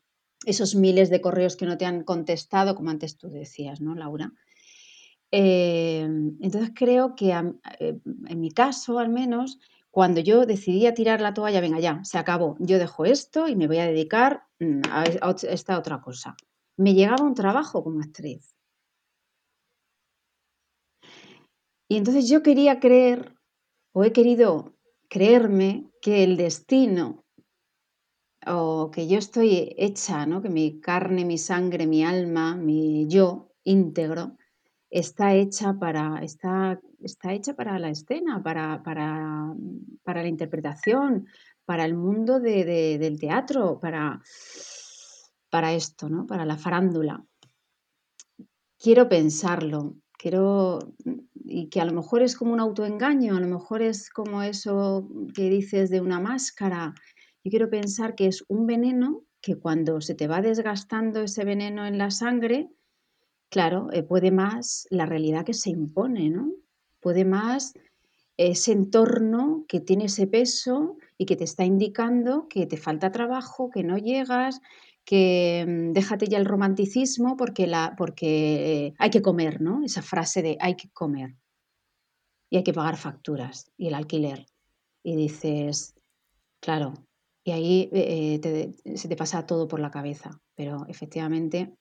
esos 0.48 0.74
miles 0.74 1.12
de 1.12 1.22
correos 1.22 1.56
que 1.56 1.68
no 1.68 1.78
te 1.78 1.86
han 1.86 2.04
contestado, 2.04 2.74
como 2.74 2.90
antes 2.90 3.18
tú 3.18 3.30
decías, 3.30 3.80
¿no, 3.80 3.94
Laura? 3.94 4.34
Eh, 5.32 6.02
entonces 6.42 6.72
creo 6.74 7.16
que 7.16 7.30
eh, 7.80 8.00
en 8.28 8.40
mi 8.40 8.52
caso, 8.52 8.98
al 8.98 9.10
menos, 9.10 9.60
cuando 9.92 10.22
yo 10.22 10.46
decidí 10.46 10.92
tirar 10.94 11.22
la 11.22 11.34
toalla, 11.34 11.62
venga 11.62 11.80
ya, 11.80 12.04
se 12.04 12.18
acabó, 12.18 12.56
yo 12.60 12.80
dejo 12.80 13.06
esto 13.06 13.48
y 13.48 13.56
me 13.56 13.68
voy 13.68 13.78
a 13.78 13.86
dedicar 13.86 14.44
mm, 14.60 14.82
a 14.89 15.04
esta 15.04 15.78
otra 15.78 16.02
cosa 16.02 16.36
me 16.82 16.96
llegaba 16.96 17.24
un 17.24 17.36
trabajo 17.36 17.84
como 17.84 18.02
actriz. 18.02 18.56
Y 21.88 21.98
entonces 21.98 22.30
yo 22.30 22.42
quería 22.42 22.80
creer, 22.80 23.36
o 23.94 24.04
he 24.04 24.12
querido 24.12 24.74
creerme, 25.10 25.92
que 26.02 26.24
el 26.24 26.38
destino, 26.38 27.24
o 28.48 28.89
que 28.92 29.08
yo 29.08 29.20
estoy 29.20 29.76
hecha, 29.78 30.26
¿no? 30.26 30.42
que 30.42 30.50
mi 30.50 30.80
carne, 30.80 31.26
mi 31.26 31.38
sangre, 31.38 31.86
mi 31.86 32.04
alma, 32.04 32.56
mi 32.56 33.08
yo 33.08 33.52
íntegro, 33.64 34.38
está 34.92 35.34
hecha 35.34 35.74
para, 35.80 36.20
está, 36.22 36.80
está 37.02 37.34
hecha 37.34 37.56
para 37.56 37.80
la 37.80 37.89
escena, 37.89 38.44
para, 38.44 38.84
para, 38.84 39.56
para 40.04 40.22
la 40.22 40.28
interpretación, 40.28 41.28
para 41.66 41.86
el 41.86 41.96
mundo 41.96 42.39
del 42.39 43.20
teatro, 43.20 43.80
para 43.80 44.22
para 45.52 45.74
esto, 45.74 46.10
¿no? 46.10 46.26
Para 46.26 46.46
la 46.46 46.58
farándula. 46.58 47.24
Quiero 48.80 49.08
pensarlo, 49.08 49.98
quiero 50.18 50.80
y 51.36 51.68
que 51.68 51.82
a 51.82 51.86
lo 51.86 51.92
mejor 51.92 52.24
es 52.24 52.36
como 52.36 52.54
un 52.54 52.60
autoengaño, 52.60 53.36
a 53.36 53.39
lo 53.39 53.48
mejor 53.48 53.84
es 53.84 54.10
como 54.10 54.42
eso 54.42 55.08
que 55.36 55.50
dices 55.50 55.89
de 55.92 56.02
una 56.02 56.20
máscara. 56.20 56.96
Yo 57.44 57.50
quiero 57.52 57.70
pensar 57.70 58.16
que 58.16 58.28
es 58.28 58.44
un 58.48 58.66
veneno 58.66 59.24
que 59.42 59.60
cuando 59.60 60.02
se 60.02 60.16
te 60.16 60.28
va 60.28 60.42
desgastando 60.42 61.22
ese 61.22 61.44
veneno 61.44 61.86
en 61.86 61.98
la 61.98 62.10
sangre, 62.10 62.70
claro, 63.52 63.89
eh, 63.91 64.02
puede 64.02 64.32
más 64.32 64.88
la 64.89 65.06
realidad 65.06 65.45
que 65.45 65.54
se 65.54 65.70
impone, 65.70 66.30
¿no? 66.30 66.54
Puede 67.02 67.26
más 67.26 67.74
ese 68.38 68.72
entorno 68.72 69.66
que 69.68 69.82
tiene 69.82 70.06
ese 70.06 70.26
peso 70.26 70.97
y 71.18 71.26
que 71.26 71.36
te 71.36 71.43
está 71.43 71.66
indicando 71.66 72.47
que 72.47 72.66
te 72.66 72.78
falta 72.78 73.12
trabajo, 73.12 73.70
que 73.70 73.84
no 73.84 73.97
llegas, 73.97 74.62
que 75.04 75.66
mm, 75.68 75.91
déjate 75.91 76.28
ya 76.28 76.38
el 76.38 76.45
romanticismo 76.45 77.36
porque, 77.36 77.68
la, 77.68 77.93
porque 77.97 78.93
hay 78.97 79.10
que 79.10 79.22
comer, 79.22 79.62
¿no? 79.62 79.84
Esa 79.84 80.02
frase 80.02 80.41
de 80.41 80.58
hay 80.60 80.76
que 80.76 80.89
comer 80.89 81.36
y 82.49 82.58
hay 82.58 82.64
que 82.64 82.74
pagar 82.74 82.97
facturas 82.97 83.70
y 83.78 83.88
el 83.88 83.95
alquiler. 83.95 84.45
Y 85.04 85.16
dices, 85.18 85.95
claro, 86.62 86.93
y 87.43 87.52
ahí 87.52 87.89
eh, 87.91 88.72
se 88.95 89.08
te 89.10 89.16
pasa 89.18 89.45
todo 89.45 89.68
por 89.68 89.82
la 89.82 89.91
cabeza, 89.91 90.39
pero 90.56 90.86
efectivamente 90.88 91.76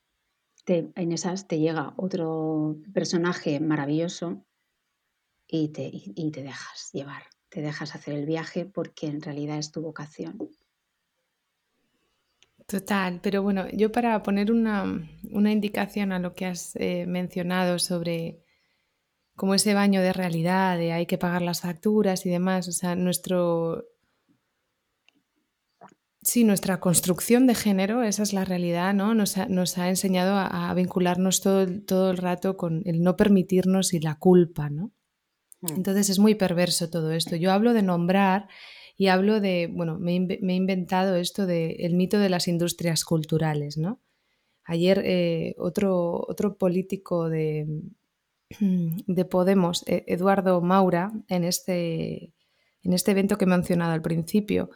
en 0.66 1.12
esas 1.12 1.46
te 1.48 1.58
llega 1.58 1.94
otro 1.96 2.76
personaje 2.92 3.60
maravilloso 3.60 4.44
y 5.46 5.68
te, 5.68 5.90
y 5.92 6.30
te 6.30 6.42
dejas 6.42 6.90
llevar, 6.92 7.22
te 7.48 7.60
dejas 7.60 7.94
hacer 7.94 8.14
el 8.14 8.26
viaje 8.26 8.66
porque 8.66 9.06
en 9.06 9.20
realidad 9.20 9.58
es 9.58 9.72
tu 9.72 9.82
vocación. 9.82 10.38
Total, 12.70 13.18
pero 13.20 13.42
bueno, 13.42 13.68
yo 13.70 13.90
para 13.90 14.22
poner 14.22 14.52
una, 14.52 14.84
indicación 15.22 16.12
a 16.12 16.20
lo 16.20 16.34
que 16.34 16.46
has 16.46 16.76
eh, 16.76 17.04
mencionado 17.04 17.80
sobre 17.80 18.44
como 19.34 19.54
ese 19.54 19.74
baño 19.74 20.02
de 20.02 20.12
realidad, 20.12 20.78
de 20.78 20.92
hay 20.92 21.06
que 21.06 21.18
pagar 21.18 21.42
las 21.42 21.62
facturas 21.62 22.24
y 22.26 22.30
demás, 22.30 22.68
o 22.68 22.72
sea, 22.72 22.94
nuestro... 22.94 23.86
Sí, 26.22 26.44
nuestra 26.44 26.80
construcción 26.80 27.46
de 27.46 27.54
género, 27.54 28.02
esa 28.02 28.22
es 28.22 28.34
la 28.34 28.44
realidad, 28.44 28.92
¿no? 28.92 29.14
Nos 29.14 29.38
ha, 29.38 29.88
enseñado 29.88 30.34
a, 30.36 30.72
vincularnos 30.74 31.40
todo, 31.40 31.66
todo 31.86 32.10
el 32.10 32.18
rato 32.18 32.58
con 32.58 32.82
el 32.84 33.02
no 33.02 33.16
permitirnos 33.16 33.94
y 33.94 34.00
la 34.00 34.18
culpa, 34.18 34.68
¿no? 34.68 34.92
Mm. 35.62 35.76
Entonces 35.76 36.10
es 36.10 36.18
muy 36.18 36.34
perverso 36.34 36.90
todo 36.90 37.12
esto. 37.12 37.36
Yo 37.36 37.52
hablo 37.52 37.72
de 37.72 37.82
nombrar 37.82 38.48
y 38.98 39.08
hablo 39.08 39.40
de, 39.40 39.70
bueno, 39.72 39.98
me, 39.98 40.12
he 40.16 40.54
inventado 40.54 41.16
esto 41.16 41.46
del 41.46 41.94
mito 41.94 42.18
de 42.18 42.28
las 42.28 42.48
industrias 42.48 43.04
culturales, 43.04 43.78
¿no? 43.78 44.02
Ayer 44.64 45.02
eh, 45.06 45.54
otro, 45.56 46.22
otro 46.28 46.58
político 46.58 47.30
de, 47.30 47.66
de 48.58 49.24
Podemos, 49.24 49.84
e, 49.86 50.04
Eduardo 50.06 50.60
Maura, 50.60 51.12
en 51.28 51.44
este, 51.44 52.34
en 52.82 52.92
este 52.92 53.12
evento 53.12 53.38
que 53.38 53.46
he 53.46 53.48
mencionado 53.48 53.92
al 53.92 54.02
principio, 54.02 54.70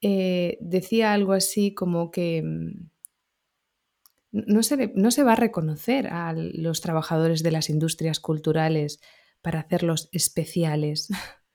eh, 0.00 0.58
decía 0.60 1.12
algo 1.12 1.32
así 1.32 1.74
como 1.74 2.10
que 2.10 2.42
mm, 2.42 2.90
no 4.32 4.62
se, 4.62 4.92
no 4.94 5.10
se 5.10 5.22
va 5.22 5.32
a 5.32 5.36
reconocer 5.36 6.08
a 6.08 6.32
los 6.34 6.80
trabajadores 6.80 7.42
de 7.42 7.52
las 7.52 7.70
industrias 7.70 8.20
culturales 8.20 9.00
para 9.42 9.60
hacerlos 9.60 10.08
especiales. 10.12 11.08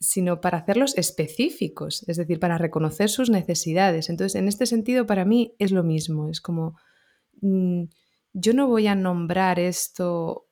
sino 0.00 0.40
para 0.40 0.58
hacerlos 0.58 0.96
específicos, 0.96 2.04
es 2.08 2.16
decir, 2.16 2.38
para 2.38 2.58
reconocer 2.58 3.08
sus 3.08 3.30
necesidades. 3.30 4.10
Entonces, 4.10 4.34
en 4.36 4.48
este 4.48 4.66
sentido, 4.66 5.06
para 5.06 5.24
mí 5.24 5.54
es 5.58 5.72
lo 5.72 5.82
mismo, 5.82 6.28
es 6.28 6.40
como, 6.40 6.76
mm, 7.40 7.84
yo 8.32 8.52
no 8.52 8.68
voy 8.68 8.86
a 8.86 8.94
nombrar 8.94 9.58
esto 9.58 10.47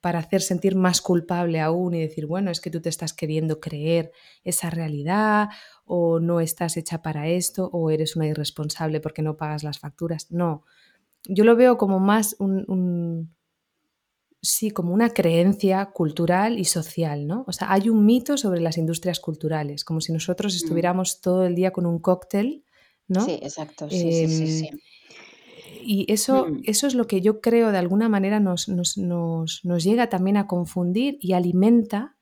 para 0.00 0.18
hacer 0.18 0.40
sentir 0.40 0.76
más 0.76 1.02
culpable 1.02 1.60
aún 1.60 1.94
y 1.94 2.00
decir, 2.00 2.26
bueno, 2.26 2.50
es 2.50 2.60
que 2.60 2.70
tú 2.70 2.80
te 2.80 2.88
estás 2.88 3.12
queriendo 3.12 3.60
creer 3.60 4.10
esa 4.44 4.70
realidad 4.70 5.48
o 5.84 6.20
no 6.20 6.40
estás 6.40 6.78
hecha 6.78 7.02
para 7.02 7.28
esto 7.28 7.68
o 7.72 7.90
eres 7.90 8.16
una 8.16 8.26
irresponsable 8.26 9.00
porque 9.00 9.20
no 9.20 9.36
pagas 9.36 9.62
las 9.62 9.78
facturas. 9.78 10.30
No, 10.30 10.64
yo 11.24 11.44
lo 11.44 11.54
veo 11.54 11.76
como 11.76 12.00
más 12.00 12.36
un 12.38 13.30
sí, 14.46 14.70
como 14.70 14.94
una 14.94 15.10
creencia 15.10 15.86
cultural 15.86 16.58
y 16.58 16.64
social, 16.64 17.26
¿no? 17.26 17.44
O 17.46 17.52
sea, 17.52 17.72
hay 17.72 17.88
un 17.88 18.04
mito 18.06 18.36
sobre 18.36 18.60
las 18.60 18.78
industrias 18.78 19.20
culturales, 19.20 19.84
como 19.84 20.00
si 20.00 20.12
nosotros 20.12 20.54
mm. 20.54 20.56
estuviéramos 20.56 21.20
todo 21.20 21.44
el 21.44 21.54
día 21.54 21.72
con 21.72 21.86
un 21.86 21.98
cóctel, 21.98 22.64
¿no? 23.08 23.24
Sí, 23.24 23.38
exacto, 23.42 23.88
sí, 23.90 24.26
sí, 24.26 24.28
sí, 24.28 24.66
em, 24.68 24.78
Y 25.86 26.12
eso, 26.12 26.46
mm. 26.48 26.62
eso 26.64 26.86
es 26.88 26.94
lo 26.94 27.06
que 27.06 27.20
yo 27.20 27.40
creo 27.40 27.70
de 27.70 27.78
alguna 27.78 28.08
manera 28.08 28.40
nos, 28.40 28.68
nos, 28.68 28.98
nos, 28.98 29.84
llega 29.84 30.08
también 30.08 30.36
a 30.36 30.48
confundir 30.48 31.16
y 31.20 31.32
alimenta 31.32 32.16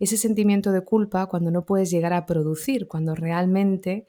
ese 0.00 0.16
sentimiento 0.16 0.72
de 0.72 0.82
culpa 0.82 1.26
cuando 1.26 1.52
no 1.52 1.64
puedes 1.64 1.90
llegar 1.90 2.12
a 2.12 2.26
producir, 2.26 2.88
cuando 2.88 3.14
realmente 3.14 4.08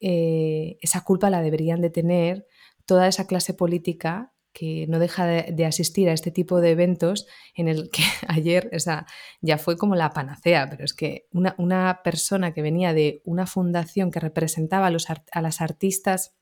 eh, 0.00 0.78
esa 0.80 1.04
culpa 1.04 1.30
la 1.30 1.42
deberían 1.42 1.80
de 1.80 1.90
tener 1.90 2.46
toda 2.86 3.06
esa 3.06 3.28
clase 3.28 3.54
política 3.54 4.34
que 4.52 4.86
no 4.88 4.98
deja 4.98 5.26
de, 5.26 5.64
asistir 5.64 6.08
a 6.08 6.12
este 6.12 6.32
tipo 6.32 6.60
de 6.60 6.70
eventos 6.70 7.28
en 7.54 7.68
el 7.68 7.88
que 7.90 8.02
ayer, 8.26 8.68
o 8.74 8.80
sea, 8.80 9.06
ya 9.40 9.58
fue 9.58 9.76
como 9.76 9.94
la 9.94 10.10
panacea, 10.10 10.68
pero 10.68 10.84
es 10.84 10.92
que 10.92 11.28
una, 11.30 12.00
persona 12.02 12.52
que 12.52 12.62
venía 12.62 12.92
de 12.92 13.22
una 13.24 13.46
fundación 13.46 14.10
que 14.10 14.18
representaba 14.18 14.88
a, 14.88 14.90
los, 14.90 15.06
a 15.08 15.40
las 15.40 15.60
artistas 15.60 16.34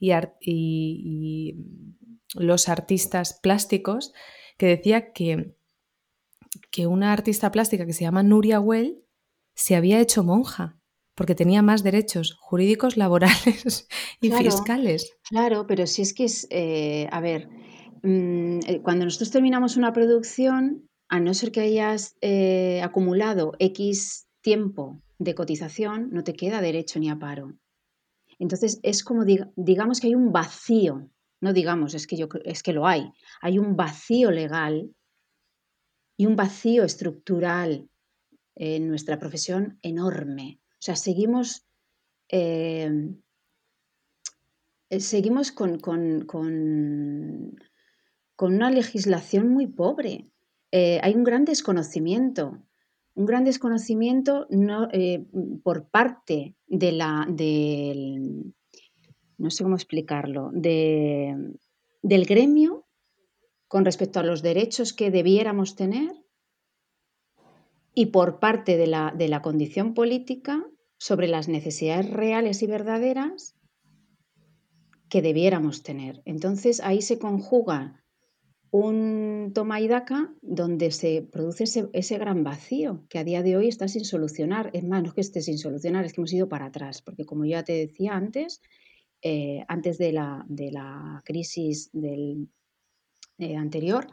y, 0.00 0.14
y, 0.40 1.56
los 2.34 2.68
artistas 2.68 3.38
plásticos, 3.42 4.12
que 4.56 4.66
decía 4.66 5.12
que, 5.12 5.54
que 6.70 6.86
una 6.86 7.12
artista 7.12 7.50
plástica 7.50 7.86
que 7.86 7.92
se 7.92 8.04
llama 8.04 8.22
Nuria 8.22 8.60
Well 8.60 9.04
se 9.54 9.76
había 9.76 10.00
hecho 10.00 10.24
monja 10.24 10.80
porque 11.20 11.34
tenía 11.34 11.60
más 11.60 11.82
derechos 11.82 12.38
jurídicos, 12.40 12.96
laborales 12.96 13.86
y 14.22 14.30
fiscales. 14.30 15.12
Claro, 15.28 15.66
pero 15.66 15.86
si 15.86 16.00
es 16.00 16.14
que 16.14 16.24
es, 16.24 16.46
eh, 16.48 17.08
a 17.12 17.20
ver, 17.20 17.48
mm, 18.02 18.60
eh, 18.66 18.80
cuando 18.82 19.04
nosotros 19.04 19.30
terminamos 19.30 19.76
una 19.76 19.92
producción, 19.92 20.88
a 21.10 21.20
no 21.20 21.34
ser 21.34 21.52
que 21.52 21.60
hayas 21.60 22.16
eh, 22.22 22.80
acumulado 22.82 23.52
X 23.58 24.28
tiempo 24.40 25.02
de 25.18 25.34
cotización, 25.34 26.08
no 26.10 26.24
te 26.24 26.32
queda 26.32 26.62
derecho 26.62 26.98
ni 26.98 27.10
a 27.10 27.18
paro. 27.18 27.52
Entonces 28.40 28.80
es 28.82 29.04
como 29.04 29.24
digamos 29.54 30.00
que 30.00 30.08
hay 30.08 30.14
un 30.14 30.32
vacío, 30.32 31.08
no 31.40 31.52
digamos, 31.52 31.94
es 31.94 32.06
que 32.06 32.16
yo 32.16 32.28
es 32.44 32.62
que 32.62 32.72
lo 32.72 32.86
hay, 32.86 33.12
hay 33.42 33.58
un 33.58 33.76
vacío 33.76 34.30
legal 34.30 34.90
y 36.16 36.26
un 36.26 36.36
vacío 36.36 36.82
estructural 36.84 37.88
en 38.56 38.88
nuestra 38.88 39.18
profesión 39.18 39.78
enorme. 39.82 40.58
O 40.72 40.82
sea, 40.82 40.96
seguimos, 40.96 41.66
eh, 42.30 43.14
seguimos 44.98 45.52
con, 45.52 45.78
con, 45.78 46.24
una 48.38 48.70
legislación 48.70 49.48
muy 49.48 49.66
pobre. 49.66 50.30
Eh, 50.72 50.98
hay 51.02 51.14
un 51.14 51.24
gran 51.24 51.44
desconocimiento, 51.44 52.62
un 53.20 53.26
gran 53.26 53.44
desconocimiento 53.44 54.46
no, 54.48 54.88
eh, 54.92 55.26
por 55.62 55.90
parte 55.90 56.56
de 56.66 56.92
la, 56.92 57.26
del, 57.28 58.54
no 59.36 59.50
sé 59.50 59.62
cómo 59.62 59.76
explicarlo, 59.76 60.50
de, 60.54 61.36
del 62.00 62.24
gremio 62.24 62.86
con 63.68 63.84
respecto 63.84 64.20
a 64.20 64.22
los 64.22 64.40
derechos 64.40 64.94
que 64.94 65.10
debiéramos 65.10 65.76
tener 65.76 66.12
y 67.94 68.06
por 68.06 68.40
parte 68.40 68.78
de 68.78 68.86
la, 68.86 69.12
de 69.14 69.28
la 69.28 69.42
condición 69.42 69.92
política 69.92 70.66
sobre 70.96 71.28
las 71.28 71.46
necesidades 71.46 72.08
reales 72.10 72.62
y 72.62 72.66
verdaderas 72.68 73.54
que 75.10 75.20
debiéramos 75.20 75.82
tener. 75.82 76.22
Entonces 76.24 76.80
ahí 76.80 77.02
se 77.02 77.18
conjuga 77.18 78.02
un 78.70 79.52
toma 79.54 79.80
y 79.80 79.88
daca 79.88 80.32
donde 80.42 80.90
se 80.92 81.22
produce 81.22 81.64
ese, 81.92 82.18
gran 82.18 82.44
vacío 82.44 83.04
que 83.08 83.18
a 83.18 83.24
día 83.24 83.42
de 83.42 83.56
hoy 83.56 83.68
está 83.68 83.88
sin 83.88 84.04
solucionar. 84.04 84.70
Es 84.72 84.84
más, 84.84 85.02
no 85.02 85.08
es 85.08 85.14
que 85.14 85.20
esté 85.20 85.42
sin 85.42 85.58
solucionar, 85.58 86.04
es 86.04 86.12
que 86.12 86.20
hemos 86.20 86.32
ido 86.32 86.48
para 86.48 86.66
atrás, 86.66 87.02
porque 87.02 87.24
como 87.24 87.44
ya 87.44 87.64
te 87.64 87.72
decía 87.72 88.14
antes, 88.14 88.62
eh, 89.22 89.64
antes 89.68 89.98
de 89.98 90.12
la, 90.12 90.44
de 90.48 90.70
la, 90.70 91.22
crisis 91.24 91.90
del, 91.92 92.48
eh, 93.38 93.56
anterior, 93.56 94.06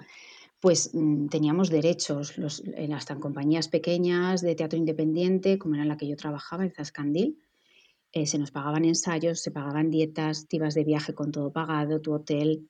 pues 0.60 0.91
mm, 0.93 1.28
teníamos 1.28 1.70
derechos 1.70 2.38
los, 2.38 2.64
en 2.66 2.89
las 2.89 3.05
compañías 3.05 3.68
pequeñas 3.68 4.41
de 4.41 4.55
teatro 4.55 4.80
independiente, 4.80 5.60
como 5.60 5.76
era 5.76 5.86
la 5.86 5.97
que 5.97 6.08
yo 6.08 6.16
trabajaba 6.16 6.64
en 6.64 6.72
Zascandil. 6.72 7.38
Eh, 8.12 8.26
se 8.26 8.39
nos 8.39 8.51
pagaban 8.51 8.86
ensayos, 8.86 9.41
se 9.41 9.51
pagaban 9.51 9.91
dietas, 9.91 10.47
te 10.47 10.58
de 10.58 10.84
viaje 10.84 11.14
con 11.14 11.32
todo 11.32 11.51
pagado, 11.51 12.01
tu 12.01 12.14
hotel, 12.14 12.70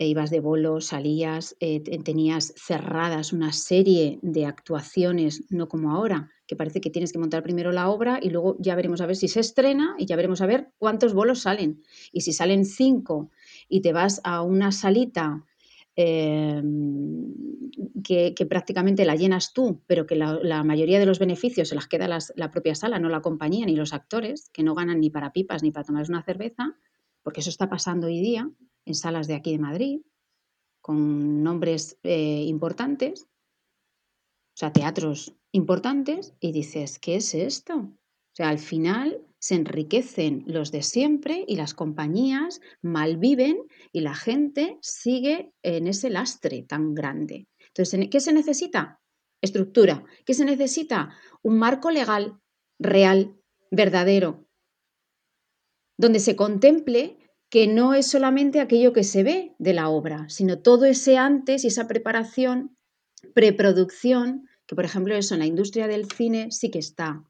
e 0.00 0.06
ibas 0.06 0.30
de 0.30 0.40
bolo, 0.40 0.80
salías, 0.80 1.54
eh, 1.60 1.80
tenías 2.02 2.54
cerradas 2.56 3.34
una 3.34 3.52
serie 3.52 4.18
de 4.22 4.46
actuaciones, 4.46 5.44
no 5.50 5.68
como 5.68 5.92
ahora, 5.92 6.30
que 6.46 6.56
parece 6.56 6.80
que 6.80 6.88
tienes 6.88 7.12
que 7.12 7.18
montar 7.18 7.42
primero 7.42 7.70
la 7.70 7.90
obra 7.90 8.18
y 8.20 8.30
luego 8.30 8.56
ya 8.58 8.74
veremos 8.74 9.00
a 9.00 9.06
ver 9.06 9.16
si 9.16 9.28
se 9.28 9.40
estrena 9.40 9.94
y 9.98 10.06
ya 10.06 10.16
veremos 10.16 10.40
a 10.40 10.46
ver 10.46 10.70
cuántos 10.78 11.12
bolos 11.12 11.42
salen. 11.42 11.82
Y 12.12 12.22
si 12.22 12.32
salen 12.32 12.64
cinco 12.64 13.30
y 13.68 13.82
te 13.82 13.92
vas 13.92 14.22
a 14.24 14.42
una 14.42 14.72
salita 14.72 15.44
Em, 15.96 17.34
que, 18.02 18.46
prácticamente 18.48 19.04
la 19.04 19.16
llenas 19.16 19.52
tú, 19.52 19.82
pero 19.86 20.06
que 20.06 20.16
la, 20.16 20.64
mayoría 20.64 20.98
de 20.98 21.04
los 21.04 21.18
beneficios 21.18 21.68
se 21.68 21.74
las 21.74 21.88
queda 21.88 22.08
la 22.08 22.50
propia 22.50 22.74
sala, 22.74 22.98
no 22.98 23.10
la 23.10 23.20
compañía 23.20 23.66
ni 23.66 23.76
los 23.76 23.92
actores, 23.92 24.48
que 24.50 24.62
no 24.62 24.74
ganan 24.74 25.00
ni 25.00 25.10
para 25.10 25.32
pipas 25.32 25.62
ni 25.62 25.72
para 25.72 25.84
tomar 25.84 26.06
una 26.08 26.22
cerveza, 26.22 26.76
porque 27.22 27.40
eso 27.40 27.50
está 27.50 27.68
pasando 27.68 28.06
hoy 28.06 28.20
día 28.20 28.50
en 28.84 28.94
salas 28.94 29.26
de 29.26 29.34
aquí 29.34 29.52
de 29.52 29.58
Madrid, 29.58 30.00
con 30.80 31.42
nombres 31.42 31.98
eh, 32.02 32.44
importantes, 32.46 33.26
o 34.54 34.56
sea, 34.56 34.72
teatros 34.72 35.34
importantes, 35.52 36.34
y 36.40 36.52
dices, 36.52 36.98
¿qué 36.98 37.16
es 37.16 37.34
esto? 37.34 37.76
O 37.76 38.34
sea, 38.34 38.48
al 38.48 38.58
final 38.58 39.26
se 39.38 39.54
enriquecen 39.54 40.44
los 40.46 40.70
de 40.70 40.82
siempre 40.82 41.44
y 41.48 41.56
las 41.56 41.74
compañías 41.74 42.60
malviven 42.82 43.58
y 43.92 44.00
la 44.00 44.14
gente 44.14 44.78
sigue 44.82 45.52
en 45.62 45.86
ese 45.86 46.10
lastre 46.10 46.62
tan 46.62 46.94
grande. 46.94 47.48
Entonces, 47.68 48.08
¿qué 48.10 48.20
se 48.20 48.32
necesita? 48.32 49.00
Estructura. 49.40 50.04
¿Qué 50.26 50.34
se 50.34 50.44
necesita? 50.44 51.16
Un 51.42 51.58
marco 51.58 51.90
legal 51.90 52.38
real, 52.78 53.36
verdadero, 53.70 54.46
donde 55.96 56.18
se 56.18 56.34
contemple 56.34 57.18
que 57.50 57.66
no 57.66 57.94
es 57.94 58.06
solamente 58.06 58.60
aquello 58.60 58.92
que 58.92 59.04
se 59.04 59.24
ve 59.24 59.54
de 59.58 59.74
la 59.74 59.88
obra, 59.88 60.28
sino 60.28 60.60
todo 60.60 60.84
ese 60.84 61.18
antes 61.18 61.64
y 61.64 61.66
esa 61.66 61.88
preparación, 61.88 62.76
preproducción, 63.34 64.46
que 64.66 64.76
por 64.76 64.84
ejemplo 64.84 65.16
eso 65.16 65.34
en 65.34 65.40
la 65.40 65.46
industria 65.46 65.88
del 65.88 66.10
cine 66.10 66.52
sí 66.52 66.70
que 66.70 66.78
está. 66.78 67.24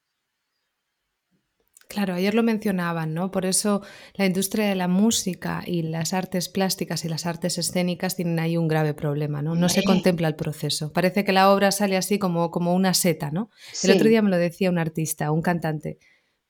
Claro, 1.89 2.15
ayer 2.15 2.35
lo 2.37 2.45
mencionaban, 2.45 3.15
¿no? 3.15 3.33
Por 3.33 3.45
eso 3.47 3.83
la 4.15 4.25
industria 4.25 4.69
de 4.69 4.77
la 4.77 4.87
música 4.87 5.65
y 5.67 5.83
las 5.83 6.13
artes 6.13 6.49
plásticas 6.49 7.05
y 7.05 7.09
las 7.09 7.27
artes 7.27 7.59
escénicas 7.59 8.15
tienen 8.15 8.39
ahí 8.39 8.57
un 8.57 8.69
grave 8.69 8.95
problema, 8.95 9.43
¿no? 9.43 9.57
No 9.57 9.69
se 9.69 9.83
contempla 9.83 10.29
el 10.29 10.37
proceso. 10.37 10.93
Parece 10.93 11.25
que 11.25 11.33
la 11.33 11.51
obra 11.53 11.73
sale 11.73 11.97
así 11.97 12.21
como, 12.21 12.53
como 12.53 12.75
una 12.75 12.95
seta, 12.95 13.33
¿no? 13.33 13.51
El 13.83 13.91
otro 13.91 14.09
día 14.09 14.23
me 14.23 14.31
lo 14.31 14.37
decía 14.37 14.71
un 14.71 14.79
artista, 14.79 15.33
un 15.33 15.43
cantante. 15.43 15.99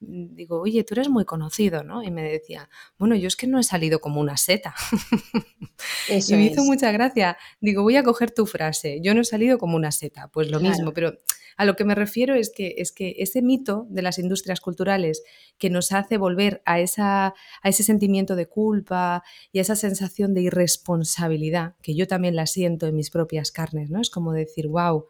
Mm, 0.00 0.34
digo, 0.34 0.60
oye, 0.60 0.82
tú 0.84 0.94
eres 0.94 1.08
muy 1.08 1.24
conocido, 1.24 1.84
¿no? 1.84 2.02
Y 2.02 2.10
me 2.10 2.22
decía, 2.22 2.68
bueno, 2.98 3.14
yo 3.14 3.28
es 3.28 3.36
que 3.36 3.46
no 3.46 3.58
he 3.58 3.62
salido 3.62 4.00
como 4.00 4.20
una 4.20 4.36
seta. 4.36 4.74
y 6.08 6.34
me 6.34 6.46
hizo 6.46 6.64
mucha 6.64 6.90
gracia. 6.90 7.36
Digo, 7.60 7.82
voy 7.82 7.96
a 7.96 8.02
coger 8.02 8.30
tu 8.30 8.46
frase, 8.46 9.00
yo 9.02 9.14
no 9.14 9.20
he 9.20 9.24
salido 9.24 9.58
como 9.58 9.76
una 9.76 9.92
seta. 9.92 10.28
Pues 10.28 10.50
lo 10.50 10.60
mismo, 10.60 10.92
pero 10.92 11.18
a 11.56 11.66
lo 11.66 11.76
que 11.76 11.84
me 11.84 11.94
refiero 11.94 12.34
es 12.34 12.50
que, 12.50 12.76
es 12.78 12.92
que 12.92 13.16
ese 13.18 13.42
mito 13.42 13.86
de 13.90 14.00
las 14.00 14.18
industrias 14.18 14.60
culturales 14.60 15.22
que 15.58 15.68
nos 15.68 15.92
hace 15.92 16.16
volver 16.16 16.62
a, 16.64 16.80
esa, 16.80 17.26
a 17.26 17.68
ese 17.68 17.82
sentimiento 17.82 18.34
de 18.34 18.46
culpa 18.46 19.22
y 19.52 19.58
a 19.58 19.62
esa 19.62 19.76
sensación 19.76 20.32
de 20.32 20.40
irresponsabilidad, 20.40 21.74
que 21.82 21.94
yo 21.94 22.06
también 22.06 22.34
la 22.34 22.46
siento 22.46 22.86
en 22.86 22.96
mis 22.96 23.10
propias 23.10 23.52
carnes, 23.52 23.90
¿no? 23.90 24.00
Es 24.00 24.08
como 24.08 24.32
decir, 24.32 24.68
wow, 24.68 25.06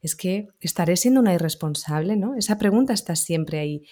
es 0.00 0.16
que 0.16 0.48
estaré 0.60 0.96
siendo 0.96 1.20
una 1.20 1.34
irresponsable, 1.34 2.16
¿no? 2.16 2.34
Esa 2.34 2.56
pregunta 2.56 2.92
está 2.92 3.16
siempre 3.16 3.58
ahí 3.58 3.82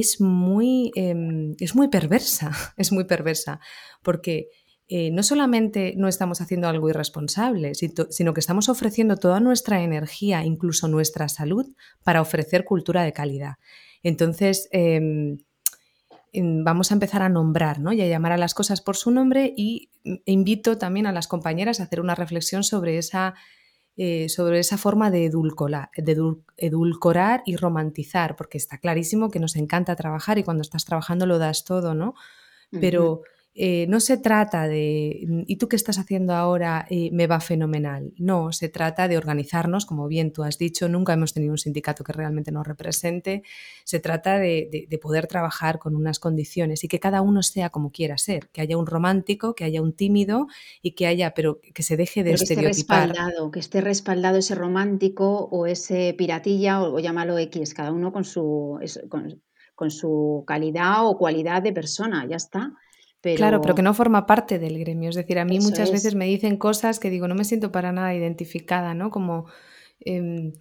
es 0.00 0.20
muy, 0.20 0.92
em, 0.94 1.54
es 1.58 1.74
muy 1.74 1.88
perversa, 1.88 2.50
es 2.76 2.92
muy 2.92 3.04
perversa, 3.04 3.60
porque 4.02 4.48
eh, 4.88 5.10
no 5.10 5.22
solamente 5.22 5.94
no 5.96 6.06
estamos 6.06 6.40
haciendo 6.40 6.68
algo 6.68 6.88
irresponsable, 6.88 7.72
sino 7.74 8.34
que 8.34 8.40
estamos 8.40 8.68
ofreciendo 8.68 9.16
toda 9.16 9.40
nuestra 9.40 9.82
energía, 9.82 10.44
incluso 10.44 10.86
nuestra 10.86 11.28
salud, 11.28 11.66
para 12.04 12.20
ofrecer 12.20 12.64
cultura 12.64 13.02
de 13.02 13.12
calidad. 13.12 13.54
Entonces, 14.02 14.68
em, 14.70 15.38
vamos 16.32 16.90
a 16.90 16.94
empezar 16.94 17.22
a 17.22 17.28
nombrar 17.28 17.80
¿no? 17.80 17.92
y 17.92 18.02
a 18.02 18.06
llamar 18.06 18.32
a 18.32 18.36
las 18.36 18.52
cosas 18.52 18.82
por 18.82 18.96
su 18.96 19.10
nombre 19.10 19.54
y 19.56 19.90
mm, 20.04 20.14
invito 20.26 20.76
también 20.76 21.06
a 21.06 21.12
las 21.12 21.26
compañeras 21.26 21.80
a 21.80 21.84
hacer 21.84 22.00
una 22.00 22.14
reflexión 22.14 22.62
sobre 22.62 22.98
esa 22.98 23.34
eh, 23.96 24.28
sobre 24.28 24.58
esa 24.58 24.76
forma 24.76 25.10
de 25.10 25.24
edulcorar, 25.26 25.90
edulcorar 26.56 27.42
y 27.46 27.56
romantizar, 27.56 28.36
porque 28.36 28.58
está 28.58 28.78
clarísimo 28.78 29.30
que 29.30 29.40
nos 29.40 29.56
encanta 29.56 29.96
trabajar 29.96 30.38
y 30.38 30.42
cuando 30.44 30.62
estás 30.62 30.84
trabajando 30.84 31.24
lo 31.26 31.38
das 31.38 31.64
todo, 31.64 31.94
¿no? 31.94 32.14
Pero 32.70 33.22
eh, 33.58 33.86
no 33.88 34.00
se 34.00 34.18
trata 34.18 34.68
de, 34.68 35.26
¿y 35.46 35.56
tú 35.56 35.66
qué 35.66 35.76
estás 35.76 35.98
haciendo 35.98 36.34
ahora? 36.34 36.84
Eh, 36.90 37.08
me 37.10 37.26
va 37.26 37.40
fenomenal. 37.40 38.12
No, 38.18 38.52
se 38.52 38.68
trata 38.68 39.08
de 39.08 39.16
organizarnos, 39.16 39.86
como 39.86 40.08
bien 40.08 40.30
tú 40.30 40.42
has 40.44 40.58
dicho, 40.58 40.90
nunca 40.90 41.14
hemos 41.14 41.32
tenido 41.32 41.52
un 41.52 41.58
sindicato 41.58 42.04
que 42.04 42.12
realmente 42.12 42.52
nos 42.52 42.66
represente. 42.66 43.42
Se 43.84 43.98
trata 43.98 44.38
de, 44.38 44.86
poder 45.00 45.26
trabajar 45.26 45.78
con 45.78 45.96
unas 45.96 46.18
condiciones 46.18 46.84
y 46.84 46.88
que 46.88 47.00
cada 47.00 47.22
uno 47.22 47.42
sea 47.42 47.70
como 47.70 47.92
quiera 47.92 48.18
ser, 48.18 48.50
que 48.50 48.60
haya 48.60 48.76
un 48.76 48.86
romántico, 48.86 49.54
que 49.54 49.64
hhaya 49.64 49.80
un 49.80 49.94
tímido 49.94 50.48
y 50.82 50.90
que 50.90 51.06
haya, 51.06 51.32
pero 51.32 51.60
que 51.60 51.82
se 51.82 51.96
deje 51.96 52.24
de 52.24 52.32
estereotipar. 52.32 52.66
Que 52.66 52.70
esté 52.70 53.14
respaldado, 53.14 53.50
que 53.50 53.60
esté 53.60 53.80
respaldado 53.80 54.36
ese 54.36 54.54
romántico 54.54 55.48
o 55.50 55.66
ese 55.66 56.14
piratilla 56.18 56.82
o, 56.82 56.98
llámalo 56.98 57.38
X, 57.38 57.72
cada 57.72 57.90
uno 57.90 58.12
con 58.12 58.24
su, 58.24 58.78
con 59.74 59.90
su 59.90 60.44
calidad 60.46 61.06
o 61.06 61.16
cualidad 61.16 61.62
de 61.62 61.72
persona, 61.72 62.26
ya 62.28 62.36
está. 62.36 62.74
Claro, 63.34 63.60
pero 63.60 63.74
que 63.74 63.82
no 63.82 63.94
forma 63.94 64.26
parte 64.26 64.58
del 64.58 64.78
gremio. 64.78 65.10
Es 65.10 65.16
decir, 65.16 65.38
a 65.38 65.44
mí 65.44 65.58
muchas 65.58 65.90
veces 65.90 66.14
me 66.14 66.26
dicen 66.26 66.56
cosas 66.56 66.98
que 67.00 67.10
digo, 67.10 67.26
no 67.26 67.34
me 67.34 67.44
siento 67.44 67.72
para 67.72 67.92
nada 67.92 68.14
identificada, 68.14 68.94
¿no? 68.94 69.10
Como 69.10 69.46
em, 70.00 70.52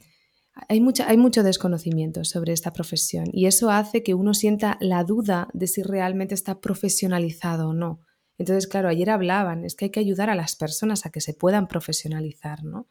hay, 0.68 0.82
mucha, 0.82 1.08
hay 1.08 1.18
mucho 1.18 1.44
desconocimiento 1.44 2.24
sobre 2.24 2.54
esta 2.54 2.74
profesión 2.74 3.26
y 3.32 3.46
eso 3.46 3.70
hace 3.70 4.04
que 4.04 4.14
uno 4.14 4.34
sienta 4.34 4.78
la 4.80 5.04
duda 5.04 5.50
de 5.54 5.68
si 5.68 5.84
realmente 5.84 6.34
está 6.34 6.60
profesionalizado 6.60 7.70
o 7.70 7.74
no. 7.74 8.02
Entonces, 8.38 8.68
claro, 8.68 8.90
ayer 8.90 9.10
hablaban, 9.10 9.64
es 9.64 9.76
que 9.76 9.86
hay 9.86 9.92
que 9.92 10.00
ayudar 10.00 10.30
a 10.30 10.36
las 10.36 10.56
personas 10.56 11.06
a 11.06 11.12
que 11.12 11.22
se 11.22 11.34
puedan 11.34 11.68
profesionalizar, 11.68 12.64
¿no? 12.64 12.88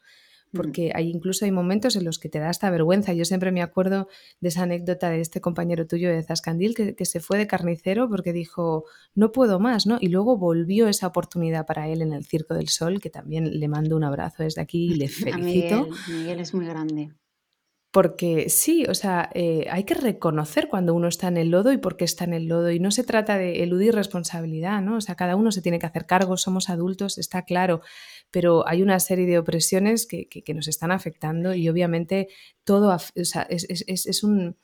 Porque 0.55 0.91
hay, 0.95 1.09
incluso 1.09 1.45
hay 1.45 1.51
momentos 1.51 1.95
en 1.95 2.05
los 2.05 2.17
que 2.17 2.29
te 2.29 2.39
da 2.39 2.49
esta 2.49 2.69
vergüenza. 2.69 3.13
Yo 3.13 3.25
siempre 3.25 3.51
me 3.51 3.61
acuerdo 3.61 4.07
de 4.39 4.49
esa 4.49 4.63
anécdota 4.63 5.09
de 5.09 5.21
este 5.21 5.41
compañero 5.41 5.85
tuyo 5.85 6.09
de 6.09 6.23
Zascandil 6.23 6.73
que, 6.73 6.95
que, 6.95 7.05
se 7.05 7.19
fue 7.19 7.37
de 7.37 7.47
carnicero 7.47 8.09
porque 8.09 8.33
dijo, 8.33 8.85
no 9.13 9.31
puedo 9.31 9.59
más, 9.59 9.85
¿no? 9.85 9.97
Y 9.99 10.07
luego 10.07 10.37
volvió 10.37 10.87
esa 10.87 11.07
oportunidad 11.07 11.65
para 11.65 11.87
él 11.87 12.01
en 12.01 12.13
el 12.13 12.25
Circo 12.25 12.55
del 12.55 12.69
Sol, 12.69 12.99
que 12.99 13.09
también 13.09 13.59
le 13.59 13.67
mando 13.67 13.95
un 13.95 14.03
abrazo 14.03 14.43
desde 14.43 14.61
aquí 14.61 14.91
y 14.91 14.95
le 14.95 15.07
felicito. 15.09 15.87
Miguel, 16.09 16.39
es 16.39 16.53
muy 16.53 16.65
grande. 16.65 17.11
Porque 17.95 18.49
sí, 18.49 18.85
o 18.89 18.93
sea, 18.93 19.29
eh, 19.33 19.67
hay 19.71 19.85
que 19.85 19.93
reconocer 19.93 20.67
cuando 20.67 20.93
uno 20.93 21.07
está 21.07 21.29
en 21.29 21.37
el 21.37 21.49
lodo 21.49 21.71
y 21.71 21.77
por 21.77 21.95
qué 21.95 22.03
está 22.03 22.25
en 22.25 22.33
el 22.33 22.47
lodo. 22.47 22.69
Y 22.69 22.79
no 22.79 22.91
se 22.91 23.05
trata 23.05 23.37
de 23.37 23.63
eludir 23.63 23.95
responsabilidad, 23.95 24.81
¿no? 24.81 24.97
O 24.97 25.01
sea, 25.01 25.15
cada 25.15 25.37
uno 25.37 25.51
se 25.53 25.61
tiene 25.61 25.79
que 25.79 25.85
hacer 25.85 26.05
cargo, 26.05 26.35
somos 26.35 26.69
adultos, 26.69 27.17
está 27.17 27.43
claro 27.43 27.81
pero 28.35 28.67
hay 28.67 28.81
una 28.81 28.99
serie 28.99 29.25
de 29.25 29.39
opresiones 29.39 30.05
que, 30.05 30.27
nos 30.53 30.67
están 30.67 30.91
afectando 30.91 31.53
y 31.53 31.69
obviamente 31.69 32.27
todo 32.65 32.93
es, 33.15 34.23
un... 34.23 34.57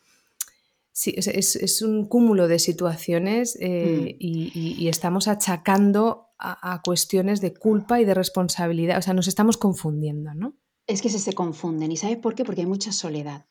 es, 0.94 1.82
un 1.82 2.06
cúmulo 2.08 2.50
de 2.50 2.60
situaciones 2.60 3.58
eh, 3.62 4.16
mm. 4.16 4.16
y, 4.20 4.88
estamos 4.90 5.30
achacando 5.30 6.28
a, 6.38 6.82
cuestiones 6.84 7.40
de 7.40 7.54
culpa 7.54 8.02
y 8.02 8.04
de 8.04 8.14
responsabilidad. 8.14 8.98
O 8.98 9.02
sea, 9.02 9.14
nos 9.14 9.30
estamos 9.30 9.56
confundiendo, 9.56 10.34
¿no? 10.34 10.54
Es 10.88 11.02
que 11.02 11.10
se, 11.10 11.20
se 11.20 11.34
confunden. 11.34 11.92
¿Y 11.92 11.98
sabes 11.98 12.18
por 12.18 12.36
qué? 12.36 12.44
Porque 12.44 12.62
hay 12.62 12.68
mucha 12.68 12.92
soledad. 12.92 13.46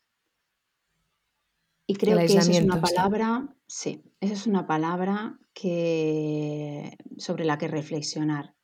Y 1.91 1.97
creo 1.97 2.17
que 2.19 2.27
esa 2.27 2.49
es 2.49 2.63
una 2.63 2.81
palabra, 2.81 3.49
sí, 3.67 4.01
esa 4.21 4.35
es 4.35 4.47
una 4.47 4.65
palabra 4.65 5.41
que, 5.53 6.97
sobre 7.19 7.45
la 7.45 7.59
que 7.59 7.67
reflexionar. 7.67 8.55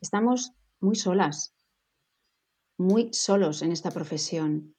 Estamos 0.00 0.54
muy 0.80 0.96
solas, 0.96 1.54
muy 2.78 3.12
solos 3.12 3.60
en 3.60 3.72
esta 3.72 3.90
profesión. 3.90 4.74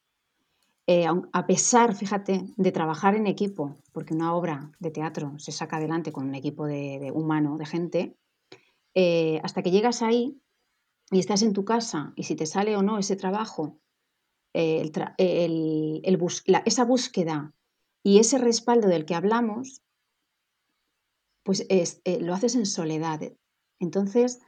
Eh, 0.88 1.06
a 1.32 1.46
pesar, 1.46 1.94
fíjate, 1.94 2.42
de 2.56 2.72
trabajar 2.72 3.14
en 3.14 3.28
equipo, 3.28 3.76
porque 3.92 4.14
una 4.14 4.34
obra 4.34 4.72
de 4.80 4.90
teatro 4.90 5.38
se 5.38 5.52
saca 5.52 5.76
adelante 5.76 6.10
con 6.10 6.26
un 6.26 6.34
equipo 6.34 6.66
de, 6.66 7.12
humano, 7.14 7.56
de 7.56 7.66
gente, 7.66 8.16
eh, 8.94 9.40
hasta 9.44 9.62
que 9.62 9.70
llegas 9.70 10.02
ahí 10.02 10.42
y 11.12 11.20
estás 11.20 11.42
en 11.42 11.52
tu 11.52 11.64
casa 11.64 12.12
y 12.16 12.24
si 12.24 12.34
te 12.34 12.46
sale 12.46 12.76
o 12.76 12.82
no 12.82 12.98
ese 12.98 13.14
trabajo, 13.14 13.78
eh, 14.54 14.90
esa 16.64 16.84
búsqueda 16.84 17.54
y 18.02 18.18
ese 18.18 18.38
respaldo 18.38 18.88
del 18.88 19.04
que 19.04 19.14
hablamos, 19.14 19.82
pues 21.44 21.66
lo 22.20 22.34
haces 22.34 22.56
en 22.56 22.66
soledad. 22.66 23.20
Entonces, 23.78 24.40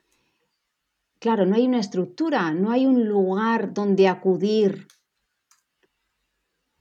Claro, 1.24 1.46
no 1.46 1.56
hay 1.56 1.66
una 1.66 1.80
estructura, 1.80 2.52
no 2.52 2.70
hay 2.70 2.84
un 2.84 3.08
lugar 3.08 3.72
donde 3.72 4.08
acudir, 4.08 4.88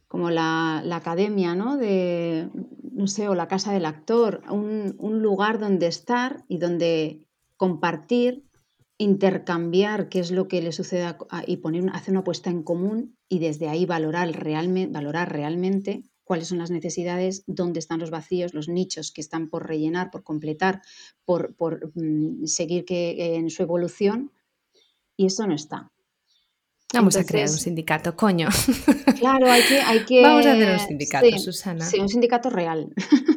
como 0.10 0.32
la, 0.32 0.80
academia, 0.94 1.56
¿no? 1.56 1.78
De, 1.78 2.50
no 2.92 3.08
sé, 3.08 3.30
o 3.30 3.36
la 3.36 3.48
casa 3.48 3.72
del 3.72 3.86
actor, 3.86 4.42
un, 4.50 5.22
lugar 5.22 5.60
donde 5.60 5.88
estar 5.88 6.44
y 6.50 6.58
donde 6.58 7.26
compartir, 7.56 8.44
intercambiar 8.98 10.10
qué 10.10 10.20
es 10.20 10.32
lo 10.32 10.48
que 10.48 10.62
le 10.62 10.72
sucede 10.72 11.16
y 11.48 11.58
poner, 11.58 11.90
hacer 11.94 12.12
una 12.12 12.22
apuesta 12.22 12.50
en 12.50 12.64
común 12.64 13.18
y 13.28 13.40
desde 13.40 13.68
ahí 13.68 13.86
valorar 13.86 14.32
realmente, 14.32 14.92
valorar 14.92 15.32
realmente 15.32 16.04
cuáles 16.24 16.48
son 16.48 16.58
las 16.58 16.72
necesidades, 16.72 17.44
dónde 17.48 17.80
están 17.80 18.00
los 18.00 18.12
vacíos, 18.12 18.54
los 18.54 18.70
nichos 18.70 19.12
que 19.12 19.22
están 19.22 19.50
por 19.50 19.68
rellenar, 19.68 20.10
por 20.10 20.24
completar, 20.24 20.82
por, 21.26 21.56
mm, 21.96 22.46
seguir 22.46 22.86
que, 22.86 23.36
en 23.36 23.50
su 23.50 23.64
evolución, 23.64 24.32
y 25.18 25.26
eso 25.26 25.46
no 25.48 25.54
está. 25.54 25.92
Vamos 26.94 27.18
a 27.18 27.26
crear 27.26 27.50
un 27.50 27.58
sindicato, 27.58 28.16
coño. 28.16 28.50
Claro, 29.18 29.52
hay 29.52 29.64
que... 29.64 29.82
Hay 29.82 30.06
que 30.06 30.22
Vamos 30.24 30.46
a 30.46 30.54
hacer 30.54 30.74
un 30.74 30.80
sindicato, 30.80 31.40
Susana. 31.40 31.86
Sí, 31.86 32.00
un 32.00 32.10
sindicato 32.10 32.50
real. 32.52 32.94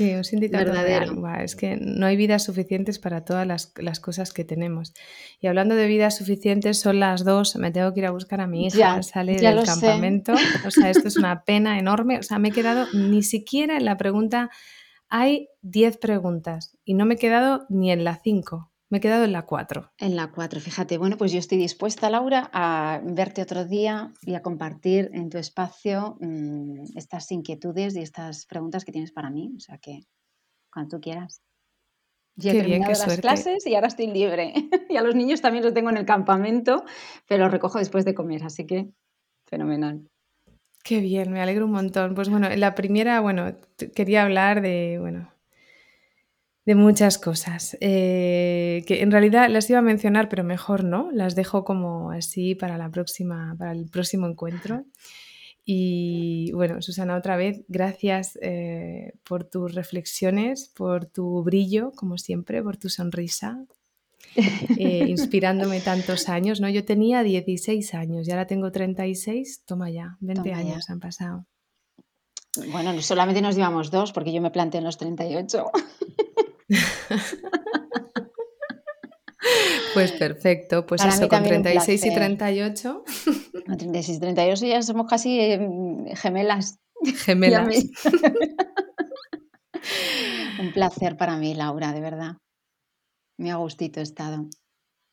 Sí, 0.00 0.14
un 0.14 0.24
sindicato 0.24 0.72
real. 0.72 1.10
es 1.44 1.54
que 1.54 1.76
no 1.76 2.06
hay 2.06 2.16
vidas 2.16 2.44
suficientes 2.44 2.98
para 2.98 3.22
todas 3.22 3.46
las, 3.46 4.00
cosas 4.00 4.32
que 4.32 4.46
tenemos. 4.46 4.94
Y 5.42 5.46
hablando 5.46 5.74
de 5.74 5.86
vidas 5.88 6.16
suficientes, 6.16 6.80
son 6.80 7.00
las 7.00 7.22
dos, 7.22 7.54
me 7.56 7.70
tengo 7.70 7.92
que 7.92 8.00
ir 8.00 8.06
a 8.06 8.10
buscar 8.10 8.40
a 8.40 8.46
mi 8.46 8.64
hija, 8.64 8.78
ya, 8.78 9.02
sale 9.02 9.36
del 9.36 9.62
campamento. 9.62 10.32
O 10.66 10.70
sea, 10.70 10.88
esto 10.88 11.06
es 11.06 11.18
una 11.18 11.44
pena 11.44 11.78
enorme. 11.78 12.18
O 12.18 12.22
sea, 12.22 12.38
me 12.38 12.48
he 12.48 12.52
quedado 12.52 12.86
ni 12.94 13.22
siquiera 13.22 13.76
en 13.76 13.84
la 13.84 13.98
pregunta, 13.98 14.48
hay 15.10 15.50
10 15.60 15.98
preguntas 15.98 16.78
y 16.82 16.94
no 16.94 17.04
me 17.04 17.14
he 17.14 17.18
quedado 17.18 17.66
ni 17.68 17.92
en 17.92 18.02
la 18.02 18.16
5. 18.16 18.69
Me 18.90 18.98
he 18.98 19.00
quedado 19.00 19.24
en 19.24 19.30
la 19.30 19.46
4. 19.46 19.92
En 19.98 20.16
la 20.16 20.32
4, 20.32 20.60
fíjate. 20.60 20.98
Bueno, 20.98 21.16
pues 21.16 21.30
yo 21.30 21.38
estoy 21.38 21.58
dispuesta, 21.58 22.10
Laura, 22.10 22.50
a 22.52 23.00
verte 23.04 23.40
otro 23.40 23.64
día 23.64 24.12
y 24.22 24.34
a 24.34 24.42
compartir 24.42 25.10
en 25.14 25.30
tu 25.30 25.38
espacio 25.38 26.18
mm, 26.20 26.96
estas 26.96 27.30
inquietudes 27.30 27.94
y 27.94 28.00
estas 28.00 28.46
preguntas 28.46 28.84
que 28.84 28.90
tienes 28.90 29.12
para 29.12 29.30
mí. 29.30 29.52
O 29.56 29.60
sea 29.60 29.78
que 29.78 30.00
cuando 30.72 30.96
tú 30.96 31.00
quieras. 31.00 31.40
Ya 32.34 32.52
he 32.52 32.56
terminado 32.56 32.92
las 32.92 33.20
clases 33.20 33.64
y 33.64 33.76
ahora 33.76 33.86
estoy 33.86 34.08
libre. 34.08 34.54
y 34.90 34.96
a 34.96 35.02
los 35.02 35.14
niños 35.14 35.40
también 35.40 35.64
los 35.64 35.72
tengo 35.74 35.90
en 35.90 35.96
el 35.96 36.04
campamento, 36.04 36.84
pero 37.28 37.44
los 37.44 37.52
recojo 37.52 37.78
después 37.78 38.04
de 38.04 38.14
comer, 38.14 38.42
así 38.42 38.66
que 38.66 38.90
fenomenal. 39.46 40.08
Qué 40.82 40.98
bien, 41.00 41.30
me 41.30 41.40
alegro 41.40 41.66
un 41.66 41.72
montón. 41.72 42.14
Pues 42.16 42.28
bueno, 42.28 42.48
la 42.56 42.74
primera, 42.74 43.20
bueno, 43.20 43.56
quería 43.94 44.22
hablar 44.22 44.62
de, 44.62 44.96
bueno, 44.98 45.30
de 46.70 46.76
muchas 46.76 47.18
cosas, 47.18 47.76
eh, 47.80 48.84
que 48.86 49.02
en 49.02 49.10
realidad 49.10 49.48
las 49.48 49.68
iba 49.68 49.80
a 49.80 49.82
mencionar, 49.82 50.28
pero 50.28 50.44
mejor 50.44 50.84
no, 50.84 51.10
las 51.10 51.34
dejo 51.34 51.64
como 51.64 52.12
así 52.12 52.54
para 52.54 52.78
la 52.78 52.88
próxima, 52.90 53.56
para 53.58 53.72
el 53.72 53.86
próximo 53.90 54.28
encuentro. 54.28 54.84
Y 55.64 56.52
bueno, 56.52 56.80
Susana, 56.80 57.16
otra 57.16 57.36
vez, 57.36 57.64
gracias 57.66 58.38
eh, 58.40 59.14
por 59.24 59.42
tus 59.42 59.74
reflexiones, 59.74 60.68
por 60.68 61.06
tu 61.06 61.42
brillo, 61.42 61.90
como 61.96 62.18
siempre, 62.18 62.62
por 62.62 62.76
tu 62.76 62.88
sonrisa, 62.88 63.64
eh, 64.36 65.06
inspirándome 65.08 65.80
tantos 65.80 66.28
años. 66.28 66.60
¿no? 66.60 66.68
Yo 66.68 66.84
tenía 66.84 67.24
16 67.24 67.94
años 67.94 68.28
y 68.28 68.30
ahora 68.30 68.46
tengo 68.46 68.70
36, 68.70 69.64
toma 69.66 69.90
ya, 69.90 70.16
20 70.20 70.52
años 70.54 70.88
han 70.88 71.00
pasado. 71.00 71.46
Bueno, 72.70 73.00
solamente 73.02 73.42
nos 73.42 73.56
llevamos 73.56 73.90
dos, 73.90 74.12
porque 74.12 74.32
yo 74.32 74.40
me 74.40 74.52
planteé 74.52 74.78
en 74.78 74.84
los 74.84 74.98
38. 74.98 75.64
Pues 79.94 80.12
perfecto, 80.12 80.86
pues 80.86 81.04
eso, 81.04 81.28
con 81.28 81.42
36 81.42 82.06
y 82.06 82.14
38. 82.14 83.04
Con 83.66 83.76
36 83.76 84.18
y 84.18 84.20
38 84.20 84.66
ya 84.66 84.82
somos 84.82 85.08
casi 85.08 85.40
em, 85.40 86.06
gemelas. 86.14 86.78
Gemelas. 87.24 87.68
Un 90.60 90.72
placer 90.72 91.16
para 91.16 91.36
mí, 91.36 91.54
Laura, 91.54 91.92
de 91.92 92.00
verdad. 92.00 92.36
Me 93.38 93.50
ha 93.50 93.56
gustito 93.56 94.00
estado. 94.00 94.46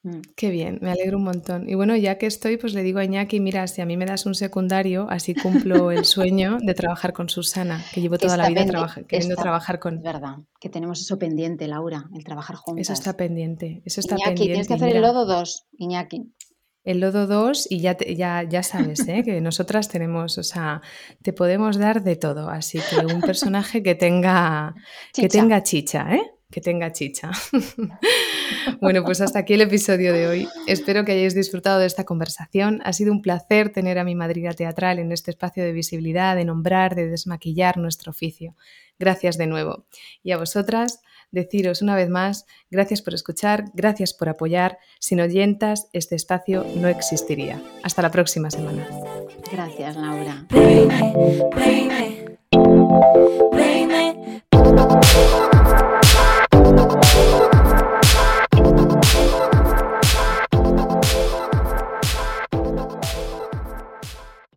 Mm. 0.08 0.22
Qué 0.38 0.50
bien, 0.52 0.80
me 0.82 0.92
alegro 0.92 1.18
un 1.18 1.26
montón. 1.26 1.68
Y 1.70 1.76
bueno, 1.76 1.94
ya 1.98 2.18
que 2.18 2.28
estoy, 2.28 2.56
pues 2.56 2.74
le 2.74 2.82
digo 2.82 3.00
a 3.00 3.04
Iñaki, 3.04 3.42
mira, 3.42 3.68
si 3.68 3.82
a 3.82 3.86
mí 3.86 3.98
me 3.98 4.06
das 4.06 4.26
un 4.26 4.36
secundario, 4.36 5.06
así 5.10 5.36
cumplo 5.36 5.92
el 5.92 6.06
sueño 6.06 6.60
de 6.62 6.74
trabajar 6.74 7.12
con 7.12 7.28
Susana, 7.28 7.84
que 7.94 8.00
llevo 8.00 8.18
toda 8.18 8.38
la 8.38 8.48
vida 8.48 8.66
queriendo 9.06 9.36
trabajar 9.36 9.80
con... 9.80 9.98
Es 9.98 10.04
verdad, 10.04 10.38
que 10.62 10.70
tenemos 10.70 11.02
eso 11.02 11.20
pendiente, 11.20 11.68
Laura, 11.68 12.10
el 12.16 12.24
trabajar 12.24 12.56
juntos. 12.56 12.82
Eso 12.82 12.94
está 12.94 13.18
pendiente, 13.18 13.82
eso 13.84 14.00
está 14.00 14.16
Iñaki, 14.16 14.28
pendiente. 14.30 14.52
tienes 14.54 14.68
que 14.70 14.74
hacer 14.76 14.96
el 14.96 15.02
lodo 15.02 15.26
2, 15.26 15.68
Iñaki. 15.78 16.32
El 16.86 17.02
lodo 17.02 17.28
2 17.28 17.68
y 17.70 17.82
ya, 17.82 17.98
ya, 17.98 18.44
ya 18.44 18.64
sabes, 18.64 19.06
¿eh? 19.10 19.24
que 19.26 19.42
nosotras 19.42 19.90
tenemos, 19.90 20.38
o 20.38 20.44
sea, 20.44 20.82
te 21.22 21.34
podemos 21.34 21.78
dar 21.78 22.02
de 22.02 22.16
todo, 22.16 22.50
así 22.50 22.80
que 22.80 23.14
un 23.14 23.20
personaje 23.20 23.84
que 23.84 23.94
tenga 23.96 24.74
que 25.14 25.28
tenga 25.28 25.64
chicha, 25.64 26.16
¿eh? 26.16 26.22
que 26.50 26.62
tenga 26.62 26.94
chicha. 26.94 27.32
bueno, 28.82 29.04
pues 29.04 29.22
hasta 29.22 29.40
aquí 29.40 29.54
el 29.54 29.62
episodio 29.62 30.14
de 30.14 30.28
hoy. 30.28 30.48
Espero 30.68 31.06
que 31.06 31.14
hayáis 31.14 31.36
disfrutado 31.36 31.80
de 31.80 31.86
esta 31.86 32.04
conversación. 32.04 32.82
Ha 32.84 32.94
sido 32.94 33.12
un 33.12 33.22
placer 33.22 33.70
tener 33.72 34.00
a 34.00 34.04
mi 34.04 34.16
madrina 34.16 34.54
teatral 34.54 35.00
en 35.00 35.12
este 35.12 35.32
espacio 35.32 35.64
de 35.64 35.72
visibilidad, 35.72 36.36
de 36.36 36.46
nombrar, 36.46 36.96
de 36.96 37.08
desmaquillar 37.08 37.78
nuestro 37.78 38.12
oficio. 38.12 38.56
Gracias 39.00 39.38
de 39.38 39.48
nuevo. 39.48 39.86
Y 40.24 40.32
a 40.32 40.38
vosotras, 40.38 41.02
deciros 41.32 41.82
una 41.82 41.96
vez 41.96 42.10
más, 42.10 42.46
gracias 42.72 43.02
por 43.02 43.14
escuchar, 43.14 43.66
gracias 43.74 44.14
por 44.14 44.30
apoyar. 44.30 44.80
Sin 45.00 45.22
oyentas, 45.22 45.90
este 45.94 46.16
espacio 46.16 46.66
no 46.76 46.88
existiría. 46.88 47.62
Hasta 47.84 48.02
la 48.02 48.12
próxima 48.12 48.50
semana. 48.50 48.88
Gracias, 49.52 49.96
Laura. 49.96 50.46